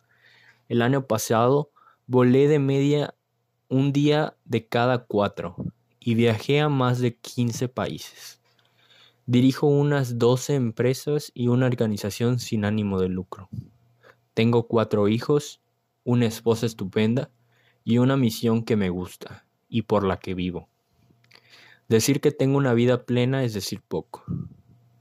El 0.70 0.82
año 0.82 1.06
pasado 1.06 1.70
volé 2.08 2.48
de 2.48 2.58
media 2.58 3.14
un 3.70 3.94
día 3.94 4.36
de 4.46 4.66
cada 4.66 5.06
cuatro 5.06 5.56
y 6.00 6.16
viajé 6.16 6.62
a 6.62 6.70
más 6.70 6.98
de 6.98 7.16
15 7.16 7.70
países. 7.70 8.42
Dirijo 9.28 9.68
unas 9.68 10.18
12 10.18 10.56
empresas 10.56 11.32
y 11.36 11.50
una 11.50 11.68
organización 11.68 12.40
sin 12.40 12.66
ánimo 12.66 13.00
de 13.00 13.10
lucro. 13.10 13.50
Tengo 14.34 14.68
cuatro 14.68 15.08
hijos, 15.08 15.62
una 16.08 16.26
esposa 16.26 16.66
estupenda 16.66 17.32
y 17.84 17.98
una 17.98 18.16
misión 18.16 18.64
que 18.64 18.78
me 18.78 18.90
gusta 18.90 19.46
y 19.68 19.82
por 19.82 20.06
la 20.06 20.20
que 20.20 20.36
vivo. 20.36 20.70
Decir 21.90 22.22
que 22.22 22.32
tengo 22.32 22.58
una 22.58 22.74
vida 22.74 23.06
plena 23.06 23.44
es 23.44 23.54
decir 23.54 23.82
poco. 23.86 24.24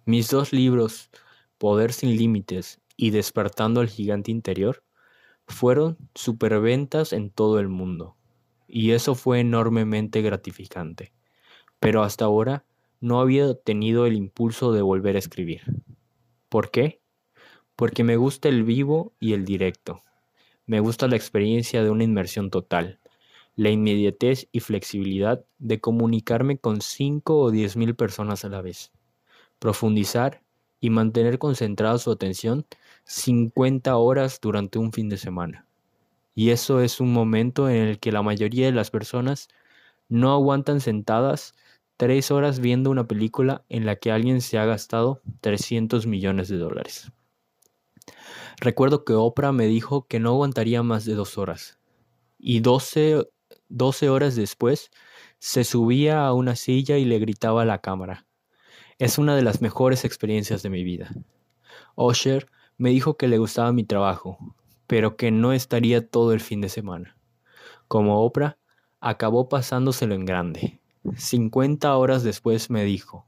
Mis 0.05 0.29
dos 0.31 0.53
libros, 0.53 1.11
Poder 1.59 1.93
sin 1.93 2.17
Límites 2.17 2.81
y 2.97 3.11
Despertando 3.11 3.81
al 3.81 3.89
Gigante 3.89 4.33
Interior, 4.33 4.83
fueron 5.47 5.97
superventas 6.17 7.13
en 7.13 7.31
todo 7.31 7.61
el 7.61 7.69
mundo, 7.69 8.17
y 8.67 8.91
eso 8.91 9.15
fue 9.15 9.39
enormemente 9.39 10.23
gratificante. 10.23 11.13
Pero 11.79 12.03
hasta 12.03 12.25
ahora 12.25 12.65
no 13.01 13.21
había 13.21 13.55
tenido 13.55 14.07
el 14.07 14.15
impulso 14.15 14.73
de 14.73 14.83
volver 14.83 15.15
a 15.15 15.21
escribir. 15.21 15.63
¿Por 16.49 16.73
qué? 16.73 17.01
Porque 17.77 18.03
me 18.03 18.17
gusta 18.17 18.49
el 18.49 18.65
vivo 18.65 19.15
y 19.21 19.35
el 19.35 19.45
directo. 19.45 20.03
Me 20.67 20.81
gusta 20.81 21.09
la 21.09 21.17
experiencia 21.17 21.83
de 21.83 21.91
una 21.91 22.05
inmersión 22.05 22.51
total, 22.51 22.99
la 23.55 23.71
inmediatez 23.71 24.49
y 24.53 24.61
flexibilidad 24.61 25.45
de 25.59 25.81
comunicarme 25.81 26.59
con 26.59 26.81
cinco 26.81 27.39
o 27.41 27.51
diez 27.51 27.77
mil 27.77 27.95
personas 27.95 28.45
a 28.45 28.49
la 28.49 28.61
vez 28.63 28.93
profundizar 29.59 30.43
y 30.81 30.91
mantener 30.91 31.39
concentrada 31.39 31.99
su 31.99 32.11
atención 32.11 32.67
50 33.05 33.97
horas 33.97 34.41
durante 34.41 34.79
un 34.79 34.93
fin 34.93 35.09
de 35.09 35.17
semana. 35.17 35.67
Y 36.35 36.51
eso 36.51 36.81
es 36.81 37.01
un 37.01 37.13
momento 37.13 37.69
en 37.69 37.77
el 37.77 37.99
que 37.99 38.13
la 38.13 38.23
mayoría 38.23 38.67
de 38.67 38.73
las 38.73 38.91
personas 38.91 39.49
no 40.09 40.33
aguantan 40.33 40.81
sentadas 40.81 41.55
tres 41.97 42.31
horas 42.31 42.61
viendo 42.61 42.91
una 42.91 43.09
película 43.09 43.65
en 43.69 43.87
la 43.87 43.97
que 43.97 44.13
alguien 44.13 44.43
se 44.43 44.59
ha 44.59 44.67
gastado 44.67 45.23
300 45.41 46.07
millones 46.07 46.49
de 46.49 46.59
dólares. 46.59 47.11
Recuerdo 48.61 49.05
que 49.05 49.13
Oprah 49.13 49.53
me 49.53 49.67
dijo 49.67 50.07
que 50.07 50.21
no 50.21 50.31
aguantaría 50.31 50.83
más 50.83 51.05
de 51.05 51.15
dos 51.15 51.39
horas. 51.39 51.79
Y 52.39 52.61
12, 52.61 53.27
12 53.69 54.09
horas 54.09 54.37
después 54.37 54.91
se 55.39 55.65
subía 55.65 56.27
a 56.27 56.33
una 56.33 56.57
silla 56.57 56.99
y 56.99 57.05
le 57.05 57.19
gritaba 57.19 57.63
a 57.63 57.67
la 57.67 57.81
cámara. 57.81 58.27
Es 58.99 59.19
una 59.19 59.37
de 59.37 59.43
las 59.43 59.61
mejores 59.61 60.05
experiencias 60.05 60.63
de 60.63 60.71
mi 60.71 60.85
vida. 60.85 61.11
Osher 61.95 62.49
me 62.79 62.91
dijo 62.91 63.17
que 63.17 63.29
le 63.29 63.39
gustaba 63.39 63.73
mi 63.73 63.85
trabajo, 63.85 64.39
pero 64.87 65.17
que 65.17 65.31
no 65.31 65.53
estaría 65.53 66.07
todo 66.07 66.33
el 66.33 66.41
fin 66.41 66.61
de 66.61 66.69
semana. 66.69 67.17
Como 67.89 68.25
Oprah, 68.25 68.59
acabó 69.01 69.49
pasándoselo 69.49 70.15
en 70.15 70.25
grande. 70.25 70.81
50 71.17 71.95
horas 71.97 72.23
después 72.23 72.71
me 72.71 72.85
dijo, 72.85 73.27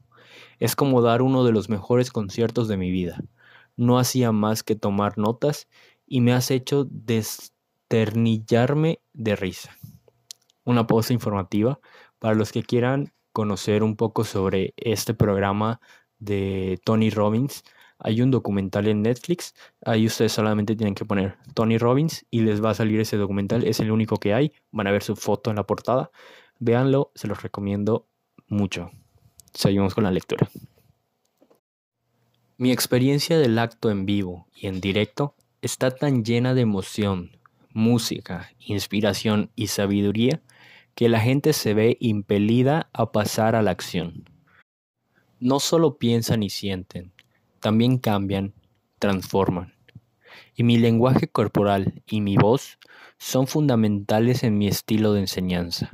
es 0.59 0.75
como 0.75 1.03
dar 1.03 1.23
uno 1.23 1.45
de 1.45 1.53
los 1.53 1.69
mejores 1.69 2.11
conciertos 2.11 2.69
de 2.69 2.77
mi 2.77 2.91
vida. 2.91 3.23
No 3.79 3.99
hacía 3.99 4.31
más 4.31 4.63
que 4.63 4.77
tomar 4.77 5.17
notas 5.17 5.69
y 6.07 6.21
me 6.21 6.35
has 6.35 6.51
hecho 6.51 6.87
desternillarme 6.91 9.01
de 9.15 9.37
risa. 9.37 9.75
Una 10.65 10.87
pausa 10.87 11.15
informativa 11.15 11.81
para 12.19 12.35
los 12.35 12.53
que 12.53 12.63
quieran 12.63 13.15
conocer 13.33 13.83
un 13.83 13.97
poco 13.97 14.25
sobre 14.25 14.75
este 14.77 15.15
programa 15.15 15.81
de 16.19 16.79
Tony 16.85 17.09
Robbins, 17.09 17.65
hay 17.99 18.23
un 18.23 18.31
documental 18.31 18.87
en 18.87 19.03
Netflix. 19.03 19.55
Ahí 19.85 20.07
ustedes 20.07 20.33
solamente 20.33 20.77
tienen 20.77 20.95
que 20.95 21.05
poner 21.05 21.37
Tony 21.55 21.79
Robbins 21.79 22.27
y 22.31 22.43
les 22.43 22.63
va 22.63 22.71
a 22.71 22.75
salir 22.75 23.01
ese 23.01 23.17
documental. 23.17 23.65
Es 23.65 23.81
el 23.81 23.91
único 23.91 24.19
que 24.19 24.35
hay. 24.35 24.53
Van 24.71 24.87
a 24.87 24.93
ver 24.93 25.03
su 25.03 25.17
foto 25.17 25.51
en 25.51 25.57
la 25.57 25.65
portada. 25.65 26.11
Véanlo, 26.61 27.11
se 27.15 27.27
los 27.27 27.43
recomiendo 27.43 28.07
mucho. 28.47 28.91
Seguimos 29.53 29.95
con 29.95 30.05
la 30.05 30.13
lectura. 30.13 30.49
Mi 32.61 32.73
experiencia 32.73 33.39
del 33.39 33.57
acto 33.57 33.89
en 33.89 34.05
vivo 34.05 34.49
y 34.53 34.67
en 34.67 34.81
directo 34.81 35.37
está 35.63 35.93
tan 35.93 36.25
llena 36.25 36.55
de 36.55 36.63
emoción, 36.63 37.39
música, 37.73 38.51
inspiración 38.59 39.53
y 39.55 39.69
sabiduría 39.69 40.43
que 40.97 41.09
la 41.09 41.21
gente 41.21 41.53
se 41.53 41.73
ve 41.73 41.97
impelida 42.01 42.91
a 42.93 43.13
pasar 43.13 43.55
a 43.55 43.63
la 43.63 43.71
acción. 43.71 44.29
No 45.39 45.61
solo 45.61 45.99
piensan 45.99 46.43
y 46.43 46.51
sienten, 46.51 47.13
también 47.61 47.97
cambian, 47.97 48.55
transforman. 48.99 49.75
Y 50.57 50.65
mi 50.65 50.79
lenguaje 50.79 51.29
corporal 51.29 52.03
y 52.07 52.21
mi 52.21 52.37
voz 52.37 52.81
son 53.19 53.47
fundamentales 53.47 54.43
en 54.43 54.59
mi 54.59 54.67
estilo 54.67 55.13
de 55.13 55.21
enseñanza. 55.21 55.93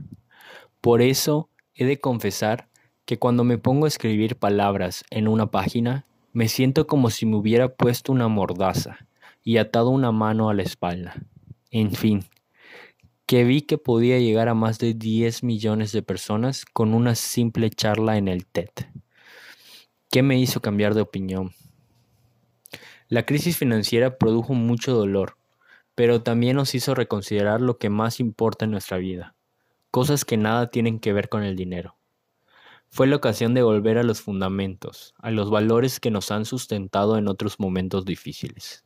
Por 0.80 1.02
eso 1.02 1.50
he 1.74 1.84
de 1.84 2.00
confesar 2.00 2.70
que 3.04 3.18
cuando 3.18 3.44
me 3.44 3.58
pongo 3.58 3.84
a 3.84 3.88
escribir 3.88 4.36
palabras 4.36 5.04
en 5.10 5.28
una 5.28 5.50
página, 5.50 6.06
me 6.34 6.48
siento 6.48 6.88
como 6.88 7.10
si 7.10 7.26
me 7.26 7.36
hubiera 7.36 7.68
puesto 7.68 8.10
una 8.10 8.26
mordaza 8.26 8.98
y 9.44 9.58
atado 9.58 9.90
una 9.90 10.10
mano 10.10 10.50
a 10.50 10.54
la 10.54 10.62
espalda. 10.62 11.14
En 11.70 11.92
fin, 11.92 12.24
que 13.24 13.44
vi 13.44 13.62
que 13.62 13.78
podía 13.78 14.18
llegar 14.18 14.48
a 14.48 14.54
más 14.54 14.80
de 14.80 14.94
10 14.94 15.44
millones 15.44 15.92
de 15.92 16.02
personas 16.02 16.64
con 16.64 16.92
una 16.92 17.14
simple 17.14 17.70
charla 17.70 18.16
en 18.18 18.26
el 18.26 18.46
TED. 18.46 18.68
¿Qué 20.10 20.24
me 20.24 20.36
hizo 20.36 20.60
cambiar 20.60 20.94
de 20.94 21.02
opinión? 21.02 21.52
La 23.08 23.24
crisis 23.24 23.56
financiera 23.56 24.18
produjo 24.18 24.54
mucho 24.54 24.92
dolor, 24.92 25.36
pero 25.94 26.22
también 26.22 26.56
nos 26.56 26.74
hizo 26.74 26.96
reconsiderar 26.96 27.60
lo 27.60 27.78
que 27.78 27.90
más 27.90 28.18
importa 28.18 28.64
en 28.64 28.72
nuestra 28.72 28.98
vida, 28.98 29.36
cosas 29.92 30.24
que 30.24 30.36
nada 30.36 30.72
tienen 30.72 30.98
que 30.98 31.12
ver 31.12 31.28
con 31.28 31.44
el 31.44 31.54
dinero. 31.54 31.96
Fue 32.94 33.08
la 33.08 33.16
ocasión 33.16 33.54
de 33.54 33.62
volver 33.64 33.98
a 33.98 34.04
los 34.04 34.20
fundamentos, 34.20 35.14
a 35.18 35.32
los 35.32 35.50
valores 35.50 35.98
que 35.98 36.12
nos 36.12 36.30
han 36.30 36.44
sustentado 36.44 37.18
en 37.18 37.26
otros 37.26 37.58
momentos 37.58 38.04
difíciles. 38.04 38.84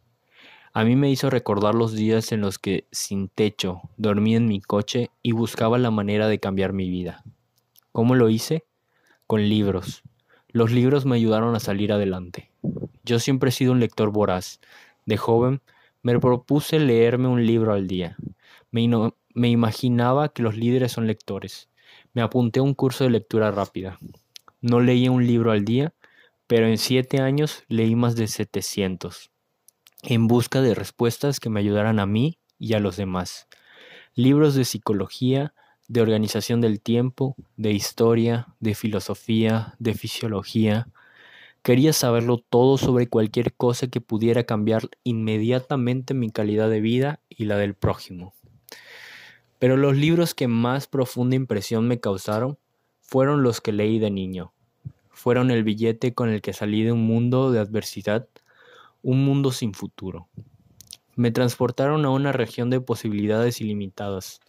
A 0.72 0.82
mí 0.84 0.96
me 0.96 1.10
hizo 1.10 1.28
recordar 1.28 1.74
los 1.74 1.92
días 1.92 2.32
en 2.32 2.40
los 2.40 2.58
que, 2.58 2.88
sin 2.90 3.28
techo, 3.28 3.82
dormía 3.98 4.38
en 4.38 4.46
mi 4.46 4.62
coche 4.62 5.10
y 5.22 5.32
buscaba 5.32 5.76
la 5.76 5.90
manera 5.90 6.26
de 6.26 6.40
cambiar 6.40 6.72
mi 6.72 6.88
vida. 6.88 7.22
¿Cómo 7.92 8.14
lo 8.14 8.30
hice? 8.30 8.64
Con 9.26 9.46
libros. 9.46 10.02
Los 10.48 10.70
libros 10.70 11.04
me 11.04 11.16
ayudaron 11.16 11.54
a 11.54 11.60
salir 11.60 11.92
adelante. 11.92 12.50
Yo 13.04 13.18
siempre 13.18 13.50
he 13.50 13.52
sido 13.52 13.72
un 13.72 13.80
lector 13.80 14.10
voraz. 14.10 14.58
De 15.04 15.18
joven 15.18 15.60
me 16.00 16.18
propuse 16.18 16.78
leerme 16.78 17.28
un 17.28 17.44
libro 17.44 17.74
al 17.74 17.86
día. 17.86 18.16
Me, 18.70 18.88
me 19.34 19.50
imaginaba 19.50 20.30
que 20.30 20.42
los 20.42 20.56
líderes 20.56 20.92
son 20.92 21.06
lectores. 21.06 21.67
Me 22.14 22.22
apunté 22.22 22.60
a 22.60 22.62
un 22.62 22.74
curso 22.74 23.04
de 23.04 23.10
lectura 23.10 23.50
rápida. 23.50 23.98
No 24.60 24.80
leía 24.80 25.10
un 25.10 25.26
libro 25.26 25.52
al 25.52 25.64
día, 25.64 25.94
pero 26.46 26.66
en 26.66 26.78
siete 26.78 27.20
años 27.20 27.64
leí 27.68 27.94
más 27.94 28.16
de 28.16 28.26
700, 28.26 29.30
en 30.02 30.26
busca 30.26 30.62
de 30.62 30.74
respuestas 30.74 31.40
que 31.40 31.50
me 31.50 31.60
ayudaran 31.60 32.00
a 32.00 32.06
mí 32.06 32.38
y 32.58 32.74
a 32.74 32.80
los 32.80 32.96
demás. 32.96 33.46
Libros 34.14 34.54
de 34.54 34.64
psicología, 34.64 35.54
de 35.88 36.02
organización 36.02 36.60
del 36.60 36.80
tiempo, 36.80 37.34
de 37.56 37.72
historia, 37.72 38.48
de 38.60 38.74
filosofía, 38.74 39.74
de 39.78 39.94
fisiología. 39.94 40.88
Quería 41.62 41.92
saberlo 41.92 42.38
todo 42.38 42.78
sobre 42.78 43.08
cualquier 43.08 43.54
cosa 43.54 43.88
que 43.88 44.00
pudiera 44.00 44.44
cambiar 44.44 44.88
inmediatamente 45.04 46.14
mi 46.14 46.30
calidad 46.30 46.70
de 46.70 46.80
vida 46.80 47.20
y 47.28 47.44
la 47.44 47.56
del 47.56 47.74
prójimo. 47.74 48.34
Pero 49.58 49.76
los 49.76 49.96
libros 49.96 50.34
que 50.34 50.48
más 50.48 50.86
profunda 50.86 51.36
impresión 51.36 51.88
me 51.88 52.00
causaron 52.00 52.58
fueron 53.00 53.42
los 53.42 53.60
que 53.60 53.72
leí 53.72 53.98
de 53.98 54.10
niño. 54.10 54.52
Fueron 55.10 55.50
el 55.50 55.64
billete 55.64 56.14
con 56.14 56.28
el 56.28 56.42
que 56.42 56.52
salí 56.52 56.84
de 56.84 56.92
un 56.92 57.04
mundo 57.04 57.50
de 57.50 57.58
adversidad, 57.58 58.28
un 59.02 59.24
mundo 59.24 59.50
sin 59.50 59.74
futuro. 59.74 60.28
Me 61.16 61.32
transportaron 61.32 62.04
a 62.04 62.10
una 62.10 62.30
región 62.30 62.70
de 62.70 62.80
posibilidades 62.80 63.60
ilimitadas. 63.60 64.40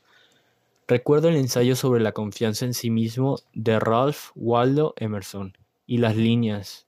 Recuerdo 0.88 1.30
el 1.30 1.38
ensayo 1.38 1.76
sobre 1.76 2.02
la 2.02 2.12
confianza 2.12 2.66
en 2.66 2.74
sí 2.74 2.90
mismo 2.90 3.40
de 3.54 3.80
Ralph 3.80 4.32
Waldo 4.36 4.94
Emerson 4.98 5.58
y 5.88 5.98
las 5.98 6.16
líneas. 6.16 6.88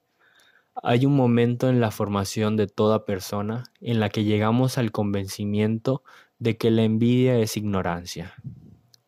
Hay 0.76 1.06
un 1.06 1.16
momento 1.16 1.70
en 1.70 1.80
la 1.80 1.92
formación 1.92 2.58
de 2.58 2.68
toda 2.68 3.06
persona 3.06 3.64
en 3.80 4.00
la 4.00 4.10
que 4.10 4.24
llegamos 4.24 4.78
al 4.78 4.92
convencimiento 4.92 6.04
de 6.42 6.58
que 6.58 6.72
la 6.72 6.82
envidia 6.82 7.38
es 7.38 7.56
ignorancia, 7.56 8.34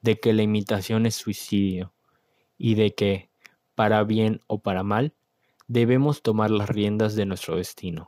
de 0.01 0.19
que 0.19 0.33
la 0.33 0.43
imitación 0.43 1.07
es 1.07 1.15
suicidio 1.15 1.91
y 2.59 2.75
de 2.75 2.93
que, 2.93 3.31
para 3.73 4.03
bien 4.03 4.41
o 4.45 4.61
para 4.61 4.83
mal, 4.83 5.15
debemos 5.67 6.21
tomar 6.21 6.51
las 6.51 6.69
riendas 6.69 7.15
de 7.15 7.25
nuestro 7.25 7.55
destino. 7.57 8.07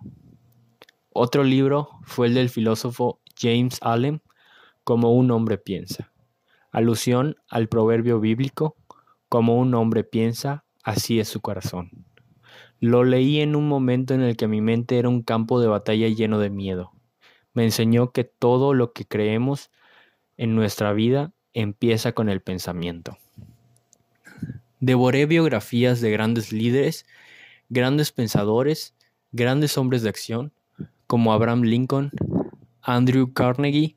Otro 1.09 1.43
libro 1.43 1.89
fue 2.03 2.28
el 2.28 2.36
del 2.36 2.49
filósofo 2.49 3.19
James 3.36 3.80
Allen, 3.82 4.21
Como 4.84 5.11
un 5.15 5.32
hombre 5.32 5.57
piensa, 5.57 6.13
alusión 6.69 7.36
al 7.49 7.67
proverbio 7.67 8.19
bíblico, 8.19 8.76
Como 9.28 9.57
un 9.57 9.73
hombre 9.73 10.03
piensa, 10.03 10.65
así 10.84 11.19
es 11.19 11.28
su 11.28 11.41
corazón. 11.41 11.89
Lo 12.80 13.03
leí 13.03 13.39
en 13.39 13.55
un 13.55 13.67
momento 13.67 14.13
en 14.13 14.21
el 14.21 14.38
que 14.38 14.47
mi 14.47 14.61
mente 14.61 14.99
era 14.99 15.09
un 15.09 15.23
campo 15.23 15.59
de 15.59 15.67
batalla 15.67 16.09
lleno 16.09 16.38
de 16.38 16.51
miedo 16.51 16.94
me 17.56 17.64
enseñó 17.64 18.12
que 18.12 18.26
todo 18.26 18.76
lo 18.76 18.93
que 18.93 19.06
creemos 19.06 19.72
en 20.38 20.56
nuestra 20.56 20.93
vida 20.93 21.32
empieza 21.53 22.12
con 22.12 22.30
el 22.30 22.41
pensamiento. 22.41 23.18
Devoré 24.82 25.26
biografías 25.26 26.01
de 26.01 26.12
grandes 26.12 26.51
líderes, 26.51 27.08
grandes 27.70 28.12
pensadores, 28.12 28.93
grandes 29.32 29.78
hombres 29.78 30.03
de 30.03 30.10
acción, 30.10 30.51
como 31.08 31.34
Abraham 31.34 31.62
Lincoln, 31.62 32.12
Andrew 32.82 33.32
Carnegie, 33.34 33.95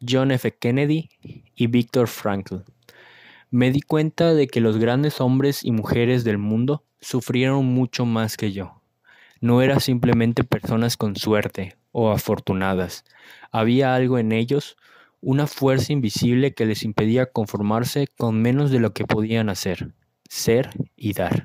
John 0.00 0.30
F. 0.30 0.56
Kennedy 0.56 1.10
y 1.54 1.66
Viktor 1.66 2.08
Frankl. 2.08 2.56
Me 3.50 3.70
di 3.70 3.82
cuenta 3.82 4.34
de 4.34 4.48
que 4.48 4.60
los 4.60 4.78
grandes 4.78 5.20
hombres 5.20 5.64
y 5.64 5.70
mujeres 5.70 6.24
del 6.24 6.38
mundo 6.38 6.82
sufrieron 7.00 7.66
mucho 7.66 8.06
más 8.06 8.36
que 8.36 8.52
yo. 8.52 8.80
No 9.40 9.60
eran 9.60 9.80
simplemente 9.80 10.44
personas 10.44 10.96
con 10.96 11.14
suerte 11.14 11.76
o 11.98 12.10
afortunadas. 12.10 13.06
Había 13.50 13.94
algo 13.94 14.18
en 14.18 14.32
ellos, 14.32 14.76
una 15.22 15.46
fuerza 15.46 15.94
invisible 15.94 16.52
que 16.52 16.66
les 16.66 16.82
impedía 16.82 17.24
conformarse 17.24 18.06
con 18.18 18.42
menos 18.42 18.70
de 18.70 18.80
lo 18.80 18.92
que 18.92 19.06
podían 19.06 19.48
hacer, 19.48 19.94
ser 20.28 20.68
y 20.94 21.14
dar. 21.14 21.44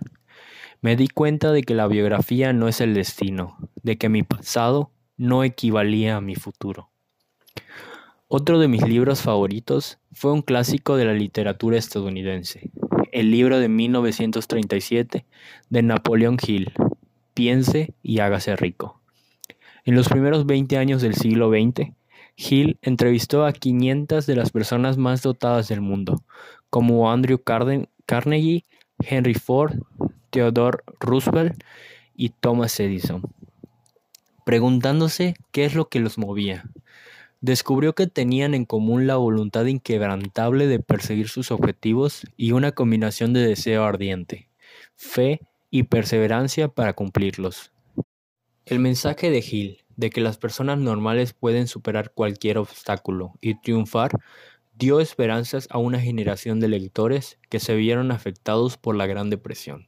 Me 0.82 0.98
di 0.98 1.08
cuenta 1.08 1.54
de 1.54 1.64
que 1.64 1.74
la 1.74 1.88
biografía 1.88 2.52
no 2.52 2.68
es 2.68 2.82
el 2.82 2.94
destino, 2.94 3.56
de 3.82 3.98
que 3.98 4.10
mi 4.10 4.24
pasado 4.24 4.92
no 5.16 5.46
equivalía 5.46 6.18
a 6.18 6.22
mi 6.22 6.36
futuro. 6.36 6.90
Otro 8.28 8.60
de 8.60 8.68
mis 8.68 8.86
libros 8.86 9.22
favoritos 9.22 10.00
fue 10.12 10.34
un 10.34 10.42
clásico 10.42 10.98
de 10.98 11.06
la 11.06 11.14
literatura 11.14 11.78
estadounidense, 11.78 12.72
el 13.14 13.32
libro 13.32 13.58
de 13.58 13.70
1937 13.70 15.26
de 15.70 15.82
Napoleón 15.82 16.38
Hill, 16.46 16.74
Piense 17.34 17.94
y 18.04 18.20
hágase 18.20 18.58
rico. 18.58 19.01
En 19.84 19.96
los 19.96 20.10
primeros 20.10 20.46
20 20.46 20.78
años 20.78 21.02
del 21.02 21.16
siglo 21.16 21.50
XX, 21.50 21.94
Hill 22.38 22.78
entrevistó 22.84 23.46
a 23.46 23.54
500 23.54 24.28
de 24.28 24.36
las 24.36 24.52
personas 24.52 24.98
más 24.98 25.24
dotadas 25.24 25.70
del 25.70 25.82
mundo, 25.82 26.24
como 26.70 27.12
Andrew 27.12 27.42
Carnegie, 27.44 28.64
Henry 29.00 29.34
Ford, 29.34 29.80
Theodore 30.30 30.80
Roosevelt 31.00 31.64
y 32.16 32.30
Thomas 32.30 32.80
Edison, 32.80 33.24
preguntándose 34.46 35.34
qué 35.52 35.66
es 35.66 35.74
lo 35.74 35.90
que 35.90 36.00
los 36.00 36.20
movía. 36.20 36.70
Descubrió 37.42 37.96
que 37.96 38.06
tenían 38.06 38.54
en 38.54 38.66
común 38.66 39.08
la 39.08 39.16
voluntad 39.16 39.66
inquebrantable 39.66 40.68
de 40.68 40.78
perseguir 40.78 41.28
sus 41.28 41.50
objetivos 41.50 42.28
y 42.38 42.52
una 42.52 42.72
combinación 42.72 43.34
de 43.34 43.48
deseo 43.48 43.84
ardiente, 43.84 44.48
fe 44.96 45.42
y 45.72 45.84
perseverancia 45.84 46.68
para 46.68 46.94
cumplirlos. 46.94 47.71
El 48.64 48.78
mensaje 48.78 49.32
de 49.32 49.40
Hill 49.40 49.84
de 49.96 50.12
que 50.12 50.22
las 50.22 50.38
personas 50.38 50.78
normales 50.78 51.34
pueden 51.34 51.68
superar 51.68 52.12
cualquier 52.12 52.60
obstáculo 52.60 53.34
y 53.42 53.56
triunfar 53.60 54.12
dio 54.78 55.00
esperanzas 55.00 55.68
a 55.72 55.80
una 55.80 56.00
generación 56.00 56.60
de 56.60 56.68
lectores 56.68 57.40
que 57.50 57.60
se 57.60 57.76
vieron 57.76 58.12
afectados 58.12 58.78
por 58.78 58.96
la 58.96 59.08
Gran 59.08 59.32
Depresión. 59.32 59.88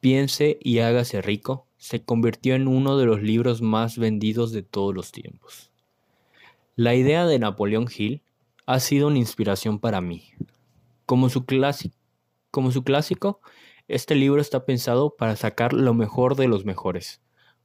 Piense 0.00 0.58
y 0.60 0.80
hágase 0.80 1.22
rico 1.22 1.68
se 1.76 2.02
convirtió 2.02 2.56
en 2.56 2.66
uno 2.66 2.98
de 2.98 3.06
los 3.06 3.22
libros 3.22 3.62
más 3.62 3.98
vendidos 3.98 4.50
de 4.50 4.62
todos 4.62 4.92
los 4.92 5.12
tiempos. 5.12 5.70
La 6.74 6.96
idea 6.96 7.24
de 7.24 7.38
Napoleón 7.38 7.86
Hill 7.96 8.20
ha 8.66 8.80
sido 8.80 9.06
una 9.06 9.18
inspiración 9.18 9.78
para 9.78 10.00
mí. 10.00 10.24
Como 11.06 11.28
su, 11.28 11.44
como 12.50 12.72
su 12.72 12.82
clásico, 12.82 13.40
este 13.86 14.16
libro 14.16 14.40
está 14.40 14.66
pensado 14.66 15.14
para 15.16 15.36
sacar 15.36 15.72
lo 15.72 15.94
mejor 15.94 16.34
de 16.34 16.48
los 16.48 16.64
mejores 16.64 17.20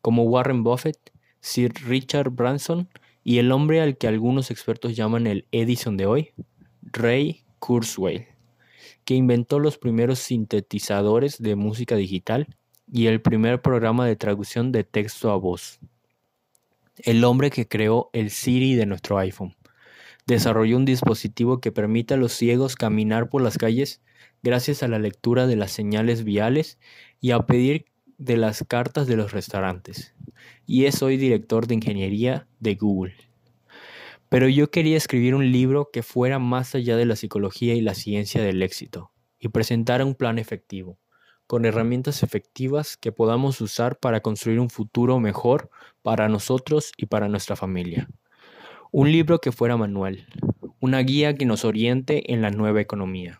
como 0.05 0.21
Warren 0.21 0.61
Buffett, 0.61 1.11
Sir 1.39 1.73
Richard 1.83 2.29
Branson 2.29 2.87
y 3.23 3.39
el 3.39 3.51
hombre 3.51 3.81
al 3.81 3.97
que 3.97 4.07
algunos 4.07 4.51
expertos 4.51 4.95
llaman 4.95 5.25
el 5.25 5.47
Edison 5.51 5.97
de 5.97 6.05
hoy, 6.05 6.33
Ray 6.83 7.43
Kurzweil, 7.57 8.27
que 9.03 9.15
inventó 9.15 9.57
los 9.57 9.79
primeros 9.79 10.19
sintetizadores 10.19 11.41
de 11.41 11.55
música 11.55 11.95
digital 11.95 12.45
y 12.87 13.07
el 13.07 13.19
primer 13.19 13.63
programa 13.63 14.05
de 14.05 14.15
traducción 14.15 14.71
de 14.71 14.83
texto 14.83 15.31
a 15.31 15.37
voz. 15.37 15.79
El 16.97 17.23
hombre 17.23 17.49
que 17.49 17.67
creó 17.67 18.11
el 18.13 18.29
Siri 18.29 18.75
de 18.75 18.85
nuestro 18.85 19.17
iPhone. 19.17 19.55
Desarrolló 20.27 20.77
un 20.77 20.85
dispositivo 20.85 21.59
que 21.59 21.71
permite 21.71 22.13
a 22.13 22.17
los 22.17 22.31
ciegos 22.31 22.75
caminar 22.75 23.27
por 23.27 23.41
las 23.41 23.57
calles 23.57 24.03
gracias 24.43 24.83
a 24.83 24.87
la 24.87 24.99
lectura 24.99 25.47
de 25.47 25.55
las 25.55 25.71
señales 25.71 26.23
viales 26.23 26.77
y 27.21 27.31
a 27.31 27.39
pedir 27.47 27.87
de 28.17 28.37
las 28.37 28.63
cartas 28.67 29.07
de 29.07 29.15
los 29.15 29.31
restaurantes 29.31 30.15
y 30.65 30.85
es 30.85 31.01
hoy 31.01 31.17
director 31.17 31.67
de 31.67 31.75
ingeniería 31.75 32.47
de 32.59 32.75
Google. 32.75 33.15
Pero 34.29 34.47
yo 34.49 34.71
quería 34.71 34.97
escribir 34.97 35.35
un 35.35 35.51
libro 35.51 35.89
que 35.91 36.03
fuera 36.03 36.39
más 36.39 36.75
allá 36.75 36.97
de 36.97 37.05
la 37.05 37.15
psicología 37.15 37.75
y 37.75 37.81
la 37.81 37.93
ciencia 37.93 38.41
del 38.41 38.63
éxito 38.63 39.11
y 39.39 39.49
presentara 39.49 40.05
un 40.05 40.15
plan 40.15 40.39
efectivo, 40.39 40.97
con 41.47 41.65
herramientas 41.65 42.23
efectivas 42.23 42.97
que 42.97 43.11
podamos 43.11 43.61
usar 43.61 43.99
para 43.99 44.21
construir 44.21 44.59
un 44.59 44.69
futuro 44.69 45.19
mejor 45.19 45.69
para 46.01 46.27
nosotros 46.27 46.91
y 46.97 47.05
para 47.05 47.29
nuestra 47.29 47.55
familia. 47.55 48.09
Un 48.91 49.11
libro 49.11 49.39
que 49.39 49.51
fuera 49.51 49.77
manual, 49.77 50.25
una 50.79 50.99
guía 50.99 51.35
que 51.35 51.45
nos 51.45 51.65
oriente 51.65 52.33
en 52.33 52.41
la 52.41 52.49
nueva 52.49 52.81
economía. 52.81 53.39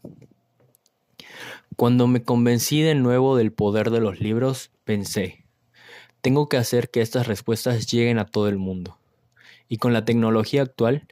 Cuando 1.76 2.07
me 2.07 2.23
convencí 2.23 2.82
de 2.82 2.95
nuevo 2.95 3.36
del 3.36 3.51
poder 3.51 3.89
de 3.89 3.99
los 3.99 4.21
libros, 4.21 4.71
pensé, 4.86 5.45
tengo 6.21 6.47
que 6.47 6.55
hacer 6.55 6.89
que 6.89 7.01
estas 7.01 7.28
respuestas 7.28 7.91
lleguen 7.91 8.17
a 8.17 8.26
todo 8.26 8.47
el 8.47 8.57
mundo. 8.57 8.97
Y 9.67 9.76
con 9.78 9.91
la 9.91 10.05
tecnología 10.05 10.61
actual, 10.61 11.05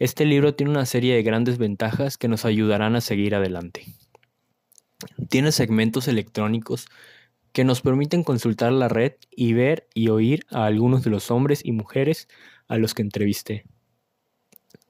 este 0.00 0.24
libro 0.24 0.56
tiene 0.56 0.72
una 0.72 0.86
serie 0.86 1.14
de 1.14 1.22
grandes 1.22 1.58
ventajas 1.58 2.16
que 2.16 2.26
nos 2.26 2.44
ayudarán 2.44 2.96
a 2.96 3.00
seguir 3.00 3.36
adelante. 3.36 3.84
Tiene 5.28 5.52
segmentos 5.52 6.08
electrónicos 6.08 6.88
que 7.52 7.62
nos 7.62 7.80
permiten 7.80 8.24
consultar 8.24 8.72
la 8.72 8.88
red 8.88 9.12
y 9.30 9.52
ver 9.52 9.86
y 9.94 10.08
oír 10.08 10.46
a 10.50 10.64
algunos 10.64 11.04
de 11.04 11.10
los 11.10 11.30
hombres 11.30 11.64
y 11.64 11.70
mujeres 11.70 12.26
a 12.66 12.76
los 12.76 12.92
que 12.92 13.02
entrevisté. 13.02 13.64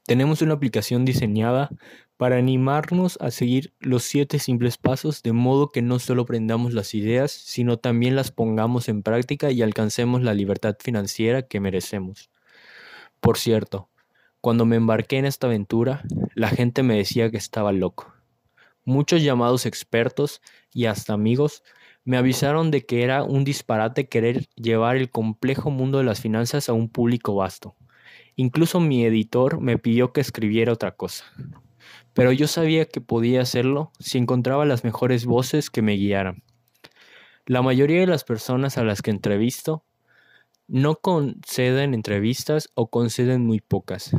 Tenemos 0.09 0.41
una 0.41 0.55
aplicación 0.55 1.05
diseñada 1.05 1.69
para 2.17 2.39
animarnos 2.39 3.19
a 3.21 3.31
seguir 3.31 3.75
los 3.79 4.05
siete 4.05 4.39
simples 4.39 4.79
pasos 4.79 5.23
de 5.23 5.35
modo 5.35 5.69
que 5.69 5.83
no 5.83 5.99
solo 5.99 6.23
aprendamos 6.23 6.73
las 6.73 6.95
ideas, 6.95 7.31
sino 7.31 7.77
también 7.77 8.17
las 8.17 8.31
pongamos 8.31 8.89
en 8.89 9.03
práctica 9.03 9.51
y 9.51 9.61
alcancemos 9.61 10.23
la 10.23 10.33
libertad 10.33 10.77
financiera 10.81 11.43
que 11.43 11.61
merecemos. 11.61 12.31
Por 13.21 13.37
cierto, 13.37 13.91
cuando 14.41 14.65
me 14.65 14.77
embarqué 14.77 15.19
en 15.19 15.27
esta 15.27 15.47
aventura, 15.47 16.03
la 16.35 16.49
gente 16.49 16.83
me 16.83 16.97
decía 16.97 17.31
que 17.31 17.37
estaba 17.37 17.73
loco. 17.73 18.11
Muchos 18.87 19.23
llamados 19.23 19.67
expertos 19.67 20.41
y 20.73 20.87
hasta 20.87 21.13
amigos 21.13 21.63
me 22.07 22.17
avisaron 22.17 22.71
de 22.71 22.87
que 22.87 23.03
era 23.03 23.25
un 23.25 23.45
disparate 23.45 24.09
querer 24.09 24.47
llevar 24.57 24.97
el 24.97 25.11
complejo 25.11 25.71
mundo 25.71 25.99
de 25.99 26.05
las 26.05 26.23
finanzas 26.23 26.71
a 26.71 26.73
un 26.73 26.89
público 26.89 27.35
vasto. 27.35 27.77
Incluso 28.39 28.81
mi 28.81 29.05
editor 29.05 29.61
me 29.61 29.77
pidió 29.77 30.15
que 30.15 30.23
escribiera 30.23 30.73
otra 30.73 30.93
cosa 30.93 31.27
pero 32.19 32.33
yo 32.33 32.49
sabía 32.49 32.85
que 32.87 33.01
podía 33.01 33.43
hacerlo 33.43 33.93
si 34.01 34.19
encontraba 34.19 34.65
las 34.65 34.83
mejores 34.83 35.25
voces 35.25 35.71
que 35.71 35.83
me 35.83 35.93
guiaran. 35.93 36.43
La 37.47 37.63
mayoría 37.63 38.01
de 38.01 38.09
las 38.09 38.25
personas 38.25 38.77
a 38.77 38.83
las 38.83 39.03
que 39.03 39.13
entrevisto 39.13 39.85
no 40.67 40.97
conceden 40.97 41.95
entrevistas 41.95 42.71
o 42.75 42.91
conceden 42.91 43.47
muy 43.47 43.61
pocas. 43.61 44.11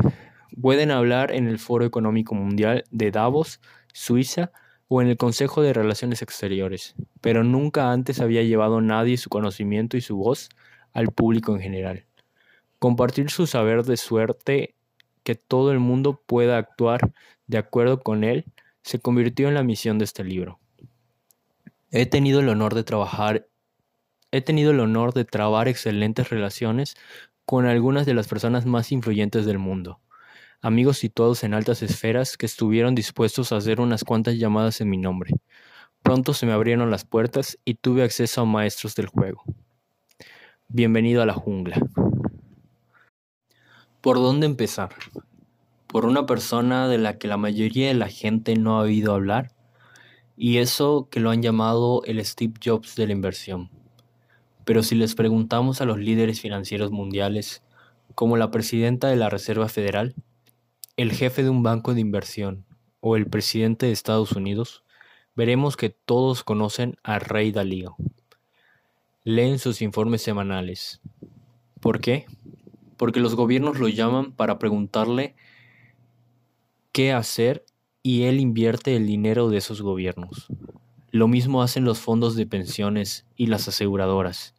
Pueden 0.61 0.91
hablar 0.91 1.34
en 1.34 1.49
el 1.49 1.59
Foro 1.59 1.84
Económico 1.84 2.36
Mundial 2.36 2.86
de 2.89 3.11
Davos, 3.11 3.59
Suiza, 3.93 4.53
o 4.88 5.01
en 5.01 5.09
el 5.09 5.17
Consejo 5.17 5.61
de 5.61 5.74
Relaciones 5.74 6.22
Exteriores, 6.22 6.95
pero 7.20 7.43
nunca 7.43 7.91
antes 7.91 8.22
había 8.22 8.43
llevado 8.43 8.80
nadie 8.80 9.17
su 9.17 9.30
conocimiento 9.30 9.97
y 9.97 10.01
su 10.01 10.15
voz 10.15 10.47
al 10.93 11.11
público 11.11 11.53
en 11.53 11.59
general. 11.59 12.05
Compartir 12.80 13.30
su 13.30 13.45
saber 13.45 13.84
de 13.84 13.97
suerte 13.97 14.75
que 15.23 15.36
todo 15.36 15.71
el 15.71 15.80
mundo 15.80 16.21
pueda 16.25 16.57
actuar 16.57 17.11
de 17.45 17.57
acuerdo 17.57 17.99
con 17.99 18.23
él, 18.23 18.45
se 18.84 18.99
convirtió 18.99 19.47
en 19.49 19.53
la 19.53 19.63
misión 19.63 19.99
de 19.99 20.05
este 20.05 20.23
libro. 20.23 20.59
He 21.91 22.05
tenido 22.05 22.39
el 22.39 22.49
honor 22.49 22.75
de 22.75 22.84
trabajar, 22.84 23.47
he 24.32 24.41
tenido 24.41 24.71
el 24.71 24.80
honor 24.80 25.13
de 25.13 25.25
trabar 25.25 25.67
excelentes 25.67 26.30
relaciones 26.30 26.95
con 27.45 27.65
algunas 27.65 28.05
de 28.05 28.13
las 28.13 28.27
personas 28.27 28.65
más 28.65 28.91
influyentes 28.91 29.45
del 29.45 29.57
mundo, 29.57 29.99
amigos 30.61 30.99
situados 30.99 31.43
en 31.43 31.53
altas 31.53 31.82
esferas 31.82 32.38
que 32.38 32.45
estuvieron 32.45 32.95
dispuestos 32.95 33.51
a 33.51 33.57
hacer 33.57 33.82
unas 33.82 34.03
cuantas 34.03 34.36
llamadas 34.36 34.82
en 34.82 34.89
mi 34.89 34.97
nombre. 34.97 35.34
Pronto 36.03 36.34
se 36.34 36.45
me 36.45 36.53
abrieron 36.53 36.91
las 36.91 37.05
puertas 37.05 37.57
y 37.65 37.73
tuve 37.73 38.03
acceso 38.03 38.41
a 38.41 38.45
maestros 38.45 38.95
del 38.95 39.07
juego. 39.07 39.43
Bienvenido 40.67 41.21
a 41.21 41.25
la 41.25 41.34
jungla. 41.34 41.82
¿Por 44.02 44.18
dónde 44.18 44.45
empezar? 44.45 44.89
por 45.89 46.06
una 46.06 46.28
persona 46.28 46.88
de 46.88 47.00
la 47.00 47.18
que 47.18 47.28
la 47.28 47.38
mayoría 47.38 47.88
de 47.88 47.95
la 47.95 48.10
gente 48.10 48.56
no 48.56 48.78
ha 48.78 48.84
oído 48.84 49.16
hablar, 49.16 49.52
y 50.38 50.58
eso 50.58 51.08
que 51.10 51.20
lo 51.20 51.32
han 51.32 51.41
llamado 51.41 52.04
el 52.06 52.24
Steve 52.24 52.54
Jobs 52.64 52.95
de 52.95 53.08
la 53.08 53.14
inversión. 53.14 53.72
Pero 54.66 54.84
si 54.84 54.93
les 54.93 55.16
preguntamos 55.16 55.82
a 55.82 55.86
los 55.86 55.97
líderes 55.97 56.41
financieros 56.41 56.91
mundiales, 56.91 57.64
como 58.14 58.38
la 58.38 58.52
presidenta 58.52 59.08
de 59.08 59.16
la 59.16 59.30
Reserva 59.30 59.68
Federal, 59.68 60.14
el 60.95 61.12
jefe 61.12 61.41
de 61.41 61.50
un 61.50 61.64
banco 61.64 61.95
de 61.95 62.02
inversión 62.02 62.66
o 63.00 63.16
el 63.16 63.26
presidente 63.26 63.88
de 63.88 63.91
Estados 63.91 64.34
Unidos, 64.34 64.84
veremos 65.36 65.76
que 65.76 65.89
todos 65.89 66.43
conocen 66.43 66.97
al 67.02 67.22
rey 67.22 67.52
Dalío. 67.52 67.95
Leen 69.24 69.58
sus 69.58 69.82
informes 69.82 70.22
semanales. 70.22 71.02
¿Por 71.80 72.00
qué? 72.00 72.28
Porque 73.00 73.22
los 73.22 73.36
gobiernos 73.36 73.80
lo 73.80 73.88
llaman 73.88 74.34
para 74.34 74.60
preguntarle 74.60 75.38
qué 76.91 77.14
hacer 77.14 77.64
y 78.04 78.24
él 78.24 78.41
invierte 78.41 78.97
el 78.97 79.08
dinero 79.08 79.47
de 79.50 79.58
esos 79.58 79.82
gobiernos. 79.82 80.47
Lo 81.10 81.30
mismo 81.30 81.64
hacen 81.64 81.86
los 81.86 82.00
fondos 82.00 82.36
de 82.36 82.45
pensiones 82.45 83.26
y 83.38 83.45
las 83.45 83.70
aseguradoras. 83.70 84.54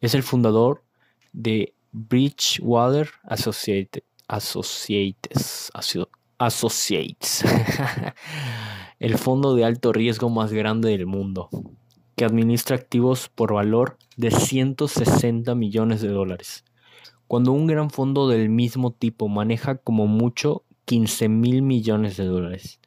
Es 0.00 0.14
el 0.14 0.22
fundador 0.22 0.84
de 1.32 1.74
Bridgewater 1.90 3.10
Associates, 3.24 4.04
el 9.00 9.18
fondo 9.18 9.56
de 9.56 9.64
alto 9.64 9.92
riesgo 9.92 10.30
más 10.30 10.52
grande 10.52 10.90
del 10.90 11.06
mundo, 11.06 11.50
que 12.14 12.24
administra 12.24 12.76
activos 12.76 13.28
por 13.28 13.52
valor 13.52 13.98
de 14.16 14.30
160 14.30 15.56
millones 15.56 16.02
de 16.02 16.08
dólares. 16.08 16.64
Cuando 17.28 17.52
un 17.52 17.66
gran 17.66 17.90
fondo 17.90 18.26
del 18.26 18.48
mismo 18.48 18.90
tipo 18.90 19.28
maneja 19.28 19.76
como 19.76 20.06
mucho 20.06 20.64
15 20.86 21.28
mil 21.28 21.60
millones 21.60 22.16
de 22.16 22.24
dólares. 22.24 22.80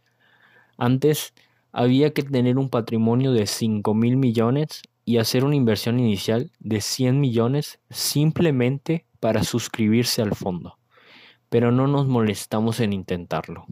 Antes 0.77 1.35
había 1.71 2.11
que 2.11 2.23
tener 2.23 2.57
un 2.57 2.69
patrimonio 2.69 3.31
de 3.31 3.45
5 3.45 3.93
mil 3.93 4.17
millones 4.17 4.81
y 5.05 5.17
hacer 5.17 5.45
una 5.45 5.55
inversión 5.55 5.99
inicial 5.99 6.51
de 6.59 6.81
100 6.81 7.19
millones 7.19 7.79
simplemente 7.91 9.05
para 9.19 9.43
suscribirse 9.43 10.23
al 10.23 10.35
fondo. 10.35 10.79
Pero 11.49 11.71
no 11.71 11.85
nos 11.85 12.07
molestamos 12.07 12.79
en 12.79 12.93
intentarlo. 12.93 13.65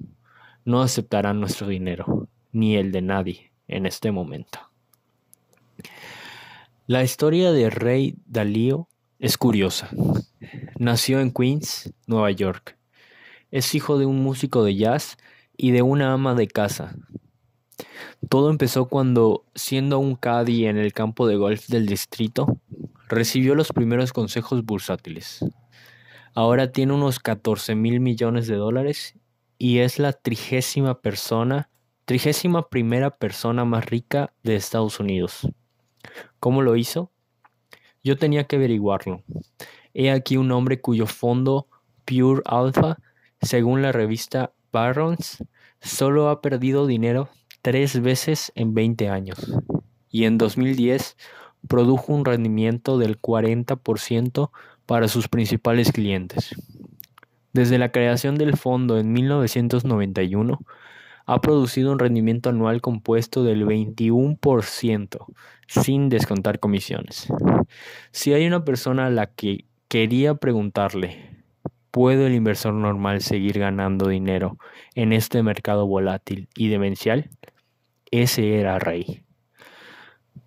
No 0.65 0.84
aceptarán 0.84 1.39
nuestro 1.39 1.67
dinero, 1.67 2.28
ni 2.51 2.76
el 2.76 2.91
de 2.91 3.01
nadie 3.01 3.51
en 3.67 3.88
este 3.88 4.11
momento. 4.11 4.59
La 6.86 7.03
historia 7.03 7.51
de 7.51 7.72
Rey 7.72 8.15
Dalío 8.28 8.88
es 9.17 9.38
curiosa. 9.38 9.89
Nació 10.80 11.19
en 11.19 11.32
Queens, 11.32 11.93
Nueva 12.07 12.32
York, 12.32 12.77
es 13.51 13.75
hijo 13.75 13.99
de 13.99 14.05
un 14.05 14.23
músico 14.23 14.63
de 14.63 14.77
jazz 14.77 15.17
y 15.57 15.71
de 15.71 15.82
una 15.82 16.13
ama 16.13 16.36
de 16.36 16.47
casa. 16.47 16.95
Todo 18.30 18.49
empezó 18.49 18.88
cuando, 18.88 19.43
siendo 19.55 19.99
un 19.99 20.15
caddy 20.15 20.67
en 20.67 20.77
el 20.77 20.93
campo 20.93 21.27
de 21.27 21.36
golf 21.36 21.67
del 21.67 21.86
distrito, 21.86 22.61
recibió 23.09 23.55
los 23.55 23.73
primeros 23.73 24.13
consejos 24.13 24.63
bursátiles. 24.63 25.43
Ahora 26.34 26.71
tiene 26.71 26.93
unos 26.93 27.19
14 27.19 27.75
mil 27.75 27.99
millones 27.99 28.47
de 28.47 28.55
dólares 28.55 29.15
y 29.57 29.80
es 29.80 29.99
la 29.99 30.13
trigésima 30.13 31.01
persona, 31.01 31.69
trigésima 32.05 32.69
primera 32.69 33.09
persona 33.09 33.65
más 33.65 33.86
rica 33.86 34.32
de 34.43 34.55
Estados 34.55 35.01
Unidos. 35.01 35.45
¿Cómo 36.39 36.61
lo 36.61 36.77
hizo? 36.77 37.11
Yo 38.01 38.15
tenía 38.15 38.45
que 38.45 38.55
averiguarlo. 38.55 39.25
He 39.94 40.12
aquí 40.12 40.38
un 40.38 40.52
hombre 40.52 40.82
cuyo 40.82 41.06
fondo 41.06 41.68
Pure 42.06 42.42
Alpha 42.46 42.98
según 43.42 43.82
la 43.82 43.92
revista 43.92 44.52
Barrons, 44.72 45.44
solo 45.82 46.30
ha 46.30 46.42
perdido 46.42 46.88
dinero 46.88 47.30
tres 47.62 48.02
veces 48.02 48.52
en 48.56 48.74
20 48.74 49.10
años 49.10 49.54
y 50.10 50.26
en 50.26 50.38
2010 50.38 51.16
produjo 51.68 52.14
un 52.14 52.26
rendimiento 52.26 52.98
del 52.98 53.20
40% 53.20 54.52
para 54.86 55.08
sus 55.08 55.28
principales 55.28 55.92
clientes. 55.92 56.56
Desde 57.54 57.78
la 57.78 57.92
creación 57.92 58.38
del 58.38 58.58
fondo 58.58 58.98
en 58.98 59.12
1991, 59.12 60.60
ha 61.26 61.42
producido 61.42 61.92
un 61.92 62.00
rendimiento 62.00 62.50
anual 62.50 62.82
compuesto 62.82 63.44
del 63.44 63.66
21%, 63.66 65.26
sin 65.68 66.10
descontar 66.10 66.60
comisiones. 66.60 67.28
Si 68.12 68.34
hay 68.34 68.48
una 68.48 68.66
persona 68.66 69.08
a 69.08 69.10
la 69.12 69.28
que 69.28 69.66
quería 69.90 70.36
preguntarle 70.36 71.30
¿Puede 71.92 72.28
el 72.28 72.36
inversor 72.36 72.76
normal 72.76 73.22
seguir 73.22 73.58
ganando 73.58 74.08
dinero 74.08 74.60
en 74.94 75.12
este 75.12 75.42
mercado 75.42 75.88
volátil 75.88 76.48
y 76.56 76.68
demencial? 76.68 77.30
Ese 78.12 78.60
era 78.60 78.78
Rey. 78.78 79.24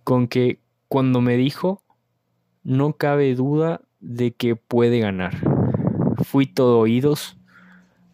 Con 0.04 0.28
que 0.28 0.60
cuando 0.86 1.20
me 1.20 1.36
dijo, 1.36 1.82
no 2.62 2.92
cabe 2.92 3.34
duda 3.34 3.80
de 3.98 4.30
que 4.32 4.54
puede 4.54 5.00
ganar. 5.00 5.34
Fui 6.22 6.46
todo 6.46 6.78
oídos. 6.78 7.36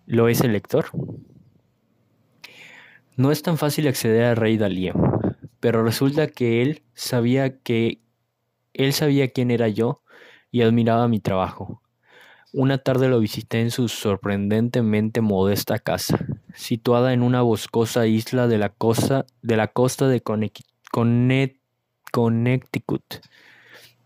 ¿Lo 0.07 0.29
es 0.29 0.41
el 0.41 0.53
lector? 0.53 0.87
No 3.17 3.31
es 3.31 3.43
tan 3.43 3.59
fácil 3.59 3.89
acceder 3.89 4.25
a 4.25 4.35
Rey 4.35 4.57
Dalío, 4.57 4.95
pero 5.61 5.83
resulta 5.83 6.29
que 6.29 6.63
él 6.63 6.83
sabía 6.95 7.59
que 7.59 8.01
él 8.73 8.95
sabía 8.95 9.29
quién 9.29 9.51
era 9.51 9.69
yo 9.69 10.01
y 10.51 10.63
admiraba 10.63 11.09
mi 11.09 11.21
trabajo. 11.21 11.83
Una 12.53 12.79
tarde 12.79 13.09
lo 13.09 13.21
visité 13.21 13.61
en 13.61 13.71
su 13.71 13.89
sorprendentemente 13.89 15.21
modesta 15.21 15.79
casa, 15.79 16.19
situada 16.55 17.13
en 17.13 17.23
una 17.23 17.43
boscosa 17.43 18.07
isla 18.07 18.49
de 18.49 18.57
la 18.57 18.71
costa 18.71 19.27
de, 19.43 20.23
Connecticut, 22.11 23.03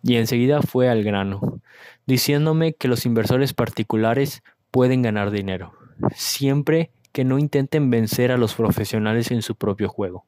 y 0.02 0.16
enseguida 0.16 0.60
fue 0.60 0.88
al 0.88 1.04
grano, 1.04 1.60
diciéndome 2.06 2.72
que 2.74 2.88
los 2.88 3.06
inversores 3.06 3.54
particulares 3.54 4.42
pueden 4.72 5.02
ganar 5.02 5.30
dinero, 5.30 5.74
siempre 6.16 6.90
que 7.12 7.24
no 7.24 7.38
intenten 7.38 7.90
vencer 7.90 8.32
a 8.32 8.38
los 8.38 8.54
profesionales 8.54 9.30
en 9.30 9.42
su 9.42 9.54
propio 9.54 9.88
juego. 9.88 10.26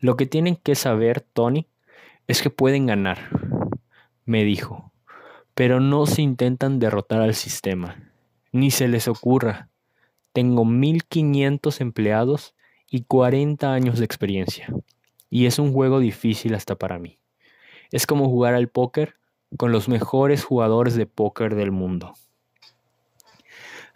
Lo 0.00 0.16
que 0.18 0.26
tienen 0.26 0.56
que 0.56 0.74
saber, 0.74 1.20
Tony, 1.20 1.66
es 2.26 2.42
que 2.42 2.50
pueden 2.50 2.86
ganar, 2.86 3.30
me 4.30 4.44
dijo, 4.44 4.92
pero 5.56 5.80
no 5.80 6.06
se 6.06 6.22
intentan 6.22 6.78
derrotar 6.78 7.20
al 7.20 7.34
sistema, 7.34 8.12
ni 8.52 8.70
se 8.70 8.86
les 8.86 9.08
ocurra. 9.08 9.68
Tengo 10.32 10.64
1500 10.64 11.80
empleados 11.80 12.54
y 12.88 13.02
40 13.02 13.72
años 13.72 13.98
de 13.98 14.04
experiencia, 14.04 14.72
y 15.30 15.46
es 15.46 15.58
un 15.58 15.72
juego 15.72 15.98
difícil 15.98 16.54
hasta 16.54 16.76
para 16.76 17.00
mí. 17.00 17.18
Es 17.90 18.06
como 18.06 18.28
jugar 18.28 18.54
al 18.54 18.68
póker 18.68 19.16
con 19.56 19.72
los 19.72 19.88
mejores 19.88 20.44
jugadores 20.44 20.94
de 20.94 21.06
póker 21.06 21.56
del 21.56 21.72
mundo. 21.72 22.14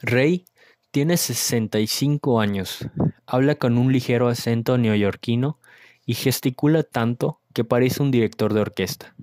Rey 0.02 0.46
tiene 0.90 1.16
65 1.16 2.40
años, 2.40 2.88
habla 3.24 3.54
con 3.54 3.78
un 3.78 3.92
ligero 3.92 4.26
acento 4.26 4.78
neoyorquino 4.78 5.60
y 6.06 6.14
gesticula 6.14 6.82
tanto 6.82 7.38
que 7.52 7.62
parece 7.62 8.02
un 8.02 8.10
director 8.10 8.52
de 8.52 8.62
orquesta. 8.62 9.14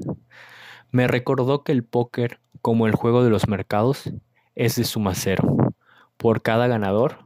Me 0.92 1.08
recordó 1.08 1.64
que 1.64 1.72
el 1.72 1.84
póker, 1.86 2.40
como 2.62 2.86
el 2.86 2.96
juego 2.96 3.24
de 3.24 3.30
los 3.30 3.48
mercados, 3.48 4.12
es 4.56 4.76
de 4.76 4.84
suma 4.84 5.16
cero. 5.16 5.74
Por 6.18 6.42
cada 6.42 6.68
ganador 6.68 7.20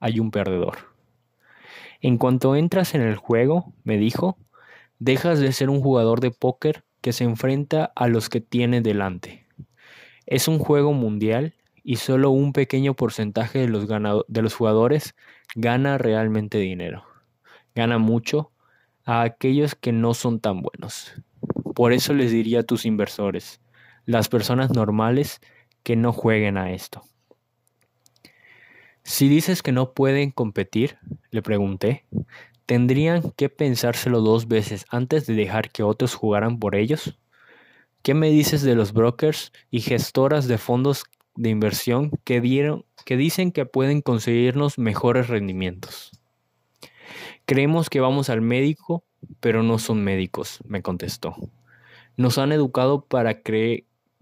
hay 0.00 0.20
un 0.20 0.30
perdedor. 0.30 0.76
En 2.02 2.18
cuanto 2.18 2.56
entras 2.56 2.94
en 2.94 3.00
el 3.00 3.16
juego, 3.16 3.72
me 3.84 3.96
dijo, 3.96 4.36
dejas 4.98 5.40
de 5.40 5.52
ser 5.52 5.70
un 5.70 5.80
jugador 5.80 6.20
de 6.20 6.30
póker 6.30 6.84
que 7.00 7.14
se 7.14 7.24
enfrenta 7.24 7.90
a 7.96 8.06
los 8.06 8.28
que 8.28 8.42
tiene 8.42 8.82
delante. 8.82 9.46
Es 10.26 10.46
un 10.46 10.58
juego 10.58 10.92
mundial 10.92 11.54
y 11.82 11.96
solo 11.96 12.30
un 12.30 12.52
pequeño 12.52 12.94
porcentaje 12.94 13.60
de 13.60 13.68
los, 13.68 13.86
de 13.88 14.42
los 14.42 14.54
jugadores 14.54 15.14
gana 15.54 15.96
realmente 15.96 16.58
dinero. 16.58 17.04
Gana 17.74 17.96
mucho 17.96 18.52
a 19.04 19.22
aquellos 19.22 19.74
que 19.74 19.92
no 19.92 20.12
son 20.12 20.40
tan 20.40 20.60
buenos. 20.60 21.14
Por 21.76 21.92
eso 21.92 22.14
les 22.14 22.32
diría 22.32 22.60
a 22.60 22.62
tus 22.62 22.86
inversores, 22.86 23.60
las 24.06 24.30
personas 24.30 24.70
normales, 24.70 25.42
que 25.82 25.94
no 25.94 26.10
jueguen 26.10 26.56
a 26.56 26.72
esto. 26.72 27.02
Si 29.02 29.28
dices 29.28 29.62
que 29.62 29.72
no 29.72 29.92
pueden 29.92 30.30
competir, 30.30 30.96
le 31.30 31.42
pregunté, 31.42 32.06
¿tendrían 32.64 33.30
que 33.32 33.50
pensárselo 33.50 34.22
dos 34.22 34.48
veces 34.48 34.86
antes 34.88 35.26
de 35.26 35.34
dejar 35.34 35.70
que 35.70 35.82
otros 35.82 36.14
jugaran 36.14 36.58
por 36.58 36.76
ellos? 36.76 37.18
¿Qué 38.00 38.14
me 38.14 38.30
dices 38.30 38.62
de 38.62 38.74
los 38.74 38.94
brokers 38.94 39.52
y 39.70 39.82
gestoras 39.82 40.48
de 40.48 40.56
fondos 40.56 41.04
de 41.34 41.50
inversión 41.50 42.10
que, 42.24 42.40
dieron, 42.40 42.86
que 43.04 43.18
dicen 43.18 43.52
que 43.52 43.66
pueden 43.66 44.00
conseguirnos 44.00 44.78
mejores 44.78 45.28
rendimientos? 45.28 46.18
Creemos 47.44 47.90
que 47.90 48.00
vamos 48.00 48.30
al 48.30 48.40
médico, 48.40 49.04
pero 49.40 49.62
no 49.62 49.78
son 49.78 50.02
médicos, 50.02 50.60
me 50.64 50.80
contestó. 50.80 51.36
Nos 52.16 52.38
han 52.38 52.52
educado 52.52 53.02
para, 53.02 53.42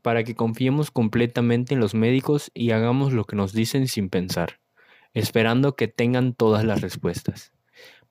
para 0.03 0.25
que 0.25 0.35
confiemos 0.35 0.91
completamente 0.91 1.75
en 1.75 1.81
los 1.81 1.95
médicos 1.95 2.51
y 2.55 2.73
hagamos 2.73 3.13
lo 3.13 3.25
que 3.25 3.37
nos 3.37 3.53
dicen 3.53 3.89
sin 3.89 4.11
pensar, 4.11 4.61
esperando 5.13 5.77
que 5.77 5.89
tengan 5.89 6.35
todas 6.35 6.65
las 6.65 6.81
respuestas. 6.81 7.53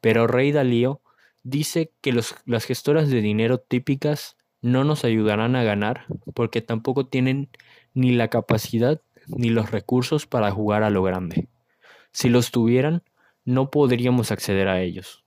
Pero 0.02 0.28
Rey 0.28 0.52
Dalío 0.52 1.02
dice 1.44 1.92
que 2.02 2.14
las 2.14 2.66
gestoras 2.66 3.10
de 3.10 3.22
dinero 3.22 3.60
típicas 3.60 4.38
no 4.62 4.86
nos 4.86 5.04
ayudarán 5.04 5.56
a 5.56 5.64
ganar 5.64 6.06
porque 6.34 6.62
tampoco 6.62 7.06
tienen 7.06 7.50
ni 7.94 8.12
la 8.14 8.30
capacidad 8.30 9.02
ni 9.28 9.50
los 9.50 9.72
recursos 9.72 10.26
para 10.26 10.52
jugar 10.52 10.84
a 10.84 10.90
lo 10.90 11.04
grande. 11.04 11.48
Si 12.12 12.30
los 12.30 12.52
tuvieran, 12.52 13.04
no 13.46 13.70
podríamos 13.70 14.32
acceder 14.32 14.68
a 14.68 14.82
ellos. 14.82 15.24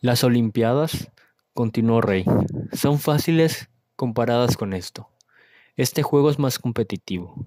Las 0.00 0.24
Olimpiadas, 0.24 1.10
continuó 1.54 2.00
Rey, 2.00 2.24
son 2.72 2.98
fáciles 2.98 3.68
comparadas 3.96 4.56
con 4.56 4.72
esto. 4.72 5.08
Este 5.76 6.02
juego 6.02 6.30
es 6.30 6.38
más 6.38 6.58
competitivo. 6.58 7.46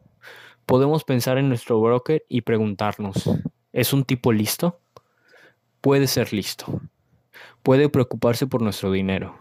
Podemos 0.65 1.03
pensar 1.03 1.37
en 1.37 1.49
nuestro 1.49 1.79
broker 1.81 2.25
y 2.29 2.41
preguntarnos, 2.41 3.29
¿es 3.71 3.93
un 3.93 4.03
tipo 4.03 4.31
listo? 4.31 4.79
Puede 5.81 6.07
ser 6.07 6.33
listo. 6.33 6.81
Puede 7.61 7.89
preocuparse 7.89 8.47
por 8.47 8.61
nuestro 8.61 8.91
dinero. 8.91 9.37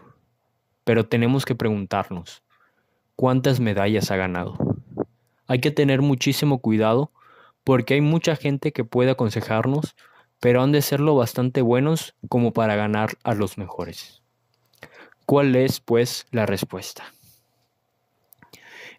Pero 0.83 1.07
tenemos 1.07 1.45
que 1.45 1.55
preguntarnos, 1.55 2.43
¿cuántas 3.15 3.59
medallas 3.59 4.11
ha 4.11 4.15
ganado? 4.15 4.57
Hay 5.47 5.59
que 5.61 5.71
tener 5.71 6.01
muchísimo 6.01 6.59
cuidado 6.59 7.11
porque 7.63 7.95
hay 7.95 8.01
mucha 8.01 8.35
gente 8.35 8.71
que 8.71 8.83
puede 8.83 9.11
aconsejarnos, 9.11 9.95
pero 10.39 10.61
han 10.61 10.71
de 10.71 10.81
serlo 10.81 11.15
bastante 11.15 11.61
buenos 11.61 12.15
como 12.29 12.53
para 12.53 12.75
ganar 12.75 13.17
a 13.23 13.33
los 13.33 13.57
mejores. 13.57 14.24
¿Cuál 15.25 15.55
es, 15.55 15.79
pues, 15.79 16.27
la 16.31 16.45
respuesta? 16.45 17.03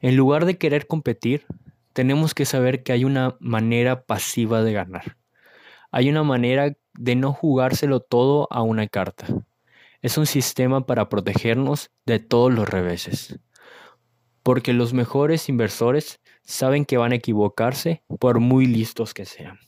En 0.01 0.17
lugar 0.17 0.45
de 0.45 0.59
querer 0.59 0.87
competir, 0.87 1.47
tenemos 1.93 2.35
que 2.35 2.45
saber 2.45 2.83
que 2.83 2.93
hay 2.93 3.05
una 3.05 3.37
manera 3.39 4.03
pasiva 4.05 4.63
de 4.63 4.73
ganar. 4.73 5.17
Hay 5.91 6.11
una 6.11 6.25
manera 6.25 6.77
de 6.95 7.15
no 7.15 7.33
jugárselo 7.33 8.01
todo 8.01 8.49
a 8.51 8.63
una 8.63 8.89
carta. 8.89 9.27
Es 10.03 10.19
un 10.19 10.27
sistema 10.27 10.85
para 10.85 11.09
protegernos 11.09 11.91
de 12.05 12.19
todos 12.19 12.53
los 12.53 12.69
reveses. 12.69 13.39
Porque 14.43 14.73
los 14.73 14.93
mejores 14.93 15.49
inversores 15.49 16.21
saben 16.43 16.85
que 16.85 16.97
van 16.97 17.13
a 17.13 17.17
equivocarse 17.17 18.03
por 18.19 18.41
muy 18.41 18.67
listos 18.67 19.15
que 19.15 19.25
sean. 19.25 19.59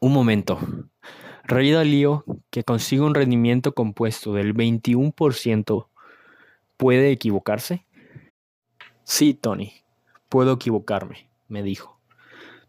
Un 0.00 0.12
momento. 0.12 0.58
Rey 1.44 1.70
Dalío, 1.70 2.24
que 2.50 2.64
consigue 2.64 3.02
un 3.02 3.14
rendimiento 3.14 3.74
compuesto 3.74 4.32
del 4.32 4.54
21%, 4.54 5.88
¿puede 6.76 7.10
equivocarse? 7.10 7.84
Sí, 9.04 9.34
Tony, 9.34 9.72
puedo 10.28 10.54
equivocarme, 10.54 11.28
me 11.48 11.62
dijo. 11.62 12.00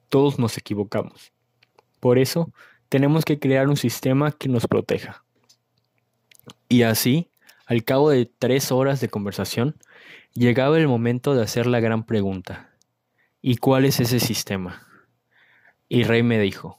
Todos 0.10 0.40
nos 0.40 0.58
equivocamos. 0.58 1.32
Por 2.00 2.20
eso, 2.20 2.52
tenemos 2.90 3.26
que 3.26 3.40
crear 3.40 3.68
un 3.68 3.78
sistema 3.78 4.32
que 4.32 4.50
nos 4.50 4.68
proteja. 4.68 5.24
Y 6.70 6.84
así, 6.84 7.30
al 7.66 7.84
cabo 7.84 8.10
de 8.10 8.26
tres 8.26 8.72
horas 8.72 9.00
de 9.00 9.10
conversación, 9.10 9.76
Llegaba 10.38 10.78
el 10.78 10.90
momento 10.90 11.34
de 11.34 11.42
hacer 11.42 11.66
la 11.66 11.80
gran 11.80 12.04
pregunta. 12.04 12.70
¿Y 13.42 13.56
cuál 13.56 13.86
es 13.86 14.02
ese 14.02 14.20
sistema? 14.20 14.86
Y 15.88 16.04
Rey 16.04 16.24
me 16.24 16.38
dijo, 16.38 16.78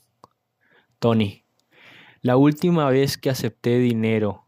Tony, 0.99 1.45
la 2.27 2.37
última 2.37 2.91
vez 2.91 3.18
que 3.18 3.31
acepté 3.31 3.79
dinero, 3.79 4.47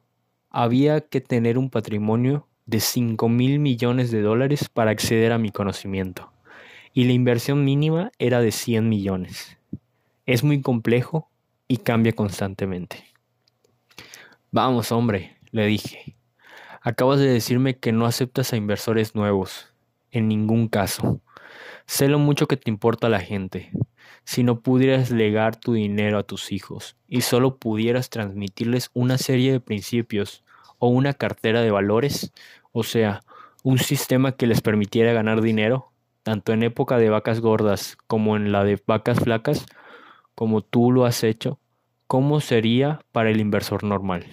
había 0.51 1.01
que 1.01 1.20
tener 1.20 1.59
un 1.59 1.70
patrimonio 1.70 2.49
de 2.66 2.81
5 2.81 3.29
mil 3.29 3.61
millones 3.61 4.11
de 4.11 4.20
dólares 4.20 4.68
para 4.68 4.91
acceder 4.91 5.31
a 5.31 5.39
mi 5.39 5.53
conocimiento, 5.53 6.33
y 6.93 7.05
la 7.05 7.12
inversión 7.12 7.64
mínima 7.64 8.11
era 8.18 8.41
de 8.41 8.51
100 8.51 8.89
millones. 8.89 9.59
Es 10.26 10.43
muy 10.43 10.61
complejo 10.61 11.31
y 11.68 11.76
cambia 11.76 12.14
constantemente. 12.14 13.05
Vamos, 14.51 14.91
hombre, 14.91 15.37
le 15.53 15.64
dije, 15.66 16.16
Acabas 16.81 17.20
de 17.20 17.29
decirme 17.29 17.79
que 17.79 17.93
no 17.93 18.07
aceptas 18.07 18.53
a 18.53 18.57
inversores 18.57 19.14
nuevos. 19.14 19.72
En 20.11 20.26
ningún 20.26 20.66
caso. 20.66 21.20
Sé 21.87 22.09
lo 22.09 22.18
mucho 22.18 22.49
que 22.49 22.57
te 22.57 22.70
importa 22.70 23.09
la 23.09 23.20
gente. 23.20 23.70
Si 24.29 24.43
no 24.43 24.61
pudieras 24.61 25.11
legar 25.11 25.57
tu 25.57 25.72
dinero 25.72 26.18
a 26.18 26.22
tus 26.22 26.53
hijos 26.53 26.97
y 27.09 27.22
solo 27.22 27.57
pudieras 27.57 28.11
transmitirles 28.11 28.91
una 28.93 29.16
serie 29.16 29.53
de 29.53 29.61
principios 29.61 30.45
o 30.76 30.89
una 30.89 31.14
cartera 31.14 31.62
de 31.62 31.70
valores, 31.70 32.31
o 32.72 32.83
sea, 32.83 33.22
un 33.62 33.79
sistema 33.79 34.33
que 34.33 34.47
les 34.47 34.61
permitiera 34.61 35.14
ganar 35.14 35.41
dinero, 35.41 35.93
tanto 36.24 36.53
en 36.53 36.62
época 36.62 36.99
de 36.99 37.09
vacas 37.09 37.41
gordas 37.41 37.97
como 38.07 38.37
en 38.37 38.53
la 38.53 38.64
de 38.64 38.79
vacas 38.87 39.18
flacas, 39.18 39.64
como 40.35 40.61
tú 40.61 40.93
lo 40.93 41.07
has 41.07 41.24
hecho, 41.24 41.59
¿cómo 42.07 42.43
sería 42.43 43.01
para 43.12 43.31
el 43.31 43.41
inversor 43.41 43.83
normal? 43.83 44.26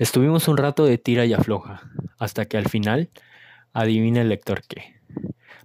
Estuvimos 0.00 0.48
un 0.48 0.56
rato 0.56 0.84
de 0.84 0.98
tira 0.98 1.26
y 1.26 1.32
afloja, 1.32 1.82
hasta 2.18 2.46
que 2.46 2.58
al 2.58 2.68
final, 2.68 3.08
adivina 3.72 4.20
el 4.20 4.30
lector 4.30 4.62
qué. 4.66 4.99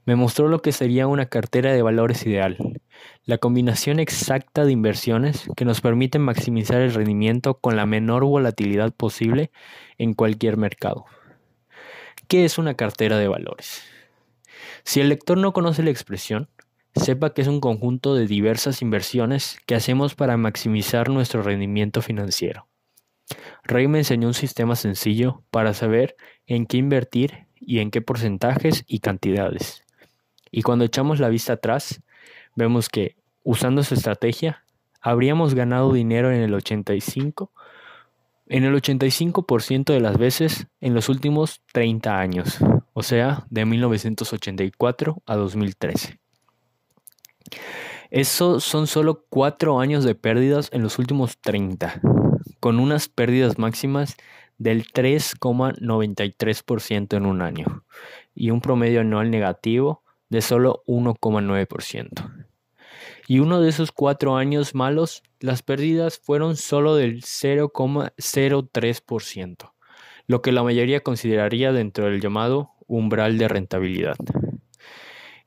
Me 0.05 0.15
mostró 0.15 0.47
lo 0.47 0.61
que 0.61 0.71
sería 0.71 1.07
una 1.07 1.25
cartera 1.25 1.73
de 1.73 1.81
valores 1.81 2.25
ideal, 2.27 2.79
la 3.23 3.39
combinación 3.39 3.99
exacta 3.99 4.63
de 4.63 4.71
inversiones 4.71 5.47
que 5.55 5.65
nos 5.65 5.81
permiten 5.81 6.21
maximizar 6.21 6.81
el 6.81 6.93
rendimiento 6.93 7.55
con 7.55 7.75
la 7.75 7.87
menor 7.87 8.23
volatilidad 8.23 8.93
posible 8.93 9.51
en 9.97 10.13
cualquier 10.13 10.57
mercado. 10.57 11.05
¿Qué 12.27 12.45
es 12.45 12.59
una 12.59 12.75
cartera 12.75 13.17
de 13.17 13.27
valores? 13.27 13.83
Si 14.83 15.01
el 15.01 15.09
lector 15.09 15.39
no 15.39 15.53
conoce 15.53 15.81
la 15.81 15.89
expresión, 15.89 16.49
sepa 16.95 17.33
que 17.33 17.41
es 17.41 17.47
un 17.47 17.59
conjunto 17.59 18.13
de 18.13 18.27
diversas 18.27 18.83
inversiones 18.83 19.57
que 19.65 19.75
hacemos 19.75 20.13
para 20.13 20.37
maximizar 20.37 21.09
nuestro 21.09 21.41
rendimiento 21.41 22.03
financiero. 22.03 22.67
Rey 23.63 23.87
me 23.87 23.99
enseñó 23.99 24.27
un 24.27 24.35
sistema 24.35 24.75
sencillo 24.75 25.43
para 25.49 25.73
saber 25.73 26.15
en 26.45 26.67
qué 26.67 26.77
invertir 26.77 27.47
y 27.55 27.79
en 27.79 27.89
qué 27.89 28.01
porcentajes 28.01 28.83
y 28.87 28.99
cantidades. 28.99 29.84
Y 30.55 30.61
cuando 30.61 30.85
echamos 30.85 31.19
la 31.19 31.27
vista 31.27 31.51
atrás, 31.53 32.01
vemos 32.55 32.87
que, 32.87 33.17
usando 33.43 33.83
su 33.83 33.93
estrategia, 33.93 34.63
habríamos 35.01 35.53
ganado 35.53 35.91
dinero 35.91 36.31
en 36.31 36.41
el 36.41 36.53
85% 36.53 37.49
En 38.47 38.63
el 38.63 38.73
85% 38.73 39.91
de 39.91 39.99
las 39.99 40.17
veces 40.17 40.67
en 40.79 40.93
los 40.93 41.09
últimos 41.09 41.61
30 41.73 42.17
años, 42.17 42.59
o 42.93 43.03
sea, 43.03 43.45
de 43.49 43.65
1984 43.65 45.21
a 45.25 45.35
2013. 45.35 46.21
Eso 48.09 48.61
son 48.61 48.87
solo 48.87 49.25
4 49.27 49.81
años 49.81 50.05
de 50.05 50.15
pérdidas 50.15 50.69
en 50.71 50.83
los 50.83 50.99
últimos 50.99 51.37
30, 51.39 51.99
con 52.61 52.79
unas 52.79 53.09
pérdidas 53.09 53.57
máximas 53.57 54.15
del 54.57 54.87
3,93% 54.87 57.17
en 57.17 57.25
un 57.25 57.41
año 57.41 57.83
y 58.33 58.51
un 58.51 58.61
promedio 58.61 59.01
anual 59.01 59.29
negativo 59.29 60.04
de 60.35 60.41
solo 60.41 60.83
1,9%. 60.85 62.47
Y 63.25 63.39
uno 63.39 63.61
de 63.61 63.69
esos 63.69 63.93
cuatro 63.93 64.35
años 64.35 64.75
malos, 64.75 65.23
las 65.39 65.63
pérdidas 65.63 66.19
fueron 66.19 66.57
solo 66.57 66.97
del 66.97 67.21
0,03%, 67.21 69.71
lo 70.27 70.41
que 70.41 70.51
la 70.51 70.61
mayoría 70.61 70.99
consideraría 70.99 71.71
dentro 71.71 72.07
del 72.07 72.19
llamado 72.19 72.71
umbral 72.85 73.37
de 73.37 73.47
rentabilidad. 73.47 74.17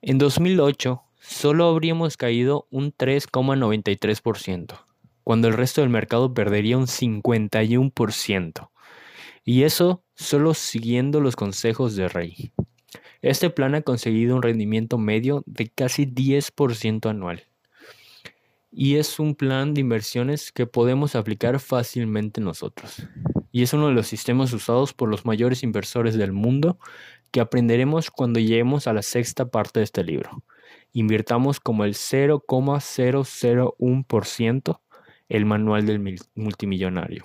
En 0.00 0.16
2008, 0.16 1.02
solo 1.20 1.66
habríamos 1.66 2.16
caído 2.16 2.66
un 2.70 2.96
3,93%, 2.96 4.86
cuando 5.22 5.48
el 5.48 5.54
resto 5.54 5.82
del 5.82 5.90
mercado 5.90 6.32
perdería 6.32 6.78
un 6.78 6.86
51%. 6.86 8.70
Y 9.44 9.64
eso 9.64 10.02
solo 10.14 10.54
siguiendo 10.54 11.20
los 11.20 11.36
consejos 11.36 11.94
de 11.94 12.08
Rey. 12.08 12.54
Este 13.22 13.50
plan 13.50 13.74
ha 13.74 13.82
conseguido 13.82 14.36
un 14.36 14.42
rendimiento 14.42 14.98
medio 14.98 15.42
de 15.46 15.68
casi 15.68 16.06
10% 16.06 17.10
anual 17.10 17.48
y 18.70 18.96
es 18.96 19.18
un 19.18 19.34
plan 19.34 19.72
de 19.74 19.80
inversiones 19.80 20.52
que 20.52 20.66
podemos 20.66 21.16
aplicar 21.16 21.58
fácilmente 21.58 22.40
nosotros. 22.40 23.02
Y 23.50 23.62
es 23.62 23.72
uno 23.72 23.88
de 23.88 23.94
los 23.94 24.06
sistemas 24.06 24.52
usados 24.52 24.92
por 24.92 25.08
los 25.08 25.24
mayores 25.24 25.62
inversores 25.62 26.16
del 26.16 26.32
mundo 26.32 26.78
que 27.30 27.40
aprenderemos 27.40 28.10
cuando 28.10 28.40
lleguemos 28.40 28.86
a 28.86 28.92
la 28.92 29.00
sexta 29.02 29.50
parte 29.50 29.80
de 29.80 29.84
este 29.84 30.04
libro. 30.04 30.44
Invirtamos 30.92 31.60
como 31.60 31.84
el 31.84 31.94
0,001% 31.94 34.80
el 35.28 35.44
manual 35.44 35.86
del 35.86 36.18
multimillonario. 36.34 37.24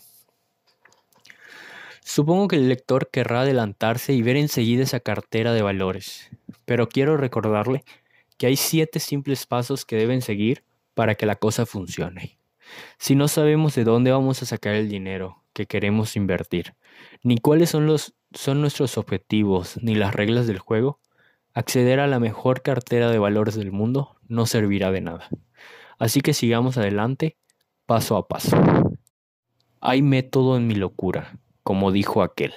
Supongo 2.06 2.50
que 2.50 2.58
el 2.58 2.68
lector 2.68 3.10
querrá 3.10 3.42
adelantarse 3.42 4.14
y 4.14 4.22
ver 4.22 4.36
enseguida 4.36 4.84
esa 4.84 5.00
cartera 5.00 5.54
de 5.54 5.62
valores, 5.62 6.30
pero 6.66 6.90
quiero 6.90 7.16
recordarle 7.18 7.86
que 8.38 8.48
hay 8.48 8.58
siete 8.58 9.00
simples 9.00 9.46
pasos 9.46 9.86
que 9.86 9.96
deben 9.96 10.22
seguir 10.22 10.64
para 10.94 11.16
que 11.16 11.26
la 11.26 11.38
cosa 11.38 11.66
funcione. 11.66 12.38
Si 13.00 13.16
no 13.16 13.28
sabemos 13.28 13.76
de 13.76 13.86
dónde 13.86 14.12
vamos 14.12 14.42
a 14.42 14.46
sacar 14.46 14.76
el 14.76 14.90
dinero 14.90 15.44
que 15.54 15.66
queremos 15.66 16.16
invertir, 16.16 16.76
ni 17.24 17.38
cuáles 17.38 17.70
son, 17.70 17.88
los, 17.88 18.14
son 18.34 18.60
nuestros 18.60 18.98
objetivos, 18.98 19.78
ni 19.82 19.96
las 19.96 20.14
reglas 20.14 20.46
del 20.46 20.60
juego, 20.60 21.00
acceder 21.54 22.00
a 22.00 22.08
la 22.08 22.20
mejor 22.20 22.62
cartera 22.62 23.10
de 23.10 23.20
valores 23.20 23.56
del 23.56 23.72
mundo 23.72 24.18
no 24.28 24.46
servirá 24.46 24.92
de 24.92 25.02
nada. 25.02 25.30
Así 26.00 26.22
que 26.22 26.34
sigamos 26.34 26.78
adelante, 26.78 27.38
paso 27.86 28.18
a 28.18 28.28
paso. 28.28 28.58
Hay 29.80 30.02
método 30.02 30.58
en 30.58 30.68
mi 30.68 30.76
locura, 30.76 31.40
como 31.64 31.92
dijo 31.92 32.22
aquel. 32.22 32.54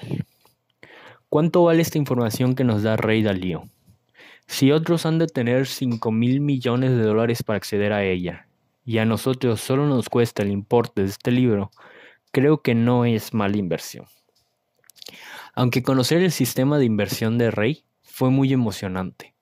¿Cuánto 1.29 1.65
vale 1.65 1.83
esta 1.83 1.99
información 1.99 2.55
que 2.55 2.65
nos 2.65 2.83
da 2.83 2.97
Rey 2.97 3.23
Dalío? 3.23 3.65
Si 4.47 4.71
otros 4.71 5.07
han 5.07 5.19
de 5.19 5.27
tener 5.27 5.67
5 5.67 6.13
mil 6.13 6.41
millones 6.41 6.91
de 6.91 7.03
dólares 7.03 7.43
para 7.43 7.57
acceder 7.57 7.93
a 7.93 8.05
ella, 8.05 8.47
y 8.85 8.99
a 8.99 9.05
nosotros 9.05 9.61
solo 9.61 9.87
nos 9.87 10.09
cuesta 10.09 10.43
el 10.43 10.51
importe 10.51 11.03
de 11.03 11.09
este 11.09 11.33
libro, 11.33 11.71
creo 12.31 12.63
que 12.63 12.75
no 12.75 13.05
es 13.05 13.35
mala 13.35 13.57
inversión. 13.57 14.07
Aunque 15.55 15.83
conocer 15.83 16.23
el 16.23 16.31
sistema 16.31 16.79
de 16.79 16.85
inversión 16.85 17.39
de 17.39 17.51
Rey 17.51 17.85
fue 18.03 18.31
muy 18.31 18.53
emocionante, 18.53 19.35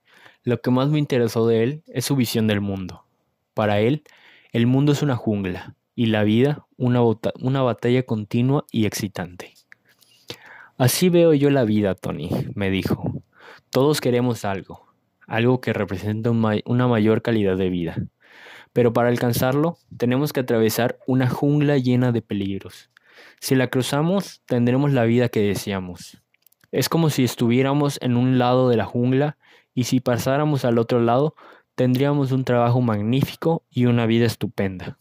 lo 0.43 0.61
que 0.61 0.71
más 0.71 0.89
me 0.89 0.99
interesó 0.99 1.47
de 1.47 1.63
él 1.63 1.83
es 1.87 2.05
su 2.05 2.17
visión 2.17 2.47
del 2.47 2.61
mundo. 2.61 3.05
Para 3.53 3.81
él, 3.81 4.03
el 4.53 4.67
mundo 4.67 4.93
es 4.93 5.03
una 5.03 5.17
jungla 5.17 5.75
y 5.95 6.07
la 6.07 6.23
vida 6.23 6.67
una, 6.77 7.01
una 7.41 7.63
batalla 7.63 8.03
continua 8.05 8.65
y 8.71 8.87
excitante. 8.87 9.54
Así 10.77 11.09
veo 11.09 11.35
yo 11.35 11.51
la 11.51 11.63
vida, 11.63 11.95
Tony, 11.95 12.31
me 12.57 12.69
dijo. 12.69 13.23
Todos 13.71 14.01
queremos 14.01 14.45
algo, 14.45 14.89
algo 15.29 15.61
que 15.61 15.73
representa 15.73 16.33
una 16.33 16.89
mayor 16.89 17.23
calidad 17.23 17.57
de 17.57 17.69
vida. 17.69 17.97
Pero 18.73 18.93
para 18.93 19.09
alcanzarlo, 19.09 19.79
tenemos 19.97 20.33
que 20.33 20.41
atravesar 20.41 20.99
una 21.07 21.31
jungla 21.31 21.79
llena 21.79 22.11
de 22.11 22.23
peligros. 22.23 22.91
Si 23.41 23.55
la 23.55 23.69
cruzamos, 23.69 24.43
tendremos 24.47 24.93
la 24.93 25.05
vida 25.05 25.29
que 25.29 25.43
deseamos. 25.43 26.21
Es 26.73 26.89
como 26.89 27.09
si 27.09 27.23
estuviéramos 27.23 28.01
en 28.03 28.17
un 28.17 28.39
lado 28.39 28.69
de 28.69 28.77
la 28.77 28.85
jungla 28.85 29.39
y 29.75 29.85
si 29.85 30.01
pasáramos 30.01 30.65
al 30.65 30.79
otro 30.79 30.99
lado, 31.01 31.37
tendríamos 31.77 32.33
un 32.33 32.43
trabajo 32.43 32.81
magnífico 32.81 33.65
y 33.71 33.87
una 33.87 34.07
vida 34.07 34.27
estupenda. 34.27 34.99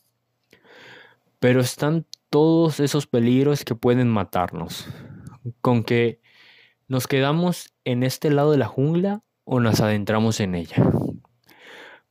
Pero 1.39 1.61
están 1.61 2.05
todos 2.29 2.79
esos 2.79 3.07
peligros 3.07 3.65
que 3.65 3.73
pueden 3.73 4.07
matarnos. 4.07 4.87
Con 5.61 5.83
que 5.83 6.21
nos 6.87 7.07
quedamos 7.07 7.73
en 7.85 8.03
este 8.03 8.29
lado 8.29 8.51
de 8.51 8.57
la 8.57 8.67
jungla 8.67 9.23
o 9.43 9.59
nos 9.59 9.81
adentramos 9.81 10.39
en 10.39 10.55
ella. 10.55 10.75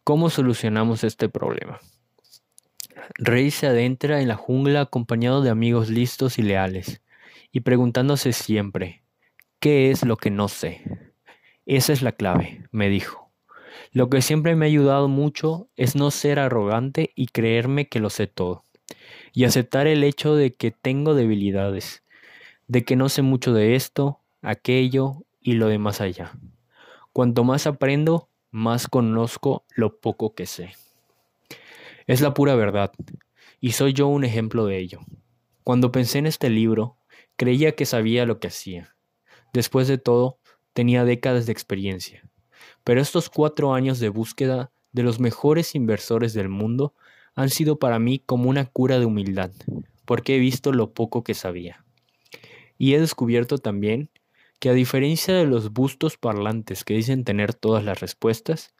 ¿Cómo 0.04 0.30
solucionamos 0.30 1.04
este 1.04 1.28
problema? 1.28 1.78
Rey 3.14 3.50
se 3.50 3.66
adentra 3.66 4.20
en 4.20 4.28
la 4.28 4.36
jungla 4.36 4.80
acompañado 4.82 5.42
de 5.42 5.50
amigos 5.50 5.88
listos 5.88 6.38
y 6.38 6.42
leales, 6.42 7.02
y 7.52 7.60
preguntándose 7.60 8.32
siempre, 8.32 9.04
¿qué 9.60 9.90
es 9.90 10.04
lo 10.04 10.16
que 10.16 10.30
no 10.30 10.48
sé? 10.48 10.82
Esa 11.66 11.92
es 11.92 12.02
la 12.02 12.12
clave, 12.12 12.66
me 12.70 12.88
dijo. 12.88 13.30
Lo 13.92 14.08
que 14.08 14.22
siempre 14.22 14.56
me 14.56 14.66
ha 14.66 14.68
ayudado 14.68 15.08
mucho 15.08 15.68
es 15.76 15.94
no 15.94 16.10
ser 16.10 16.38
arrogante 16.38 17.12
y 17.14 17.26
creerme 17.26 17.88
que 17.88 18.00
lo 18.00 18.10
sé 18.10 18.26
todo, 18.26 18.64
y 19.32 19.44
aceptar 19.44 19.86
el 19.86 20.02
hecho 20.04 20.34
de 20.34 20.54
que 20.54 20.70
tengo 20.70 21.14
debilidades, 21.14 22.02
de 22.72 22.86
que 22.86 22.96
no 22.96 23.10
sé 23.10 23.20
mucho 23.20 23.52
de 23.52 23.74
esto, 23.74 24.20
aquello 24.40 25.26
y 25.42 25.52
lo 25.52 25.68
de 25.68 25.76
más 25.76 26.00
allá. 26.00 26.32
Cuanto 27.12 27.44
más 27.44 27.66
aprendo, 27.66 28.30
más 28.50 28.88
conozco 28.88 29.66
lo 29.76 30.00
poco 30.00 30.34
que 30.34 30.46
sé. 30.46 30.72
Es 32.06 32.22
la 32.22 32.32
pura 32.32 32.54
verdad, 32.54 32.90
y 33.60 33.72
soy 33.72 33.92
yo 33.92 34.06
un 34.06 34.24
ejemplo 34.24 34.64
de 34.64 34.78
ello. 34.78 35.00
Cuando 35.64 35.92
pensé 35.92 36.16
en 36.16 36.24
este 36.24 36.48
libro, 36.48 36.96
creía 37.36 37.72
que 37.72 37.84
sabía 37.84 38.24
lo 38.24 38.40
que 38.40 38.48
hacía. 38.48 38.96
Después 39.52 39.86
de 39.86 39.98
todo, 39.98 40.38
tenía 40.72 41.04
décadas 41.04 41.44
de 41.44 41.52
experiencia. 41.52 42.26
Pero 42.84 43.02
estos 43.02 43.28
cuatro 43.28 43.74
años 43.74 44.00
de 44.00 44.08
búsqueda 44.08 44.70
de 44.92 45.02
los 45.02 45.20
mejores 45.20 45.74
inversores 45.74 46.32
del 46.32 46.48
mundo 46.48 46.94
han 47.34 47.50
sido 47.50 47.78
para 47.78 47.98
mí 47.98 48.18
como 48.24 48.48
una 48.48 48.64
cura 48.64 48.98
de 48.98 49.04
humildad, 49.04 49.50
porque 50.06 50.36
he 50.36 50.38
visto 50.38 50.72
lo 50.72 50.94
poco 50.94 51.22
que 51.22 51.34
sabía. 51.34 51.81
Y 52.78 52.94
he 52.94 53.00
descubierto 53.00 53.58
también 53.58 54.10
que 54.58 54.70
a 54.70 54.74
diferencia 54.74 55.34
de 55.34 55.46
los 55.46 55.72
bustos 55.72 56.16
parlantes 56.16 56.84
que 56.84 56.94
dicen 56.94 57.24
tener 57.24 57.52
todas 57.52 57.84
las 57.84 58.00
respuestas, 58.00 58.74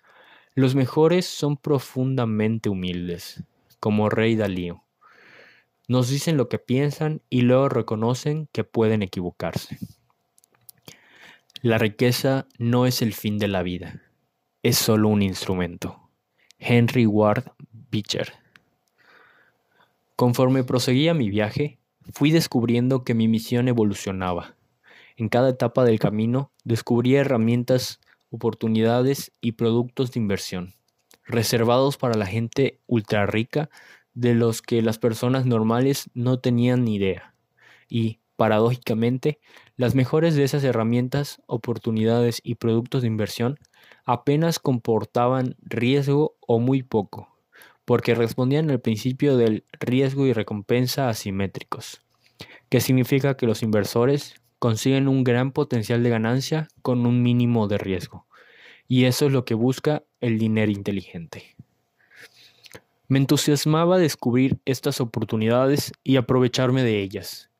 los 0.54 0.74
mejores 0.74 1.26
son 1.26 1.56
profundamente 1.56 2.68
humildes, 2.68 3.42
como 3.80 4.08
Rey 4.08 4.36
Dalío. 4.36 4.84
Nos 5.88 6.08
dicen 6.08 6.36
lo 6.36 6.48
que 6.48 6.58
piensan 6.58 7.22
y 7.30 7.40
luego 7.40 7.68
reconocen 7.68 8.48
que 8.52 8.62
pueden 8.62 9.02
equivocarse. 9.02 9.78
La 11.62 11.78
riqueza 11.78 12.46
no 12.58 12.86
es 12.86 13.02
el 13.02 13.12
fin 13.12 13.38
de 13.38 13.48
la 13.48 13.62
vida, 13.62 14.02
es 14.62 14.78
solo 14.78 15.08
un 15.08 15.22
instrumento. 15.22 16.08
Henry 16.58 17.06
Ward 17.06 17.52
Beecher. 17.90 18.32
Conforme 20.16 20.62
proseguía 20.62 21.14
mi 21.14 21.28
viaje, 21.28 21.78
fui 22.12 22.30
descubriendo 22.30 23.04
que 23.04 23.14
mi 23.14 23.28
misión 23.28 23.68
evolucionaba 23.68 24.56
en 25.16 25.28
cada 25.28 25.50
etapa 25.50 25.84
del 25.84 25.98
camino 25.98 26.52
descubría 26.64 27.20
herramientas, 27.20 28.00
oportunidades 28.30 29.32
y 29.40 29.52
productos 29.52 30.12
de 30.12 30.20
inversión, 30.20 30.74
reservados 31.24 31.96
para 31.96 32.14
la 32.14 32.26
gente 32.26 32.80
ultra 32.86 33.26
rica 33.26 33.68
de 34.14 34.34
los 34.34 34.62
que 34.62 34.82
las 34.82 34.98
personas 34.98 35.46
normales 35.46 36.10
no 36.14 36.38
tenían 36.38 36.84
ni 36.84 36.96
idea. 36.96 37.34
Y, 37.88 38.20
paradójicamente, 38.36 39.38
las 39.76 39.94
mejores 39.94 40.34
de 40.34 40.44
esas 40.44 40.64
herramientas, 40.64 41.42
oportunidades 41.46 42.40
y 42.42 42.56
productos 42.56 43.02
de 43.02 43.08
inversión 43.08 43.58
apenas 44.04 44.58
comportaban 44.58 45.56
riesgo 45.60 46.36
o 46.40 46.58
muy 46.58 46.82
poco, 46.82 47.31
porque 47.84 48.14
respondían 48.14 48.70
al 48.70 48.80
principio 48.80 49.36
del 49.36 49.64
riesgo 49.80 50.26
y 50.26 50.32
recompensa 50.32 51.08
asimétricos, 51.08 52.02
que 52.68 52.80
significa 52.80 53.36
que 53.36 53.46
los 53.46 53.62
inversores 53.62 54.34
consiguen 54.58 55.08
un 55.08 55.24
gran 55.24 55.52
potencial 55.52 56.02
de 56.02 56.10
ganancia 56.10 56.68
con 56.82 57.04
un 57.06 57.22
mínimo 57.22 57.66
de 57.66 57.78
riesgo. 57.78 58.26
Y 58.86 59.04
eso 59.04 59.26
es 59.26 59.32
lo 59.32 59.44
que 59.44 59.54
busca 59.54 60.04
el 60.20 60.38
dinero 60.38 60.70
inteligente. 60.70 61.56
Me 63.08 63.18
entusiasmaba 63.18 63.98
descubrir 63.98 64.60
estas 64.64 65.00
oportunidades 65.00 65.92
y 66.04 66.16
aprovecharme 66.16 66.82
de 66.82 67.02
ellas, 67.02 67.50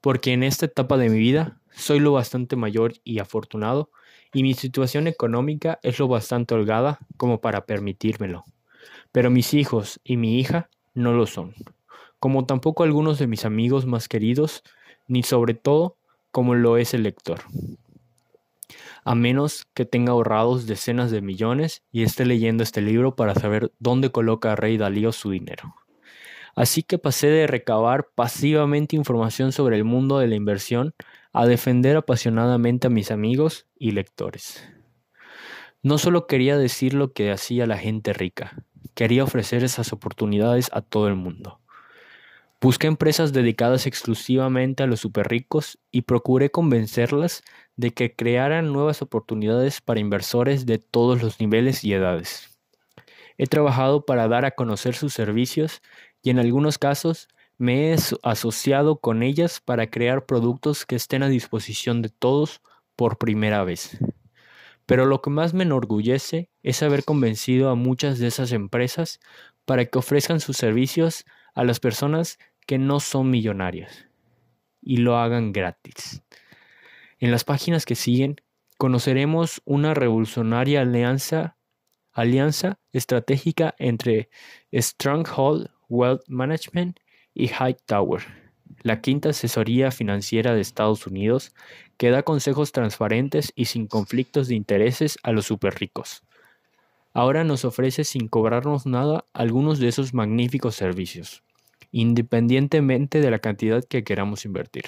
porque 0.00 0.32
en 0.32 0.42
esta 0.42 0.66
etapa 0.66 0.96
de 0.96 1.08
mi 1.08 1.18
vida 1.18 1.60
soy 1.72 1.98
lo 1.98 2.12
bastante 2.12 2.56
mayor 2.56 2.94
y 3.04 3.18
afortunado, 3.18 3.90
y 4.32 4.42
mi 4.42 4.54
situación 4.54 5.06
económica 5.06 5.78
es 5.82 5.98
lo 5.98 6.08
bastante 6.08 6.54
holgada 6.54 7.00
como 7.16 7.40
para 7.40 7.66
permitírmelo. 7.66 8.44
Pero 9.12 9.30
mis 9.30 9.54
hijos 9.54 10.00
y 10.02 10.16
mi 10.16 10.40
hija 10.40 10.68
no 10.94 11.12
lo 11.12 11.26
son, 11.26 11.54
como 12.18 12.46
tampoco 12.46 12.82
algunos 12.82 13.18
de 13.18 13.26
mis 13.26 13.44
amigos 13.44 13.86
más 13.86 14.08
queridos, 14.08 14.62
ni 15.06 15.22
sobre 15.22 15.54
todo 15.54 15.96
como 16.30 16.54
lo 16.54 16.78
es 16.78 16.94
el 16.94 17.02
lector. 17.02 17.40
A 19.04 19.14
menos 19.14 19.66
que 19.74 19.84
tenga 19.84 20.12
ahorrados 20.12 20.66
decenas 20.66 21.10
de 21.10 21.20
millones 21.20 21.82
y 21.92 22.02
esté 22.02 22.24
leyendo 22.24 22.62
este 22.62 22.80
libro 22.80 23.16
para 23.16 23.34
saber 23.34 23.72
dónde 23.78 24.10
coloca 24.10 24.56
Rey 24.56 24.76
Dalío 24.76 25.12
su 25.12 25.30
dinero. 25.30 25.74
Así 26.54 26.82
que 26.82 26.98
pasé 26.98 27.28
de 27.28 27.46
recabar 27.46 28.08
pasivamente 28.14 28.96
información 28.96 29.52
sobre 29.52 29.76
el 29.76 29.84
mundo 29.84 30.18
de 30.18 30.28
la 30.28 30.34
inversión 30.34 30.94
a 31.32 31.46
defender 31.46 31.96
apasionadamente 31.96 32.86
a 32.86 32.90
mis 32.90 33.10
amigos 33.10 33.66
y 33.78 33.92
lectores. 33.92 34.62
No 35.82 35.98
solo 35.98 36.26
quería 36.26 36.56
decir 36.56 36.94
lo 36.94 37.12
que 37.12 37.32
hacía 37.32 37.66
la 37.66 37.78
gente 37.78 38.12
rica, 38.12 38.64
quería 38.94 39.24
ofrecer 39.24 39.64
esas 39.64 39.92
oportunidades 39.92 40.70
a 40.72 40.80
todo 40.80 41.08
el 41.08 41.14
mundo. 41.14 41.60
Busqué 42.62 42.86
empresas 42.86 43.32
dedicadas 43.32 43.88
exclusivamente 43.88 44.84
a 44.84 44.86
los 44.86 45.00
superricos 45.00 45.80
y 45.90 46.02
procuré 46.02 46.50
convencerlas 46.50 47.42
de 47.74 47.90
que 47.90 48.14
crearan 48.14 48.72
nuevas 48.72 49.02
oportunidades 49.02 49.80
para 49.80 49.98
inversores 49.98 50.64
de 50.64 50.78
todos 50.78 51.22
los 51.22 51.40
niveles 51.40 51.82
y 51.82 51.92
edades. 51.92 52.56
He 53.36 53.48
trabajado 53.48 54.06
para 54.06 54.28
dar 54.28 54.44
a 54.44 54.52
conocer 54.52 54.94
sus 54.94 55.12
servicios 55.12 55.82
y 56.22 56.30
en 56.30 56.38
algunos 56.38 56.78
casos 56.78 57.26
me 57.58 57.92
he 57.92 57.96
asociado 58.22 59.00
con 59.00 59.24
ellas 59.24 59.60
para 59.60 59.90
crear 59.90 60.26
productos 60.26 60.86
que 60.86 60.94
estén 60.94 61.24
a 61.24 61.28
disposición 61.28 62.00
de 62.00 62.10
todos 62.10 62.60
por 62.94 63.18
primera 63.18 63.64
vez. 63.64 63.98
Pero 64.86 65.04
lo 65.06 65.20
que 65.20 65.30
más 65.30 65.52
me 65.52 65.64
enorgullece 65.64 66.51
es 66.62 66.82
haber 66.82 67.04
convencido 67.04 67.70
a 67.70 67.74
muchas 67.74 68.18
de 68.18 68.28
esas 68.28 68.52
empresas 68.52 69.20
para 69.64 69.84
que 69.84 69.98
ofrezcan 69.98 70.40
sus 70.40 70.56
servicios 70.56 71.24
a 71.54 71.64
las 71.64 71.80
personas 71.80 72.38
que 72.66 72.78
no 72.78 73.00
son 73.00 73.30
millonarias 73.30 74.06
y 74.80 74.98
lo 74.98 75.16
hagan 75.16 75.52
gratis. 75.52 76.22
En 77.18 77.30
las 77.30 77.44
páginas 77.44 77.84
que 77.84 77.94
siguen 77.94 78.36
conoceremos 78.78 79.62
una 79.64 79.94
revolucionaria 79.94 80.80
alianza, 80.80 81.56
alianza 82.12 82.80
estratégica 82.92 83.74
entre 83.78 84.28
Stronghold 84.72 85.70
Wealth 85.88 86.24
Management 86.26 86.98
y 87.34 87.48
Hightower, 87.48 88.22
la 88.82 89.00
quinta 89.00 89.30
asesoría 89.30 89.90
financiera 89.90 90.54
de 90.54 90.60
Estados 90.60 91.06
Unidos 91.06 91.54
que 91.96 92.10
da 92.10 92.24
consejos 92.24 92.72
transparentes 92.72 93.52
y 93.54 93.66
sin 93.66 93.86
conflictos 93.86 94.48
de 94.48 94.56
intereses 94.56 95.18
a 95.22 95.30
los 95.30 95.46
superricos. 95.46 96.24
Ahora 97.14 97.44
nos 97.44 97.64
ofrece 97.64 98.04
sin 98.04 98.28
cobrarnos 98.28 98.86
nada 98.86 99.26
algunos 99.32 99.78
de 99.78 99.88
esos 99.88 100.14
magníficos 100.14 100.76
servicios, 100.76 101.42
independientemente 101.90 103.20
de 103.20 103.30
la 103.30 103.38
cantidad 103.38 103.84
que 103.84 104.04
queramos 104.04 104.44
invertir. 104.44 104.84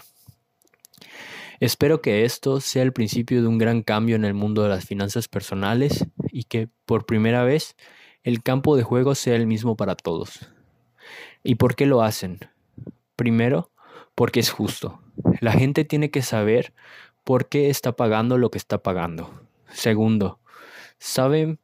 Espero 1.61 2.01
que 2.01 2.25
esto 2.25 2.61
sea 2.61 2.83
el 2.83 2.93
principio 2.93 3.41
de 3.43 3.49
un 3.49 3.59
gran 3.59 3.83
cambio 3.83 4.17
en 4.17 4.25
el 4.25 4.35
mundo 4.35 4.63
de 4.63 4.71
las 4.71 4.85
finanzas 4.85 5.29
personales 5.29 6.07
y 6.31 6.45
que, 6.45 6.69
por 6.85 7.07
primera 7.07 7.45
vez, 7.45 7.77
el 8.23 8.43
campo 8.43 8.77
de 8.77 8.83
juego 8.83 9.15
sea 9.15 9.37
el 9.37 9.47
mismo 9.47 9.77
para 9.77 9.95
todos. 9.95 10.51
¿Y 11.43 11.57
por 11.57 11.77
qué 11.77 11.87
lo 11.87 12.03
hacen? 12.03 12.41
Primero, 13.17 13.71
porque 14.15 14.41
es 14.41 14.51
justo. 14.51 15.01
La 15.41 15.53
gente 15.53 15.85
tiene 15.85 16.11
que 16.11 16.23
saber 16.23 16.73
por 17.23 17.49
qué 17.49 17.71
está 17.71 17.93
pagando 17.93 18.39
lo 18.39 18.51
que 18.51 18.59
está 18.59 18.83
pagando. 18.83 19.31
Segundo, 19.69 20.41
saben 20.99 21.61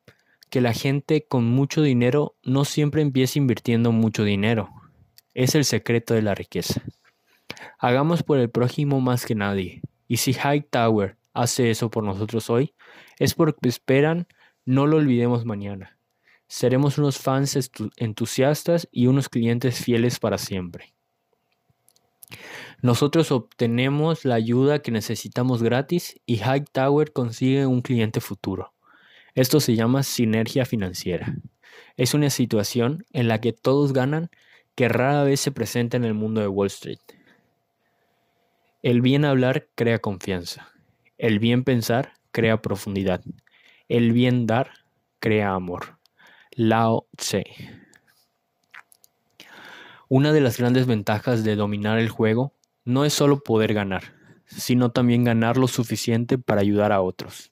que 0.51 0.60
la 0.60 0.72
gente 0.72 1.27
con 1.27 1.44
mucho 1.44 1.81
dinero 1.81 2.36
no 2.43 2.64
siempre 2.64 3.02
empieza 3.02 3.39
invirtiendo 3.39 3.93
mucho 3.93 4.24
dinero. 4.24 4.70
Es 5.32 5.55
el 5.55 5.64
secreto 5.64 6.14
de 6.14 6.22
la 6.22 6.35
riqueza. 6.35 6.82
Hagamos 7.78 8.22
por 8.22 8.39
el 8.39 8.51
prójimo 8.51 9.01
más 9.01 9.24
que 9.24 9.35
nadie. 9.35 9.81
Y 10.09 10.18
si 10.18 10.32
Hightower 10.32 11.16
hace 11.32 11.70
eso 11.70 11.90
por 11.90 12.05
nosotros 12.05 12.51
hoy, 12.51 12.74
es 13.18 13.35
porque 13.35 13.68
esperan 13.68 14.27
no 14.64 14.86
lo 14.86 14.97
olvidemos 14.97 15.44
mañana. 15.44 15.97
Seremos 16.48 16.98
unos 16.98 17.18
fans 17.18 17.70
entusiastas 17.97 18.89
y 18.90 19.06
unos 19.06 19.28
clientes 19.28 19.78
fieles 19.78 20.18
para 20.18 20.36
siempre. 20.36 20.94
Nosotros 22.82 23.31
obtenemos 23.31 24.24
la 24.24 24.35
ayuda 24.35 24.81
que 24.81 24.90
necesitamos 24.90 25.62
gratis 25.62 26.20
y 26.27 26.36
Hightower 26.36 27.12
consigue 27.12 27.66
un 27.66 27.82
cliente 27.82 28.20
futuro. 28.20 28.72
Esto 29.35 29.61
se 29.61 29.77
llama 29.77 30.02
sinergia 30.02 30.65
financiera. 30.65 31.36
Es 31.97 32.15
una 32.15 32.31
situación 32.31 33.05
en 33.12 33.28
la 33.28 33.40
que 33.40 33.52
todos 33.52 33.93
ganan 33.93 34.31
que 34.74 34.89
rara 34.89 35.24
vez 35.24 35.40
se 35.40 35.52
presenta 35.52 35.97
en 35.97 36.05
el 36.05 36.15
mundo 36.15 36.40
de 36.40 36.48
Wall 36.48 36.69
Street. 36.69 36.98
El 38.82 39.02
bien 39.02 39.24
hablar 39.24 39.69
crea 39.74 39.98
confianza. 39.98 40.73
El 41.19 41.39
bien 41.39 41.65
pensar 41.65 42.15
crea 42.32 42.62
profundidad. 42.62 43.23
El 43.89 44.12
bien 44.12 44.47
dar 44.47 44.70
crea 45.19 45.52
amor. 45.52 45.98
Lao 46.52 47.07
Tse. 47.16 47.44
Una 50.09 50.32
de 50.32 50.40
las 50.40 50.59
grandes 50.59 50.86
ventajas 50.86 51.44
de 51.44 51.57
dominar 51.57 51.98
el 51.98 52.09
juego 52.09 52.55
no 52.85 53.05
es 53.05 53.12
solo 53.12 53.44
poder 53.44 53.74
ganar, 53.74 54.15
sino 54.47 54.90
también 54.90 55.24
ganar 55.24 55.57
lo 55.57 55.69
suficiente 55.69 56.39
para 56.39 56.62
ayudar 56.62 56.90
a 56.90 57.02
otros. 57.02 57.51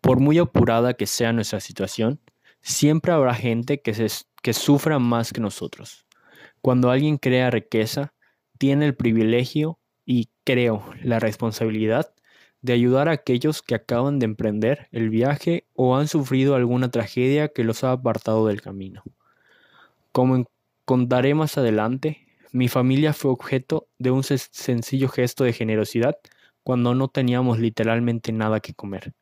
Por 0.00 0.20
muy 0.20 0.38
apurada 0.38 0.94
que 0.94 1.06
sea 1.06 1.32
nuestra 1.32 1.60
situación, 1.60 2.20
siempre 2.62 3.12
habrá 3.12 3.34
gente 3.34 3.80
que, 3.80 4.52
sufra 4.52 4.98
más 4.98 5.32
que 5.32 5.40
nosotros. 5.40 6.06
Cuando 6.60 6.90
alguien 6.90 7.18
crea 7.18 7.50
riqueza, 7.50 8.12
tiene 8.58 8.86
el 8.86 8.94
privilegio 8.94 9.78
y 10.04 10.28
creo 10.44 10.84
la 11.02 11.18
responsabilidad 11.18 12.12
de 12.62 12.74
ayudar 12.74 13.08
a 13.08 13.12
aquellos 13.12 13.62
que 13.62 13.74
acaban 13.74 14.18
de 14.18 14.26
emprender 14.26 14.88
el 14.92 15.08
viaje 15.08 15.64
o 15.74 15.96
han 15.96 16.08
sufrido 16.08 16.54
alguna 16.54 16.90
tragedia 16.90 17.48
que 17.48 17.64
los 17.64 17.84
ha 17.84 17.92
apartado 17.92 18.46
del 18.46 18.60
camino. 18.60 19.02
Como 20.12 20.44
contaré 20.84 21.34
más 21.34 21.56
adelante, 21.56 22.26
mi 22.52 22.68
familia 22.68 23.12
fue 23.12 23.30
objeto 23.30 23.88
de 23.98 24.10
un 24.10 24.24
sencillo 24.24 25.08
gesto 25.08 25.44
de 25.44 25.52
generosidad 25.52 26.18
cuando 26.62 26.94
no 26.94 27.08
teníamos 27.08 27.58
literalmente 27.58 28.32
nada 28.32 28.60
que 28.60 28.74
comer, 28.74 29.14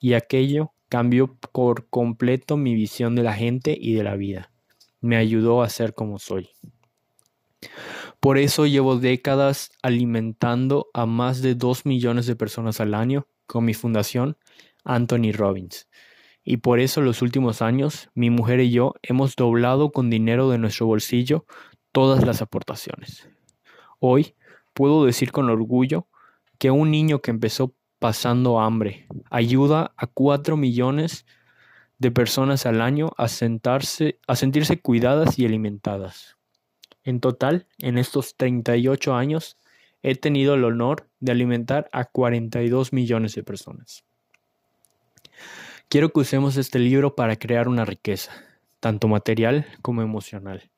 y 0.00 0.14
aquello 0.14 0.72
cambió 0.88 1.34
por 1.52 1.88
completo 1.88 2.56
mi 2.56 2.74
visión 2.74 3.14
de 3.14 3.22
la 3.22 3.34
gente 3.34 3.76
y 3.78 3.94
de 3.94 4.04
la 4.04 4.16
vida. 4.16 4.52
Me 5.00 5.16
ayudó 5.16 5.62
a 5.62 5.68
ser 5.68 5.94
como 5.94 6.18
soy. 6.18 6.50
Por 8.20 8.38
eso 8.38 8.66
llevo 8.66 8.96
décadas 8.96 9.70
alimentando 9.82 10.88
a 10.94 11.06
más 11.06 11.42
de 11.42 11.54
2 11.54 11.84
millones 11.86 12.26
de 12.26 12.36
personas 12.36 12.80
al 12.80 12.94
año 12.94 13.26
con 13.46 13.64
mi 13.64 13.74
fundación 13.74 14.36
Anthony 14.84 15.32
Robbins. 15.32 15.88
Y 16.44 16.58
por 16.58 16.78
eso 16.78 17.00
los 17.00 17.22
últimos 17.22 17.62
años 17.62 18.10
mi 18.14 18.30
mujer 18.30 18.60
y 18.60 18.70
yo 18.70 18.94
hemos 19.02 19.34
doblado 19.36 19.92
con 19.92 20.10
dinero 20.10 20.50
de 20.50 20.58
nuestro 20.58 20.86
bolsillo 20.86 21.46
todas 21.92 22.24
las 22.24 22.42
aportaciones. 22.42 23.28
Hoy 23.98 24.34
puedo 24.74 25.04
decir 25.04 25.32
con 25.32 25.48
orgullo 25.48 26.06
que 26.58 26.70
un 26.70 26.90
niño 26.90 27.20
que 27.20 27.30
empezó 27.30 27.74
pasando 28.04 28.60
hambre 28.60 29.06
ayuda 29.30 29.94
a 29.96 30.06
4 30.06 30.58
millones 30.58 31.24
de 31.98 32.10
personas 32.10 32.66
al 32.66 32.82
año 32.82 33.12
a, 33.16 33.28
sentarse, 33.28 34.18
a 34.26 34.36
sentirse 34.36 34.78
cuidadas 34.78 35.38
y 35.38 35.46
alimentadas. 35.46 36.36
En 37.02 37.20
total, 37.20 37.66
en 37.78 37.96
estos 37.96 38.36
38 38.36 39.14
años, 39.14 39.56
he 40.02 40.16
tenido 40.16 40.52
el 40.52 40.64
honor 40.64 41.08
de 41.20 41.32
alimentar 41.32 41.88
a 41.92 42.04
42 42.04 42.92
millones 42.92 43.36
de 43.36 43.42
personas. 43.42 44.04
Quiero 45.88 46.12
que 46.12 46.20
usemos 46.20 46.58
este 46.58 46.80
libro 46.80 47.14
para 47.14 47.36
crear 47.36 47.68
una 47.68 47.86
riqueza, 47.86 48.32
tanto 48.80 49.08
material 49.08 49.64
como 49.80 50.02
emocional, 50.02 50.70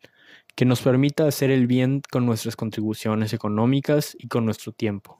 que 0.55 0.65
nos 0.65 0.81
permita 0.81 1.27
hacer 1.27 1.51
el 1.51 1.66
bien 1.66 2.03
con 2.09 2.24
nuestras 2.24 2.55
contribuciones 2.55 3.32
económicas 3.32 4.16
y 4.16 4.28
con 4.28 4.44
nuestro 4.44 4.70
tiempo. 4.70 5.19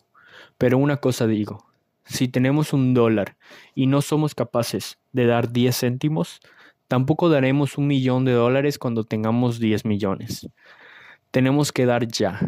Pero 0.57 0.79
una 0.79 0.99
cosa 0.99 1.27
digo, 1.27 1.67
si 2.07 2.29
tenemos 2.29 2.73
un 2.73 2.95
dólar 2.95 3.37
y 3.75 3.87
no 3.87 4.01
somos 4.01 4.35
capaces 4.35 4.99
de 5.13 5.27
dar 5.27 5.53
10 5.53 5.79
céntimos, 5.79 6.41
tampoco 6.89 7.29
daremos 7.29 7.77
un 7.77 7.87
millón 7.87 8.25
de 8.25 8.33
dólares 8.33 8.79
cuando 8.79 9.05
tengamos 9.05 9.61
10 9.61 9.85
millones 9.85 10.49
tenemos 11.37 11.71
que 11.71 11.85
dar 11.85 12.09
ya. 12.09 12.41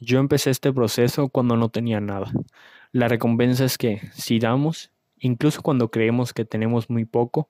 Yo 0.00 0.18
empecé 0.18 0.50
este 0.50 0.70
proceso 0.70 1.30
cuando 1.30 1.56
no 1.56 1.70
tenía 1.70 1.98
nada. 1.98 2.30
La 2.92 3.08
recompensa 3.08 3.64
es 3.64 3.78
que, 3.78 4.02
si 4.12 4.38
damos, 4.38 4.92
incluso 5.18 5.62
cuando 5.62 5.90
creemos 5.90 6.34
que 6.34 6.44
tenemos 6.44 6.90
muy 6.90 7.06
poco, 7.06 7.48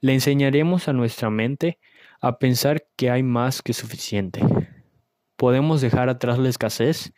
le 0.00 0.14
enseñaremos 0.14 0.86
a 0.86 0.92
nuestra 0.92 1.28
mente 1.28 1.80
a 2.20 2.38
pensar 2.38 2.84
que 2.94 3.10
hay 3.10 3.24
más 3.24 3.62
que 3.62 3.72
suficiente. 3.72 4.40
Podemos 5.36 5.80
dejar 5.80 6.08
atrás 6.08 6.38
la 6.38 6.50
escasez 6.50 7.12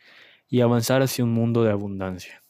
y 0.47 0.61
avanzar 0.61 1.03
hacia 1.03 1.25
un 1.25 1.31
mundo 1.31 1.63
de 1.63 1.71
abundancia. 1.71 2.44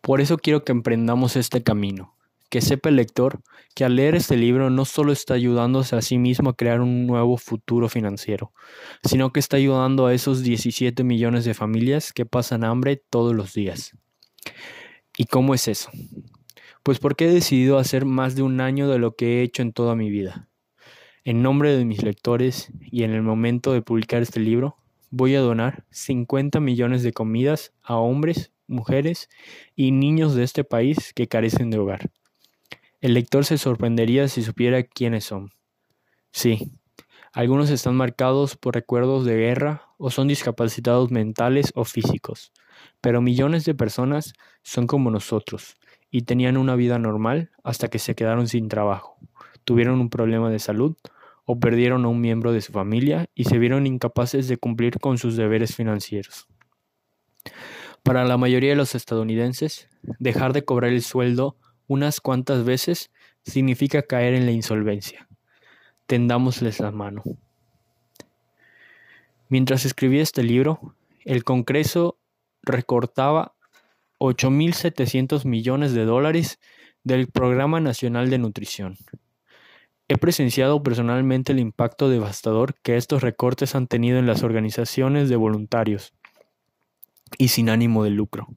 Por 0.00 0.20
eso 0.20 0.38
quiero 0.38 0.64
que 0.64 0.72
emprendamos 0.72 1.36
este 1.36 1.62
camino, 1.62 2.16
que 2.48 2.60
sepa 2.60 2.88
el 2.88 2.96
lector 2.96 3.40
que 3.74 3.84
al 3.84 3.96
leer 3.96 4.14
este 4.14 4.36
libro 4.36 4.70
no 4.70 4.84
solo 4.84 5.12
está 5.12 5.34
ayudándose 5.34 5.94
a 5.96 6.02
sí 6.02 6.18
mismo 6.18 6.50
a 6.50 6.56
crear 6.56 6.80
un 6.80 7.06
nuevo 7.06 7.36
futuro 7.36 7.88
financiero, 7.88 8.52
sino 9.04 9.32
que 9.32 9.40
está 9.40 9.56
ayudando 9.56 10.06
a 10.06 10.14
esos 10.14 10.42
17 10.42 11.04
millones 11.04 11.44
de 11.44 11.54
familias 11.54 12.12
que 12.12 12.26
pasan 12.26 12.64
hambre 12.64 12.96
todos 12.96 13.34
los 13.34 13.54
días. 13.54 13.96
¿Y 15.16 15.26
cómo 15.26 15.54
es 15.54 15.68
eso? 15.68 15.90
Pues 16.82 16.98
porque 16.98 17.26
he 17.26 17.32
decidido 17.32 17.78
hacer 17.78 18.04
más 18.04 18.34
de 18.34 18.42
un 18.42 18.60
año 18.60 18.88
de 18.88 18.98
lo 18.98 19.14
que 19.14 19.38
he 19.38 19.42
hecho 19.42 19.62
en 19.62 19.72
toda 19.72 19.94
mi 19.94 20.10
vida. 20.10 20.48
En 21.24 21.42
nombre 21.42 21.76
de 21.76 21.84
mis 21.84 22.02
lectores 22.02 22.72
y 22.80 23.02
en 23.02 23.12
el 23.12 23.22
momento 23.22 23.72
de 23.72 23.82
publicar 23.82 24.22
este 24.22 24.40
libro, 24.40 24.76
voy 25.10 25.34
a 25.34 25.40
donar 25.40 25.84
50 25.90 26.58
millones 26.60 27.02
de 27.02 27.12
comidas 27.12 27.72
a 27.82 27.96
hombres, 27.96 28.52
mujeres 28.70 29.28
y 29.76 29.92
niños 29.92 30.34
de 30.34 30.44
este 30.44 30.64
país 30.64 31.12
que 31.14 31.28
carecen 31.28 31.70
de 31.70 31.78
hogar. 31.78 32.10
El 33.00 33.14
lector 33.14 33.44
se 33.44 33.58
sorprendería 33.58 34.28
si 34.28 34.42
supiera 34.42 34.82
quiénes 34.82 35.24
son. 35.24 35.50
Sí, 36.32 36.72
algunos 37.32 37.70
están 37.70 37.96
marcados 37.96 38.56
por 38.56 38.74
recuerdos 38.74 39.24
de 39.24 39.36
guerra 39.36 39.88
o 39.98 40.10
son 40.10 40.28
discapacitados 40.28 41.10
mentales 41.10 41.72
o 41.74 41.84
físicos, 41.84 42.52
pero 43.00 43.20
millones 43.20 43.64
de 43.64 43.74
personas 43.74 44.32
son 44.62 44.86
como 44.86 45.10
nosotros 45.10 45.76
y 46.10 46.22
tenían 46.22 46.56
una 46.56 46.74
vida 46.74 46.98
normal 46.98 47.50
hasta 47.62 47.88
que 47.88 47.98
se 47.98 48.14
quedaron 48.14 48.48
sin 48.48 48.68
trabajo, 48.68 49.16
tuvieron 49.64 50.00
un 50.00 50.10
problema 50.10 50.50
de 50.50 50.58
salud 50.58 50.96
o 51.44 51.58
perdieron 51.58 52.04
a 52.04 52.08
un 52.08 52.20
miembro 52.20 52.52
de 52.52 52.60
su 52.60 52.72
familia 52.72 53.28
y 53.34 53.44
se 53.44 53.58
vieron 53.58 53.86
incapaces 53.86 54.48
de 54.48 54.56
cumplir 54.56 54.98
con 54.98 55.18
sus 55.18 55.36
deberes 55.36 55.74
financieros. 55.74 56.48
Para 58.02 58.24
la 58.24 58.36
mayoría 58.36 58.70
de 58.70 58.76
los 58.76 58.94
estadounidenses, 58.94 59.88
dejar 60.18 60.52
de 60.52 60.64
cobrar 60.64 60.90
el 60.90 61.02
sueldo 61.02 61.56
unas 61.86 62.20
cuantas 62.20 62.64
veces 62.64 63.10
significa 63.42 64.02
caer 64.02 64.34
en 64.34 64.46
la 64.46 64.52
insolvencia. 64.52 65.28
Tendámosles 66.06 66.80
la 66.80 66.90
mano. 66.90 67.22
Mientras 69.48 69.84
escribía 69.84 70.22
este 70.22 70.42
libro, 70.42 70.94
el 71.24 71.44
Congreso 71.44 72.18
recortaba 72.62 73.54
8.700 74.18 75.44
millones 75.44 75.92
de 75.92 76.04
dólares 76.04 76.58
del 77.04 77.28
Programa 77.28 77.80
Nacional 77.80 78.30
de 78.30 78.38
Nutrición. 78.38 78.96
He 80.08 80.16
presenciado 80.16 80.82
personalmente 80.82 81.52
el 81.52 81.58
impacto 81.58 82.08
devastador 82.08 82.74
que 82.82 82.96
estos 82.96 83.22
recortes 83.22 83.74
han 83.74 83.86
tenido 83.86 84.18
en 84.18 84.26
las 84.26 84.42
organizaciones 84.42 85.28
de 85.28 85.36
voluntarios 85.36 86.14
y 87.38 87.48
sin 87.48 87.70
ánimo 87.70 88.04
de 88.04 88.10
lucro 88.10 88.48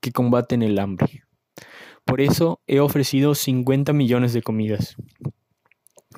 que 0.00 0.12
combaten 0.12 0.62
el 0.62 0.78
hambre. 0.78 1.24
Por 2.04 2.20
eso 2.20 2.60
he 2.66 2.80
ofrecido 2.80 3.34
50 3.34 3.92
millones 3.92 4.32
de 4.32 4.42
comidas. 4.42 4.96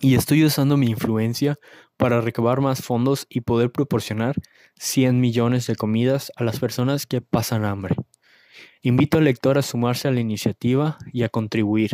Y 0.01 0.16
estoy 0.16 0.44
usando 0.44 0.76
mi 0.76 0.89
influencia 0.89 1.59
para 1.97 2.20
recabar 2.20 2.60
más 2.60 2.82
fondos 2.82 3.26
y 3.28 3.43
poder 3.43 3.70
proporcionar 3.70 4.35
100 4.76 5.20
millones 5.20 5.66
de 5.66 5.76
comidas 5.76 6.32
a 6.36 6.44
las 6.44 6.59
personas 6.59 7.06
que 7.06 7.20
pasan 7.20 7.64
hambre. 7.64 7.94
Invito 8.82 9.18
al 9.18 9.24
lector 9.24 9.56
a 9.56 9.62
sumarse 9.62 10.09
a 10.09 10.10
la 10.10 10.20
iniciativa 10.20 10.98
y 11.12 11.22
a 11.22 11.28
contribuir, 11.28 11.90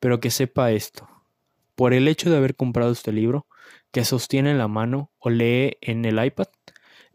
pero 0.00 0.20
que 0.20 0.30
sepa 0.30 0.72
esto. 0.72 1.08
Por 1.74 1.92
el 1.92 2.08
hecho 2.08 2.30
de 2.30 2.38
haber 2.38 2.56
comprado 2.56 2.92
este 2.92 3.12
libro, 3.12 3.46
que 3.92 4.04
sostiene 4.04 4.50
en 4.50 4.58
la 4.58 4.68
mano 4.68 5.10
o 5.18 5.28
lee 5.28 5.76
en 5.82 6.04
el 6.04 6.24
iPad, 6.24 6.46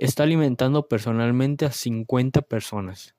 está 0.02 0.24
alimentando 0.24 0.88
personalmente 0.88 1.66
a 1.66 1.72
50 1.72 2.42
personas. 2.42 3.14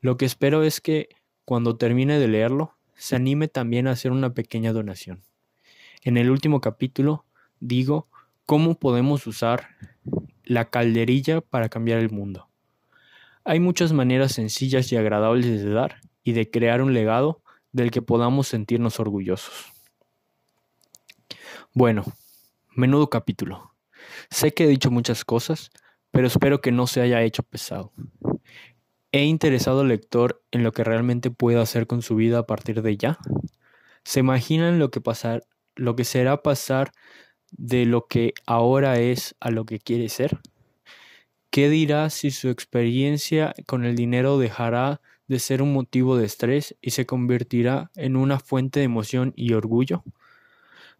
Lo 0.00 0.16
que 0.16 0.24
espero 0.24 0.64
es 0.64 0.80
que 0.80 1.08
cuando 1.44 1.76
termine 1.76 2.18
de 2.18 2.26
leerlo, 2.26 2.74
se 2.96 3.14
anime 3.14 3.46
también 3.46 3.86
a 3.86 3.92
hacer 3.92 4.10
una 4.10 4.34
pequeña 4.34 4.72
donación. 4.72 5.22
En 6.02 6.16
el 6.16 6.30
último 6.30 6.60
capítulo 6.60 7.24
digo 7.60 8.08
cómo 8.44 8.74
podemos 8.74 9.26
usar 9.28 9.68
la 10.42 10.68
calderilla 10.68 11.40
para 11.40 11.68
cambiar 11.68 12.00
el 12.00 12.10
mundo. 12.10 12.48
Hay 13.44 13.60
muchas 13.60 13.92
maneras 13.92 14.32
sencillas 14.32 14.90
y 14.90 14.96
agradables 14.96 15.46
de 15.46 15.70
dar 15.70 16.00
y 16.24 16.32
de 16.32 16.50
crear 16.50 16.82
un 16.82 16.92
legado 16.92 17.40
del 17.70 17.92
que 17.92 18.02
podamos 18.02 18.48
sentirnos 18.48 18.98
orgullosos. 18.98 19.72
Bueno, 21.72 22.04
menudo 22.74 23.10
capítulo. 23.10 23.74
Sé 24.28 24.52
que 24.52 24.64
he 24.64 24.68
dicho 24.68 24.90
muchas 24.90 25.24
cosas, 25.24 25.70
pero 26.16 26.28
espero 26.28 26.62
que 26.62 26.72
no 26.72 26.86
se 26.86 27.02
haya 27.02 27.20
hecho 27.20 27.42
pesado. 27.42 27.92
¿He 29.12 29.24
interesado 29.24 29.82
al 29.82 29.88
lector 29.88 30.42
en 30.50 30.64
lo 30.64 30.72
que 30.72 30.82
realmente 30.82 31.30
puede 31.30 31.60
hacer 31.60 31.86
con 31.86 32.00
su 32.00 32.16
vida 32.16 32.38
a 32.38 32.46
partir 32.46 32.80
de 32.80 32.96
ya? 32.96 33.18
¿Se 34.02 34.20
imaginan 34.20 34.78
lo 34.78 34.90
que, 34.90 35.02
lo 35.74 35.94
que 35.94 36.04
será 36.04 36.42
pasar 36.42 36.92
de 37.50 37.84
lo 37.84 38.06
que 38.06 38.32
ahora 38.46 38.98
es 38.98 39.36
a 39.40 39.50
lo 39.50 39.66
que 39.66 39.78
quiere 39.78 40.08
ser? 40.08 40.40
¿Qué 41.50 41.68
dirá 41.68 42.08
si 42.08 42.30
su 42.30 42.48
experiencia 42.48 43.54
con 43.66 43.84
el 43.84 43.94
dinero 43.94 44.38
dejará 44.38 45.02
de 45.28 45.38
ser 45.38 45.60
un 45.60 45.74
motivo 45.74 46.16
de 46.16 46.24
estrés 46.24 46.78
y 46.80 46.92
se 46.92 47.04
convertirá 47.04 47.90
en 47.94 48.16
una 48.16 48.40
fuente 48.40 48.80
de 48.80 48.86
emoción 48.86 49.34
y 49.36 49.52
orgullo? 49.52 50.02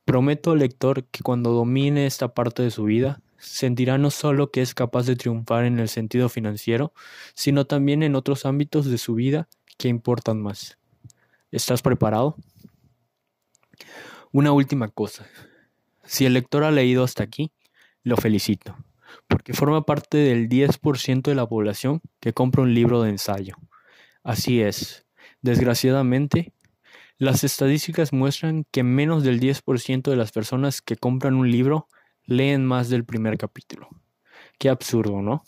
Prometo 0.04 0.50
al 0.50 0.58
lector 0.58 1.04
que 1.04 1.22
cuando 1.22 1.52
domine 1.52 2.04
esta 2.04 2.34
parte 2.34 2.62
de 2.62 2.70
su 2.70 2.84
vida, 2.84 3.22
sentirá 3.46 3.96
no 3.96 4.10
solo 4.10 4.50
que 4.50 4.60
es 4.60 4.74
capaz 4.74 5.06
de 5.06 5.16
triunfar 5.16 5.64
en 5.64 5.78
el 5.78 5.88
sentido 5.88 6.28
financiero, 6.28 6.92
sino 7.34 7.64
también 7.64 8.02
en 8.02 8.16
otros 8.16 8.44
ámbitos 8.44 8.86
de 8.86 8.98
su 8.98 9.14
vida 9.14 9.48
que 9.78 9.88
importan 9.88 10.42
más. 10.42 10.78
¿Estás 11.50 11.80
preparado? 11.80 12.36
Una 14.32 14.52
última 14.52 14.88
cosa. 14.88 15.26
Si 16.04 16.26
el 16.26 16.34
lector 16.34 16.64
ha 16.64 16.70
leído 16.70 17.04
hasta 17.04 17.22
aquí, 17.22 17.52
lo 18.02 18.16
felicito, 18.16 18.76
porque 19.28 19.54
forma 19.54 19.86
parte 19.86 20.18
del 20.18 20.48
10% 20.48 21.22
de 21.22 21.34
la 21.34 21.48
población 21.48 22.00
que 22.20 22.32
compra 22.32 22.62
un 22.62 22.74
libro 22.74 23.02
de 23.02 23.10
ensayo. 23.10 23.56
Así 24.22 24.60
es, 24.60 25.06
desgraciadamente, 25.40 26.52
las 27.18 27.44
estadísticas 27.44 28.12
muestran 28.12 28.66
que 28.70 28.82
menos 28.82 29.22
del 29.22 29.40
10% 29.40 30.10
de 30.10 30.16
las 30.16 30.32
personas 30.32 30.82
que 30.82 30.96
compran 30.96 31.34
un 31.34 31.50
libro 31.50 31.88
leen 32.26 32.64
más 32.66 32.88
del 32.88 33.04
primer 33.04 33.38
capítulo. 33.38 33.88
Qué 34.58 34.68
absurdo, 34.68 35.22
¿no? 35.22 35.44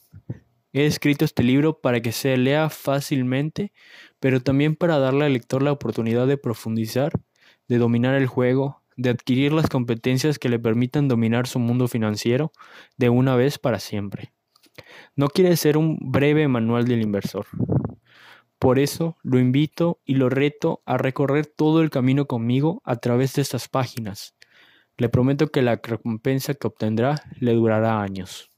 He 0.72 0.86
escrito 0.86 1.24
este 1.24 1.42
libro 1.42 1.80
para 1.80 2.00
que 2.00 2.12
se 2.12 2.36
lea 2.36 2.68
fácilmente, 2.68 3.72
pero 4.20 4.40
también 4.40 4.76
para 4.76 4.98
darle 4.98 5.24
al 5.24 5.32
lector 5.32 5.62
la 5.62 5.72
oportunidad 5.72 6.26
de 6.26 6.36
profundizar, 6.36 7.12
de 7.68 7.78
dominar 7.78 8.14
el 8.14 8.26
juego, 8.26 8.82
de 8.96 9.10
adquirir 9.10 9.52
las 9.52 9.68
competencias 9.68 10.38
que 10.38 10.48
le 10.48 10.58
permitan 10.58 11.08
dominar 11.08 11.46
su 11.46 11.58
mundo 11.58 11.88
financiero 11.88 12.52
de 12.96 13.08
una 13.08 13.36
vez 13.36 13.58
para 13.58 13.78
siempre. 13.78 14.32
No 15.16 15.28
quiere 15.28 15.56
ser 15.56 15.76
un 15.76 15.98
breve 16.00 16.48
manual 16.48 16.86
del 16.86 17.02
inversor. 17.02 17.46
Por 18.58 18.78
eso 18.78 19.16
lo 19.22 19.38
invito 19.38 20.00
y 20.04 20.14
lo 20.14 20.28
reto 20.28 20.82
a 20.84 20.98
recorrer 20.98 21.46
todo 21.46 21.80
el 21.80 21.90
camino 21.90 22.26
conmigo 22.26 22.82
a 22.84 22.96
través 22.96 23.34
de 23.34 23.42
estas 23.42 23.68
páginas, 23.68 24.34
le 24.98 25.08
prometo 25.08 25.46
que 25.46 25.62
la 25.62 25.76
recompensa 25.76 26.54
que 26.54 26.66
obtendrá 26.66 27.22
le 27.38 27.54
durará 27.54 28.02
años. 28.02 28.50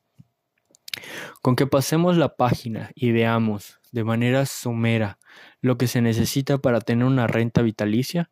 Con 1.43 1.55
que 1.55 1.67
pasemos 1.67 2.17
la 2.17 2.35
página 2.35 2.91
y 2.95 3.13
veamos 3.13 3.79
de 3.93 4.05
manera 4.05 4.47
somera 4.47 5.19
lo 5.61 5.77
que 5.77 5.87
se 5.87 6.01
necesita 6.01 6.59
para 6.59 6.81
tener 6.81 7.05
una 7.05 7.27
renta 7.27 7.61
vitalicia, 7.61 8.31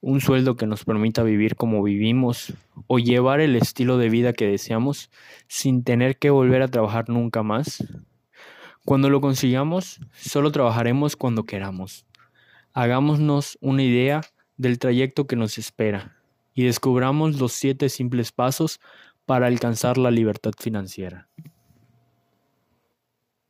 un 0.00 0.20
sueldo 0.20 0.56
que 0.56 0.66
nos 0.66 0.84
permita 0.84 1.22
vivir 1.22 1.54
como 1.54 1.82
vivimos 1.82 2.52
o 2.88 2.98
llevar 2.98 3.40
el 3.40 3.54
estilo 3.54 3.96
de 3.96 4.08
vida 4.08 4.32
que 4.32 4.48
deseamos 4.48 5.10
sin 5.46 5.84
tener 5.84 6.18
que 6.18 6.30
volver 6.30 6.62
a 6.62 6.68
trabajar 6.68 7.08
nunca 7.08 7.44
más. 7.44 7.84
Cuando 8.84 9.08
lo 9.08 9.20
consigamos, 9.20 10.00
solo 10.14 10.50
trabajaremos 10.50 11.14
cuando 11.14 11.44
queramos. 11.44 12.06
Hagámonos 12.72 13.56
una 13.60 13.84
idea 13.84 14.22
del 14.56 14.78
trayecto 14.78 15.26
que 15.26 15.36
nos 15.36 15.58
espera 15.58 16.19
y 16.60 16.64
descubramos 16.64 17.40
los 17.40 17.52
siete 17.52 17.88
simples 17.88 18.32
pasos 18.32 18.80
para 19.24 19.46
alcanzar 19.46 19.96
la 19.96 20.10
libertad 20.10 20.52
financiera. 20.58 21.30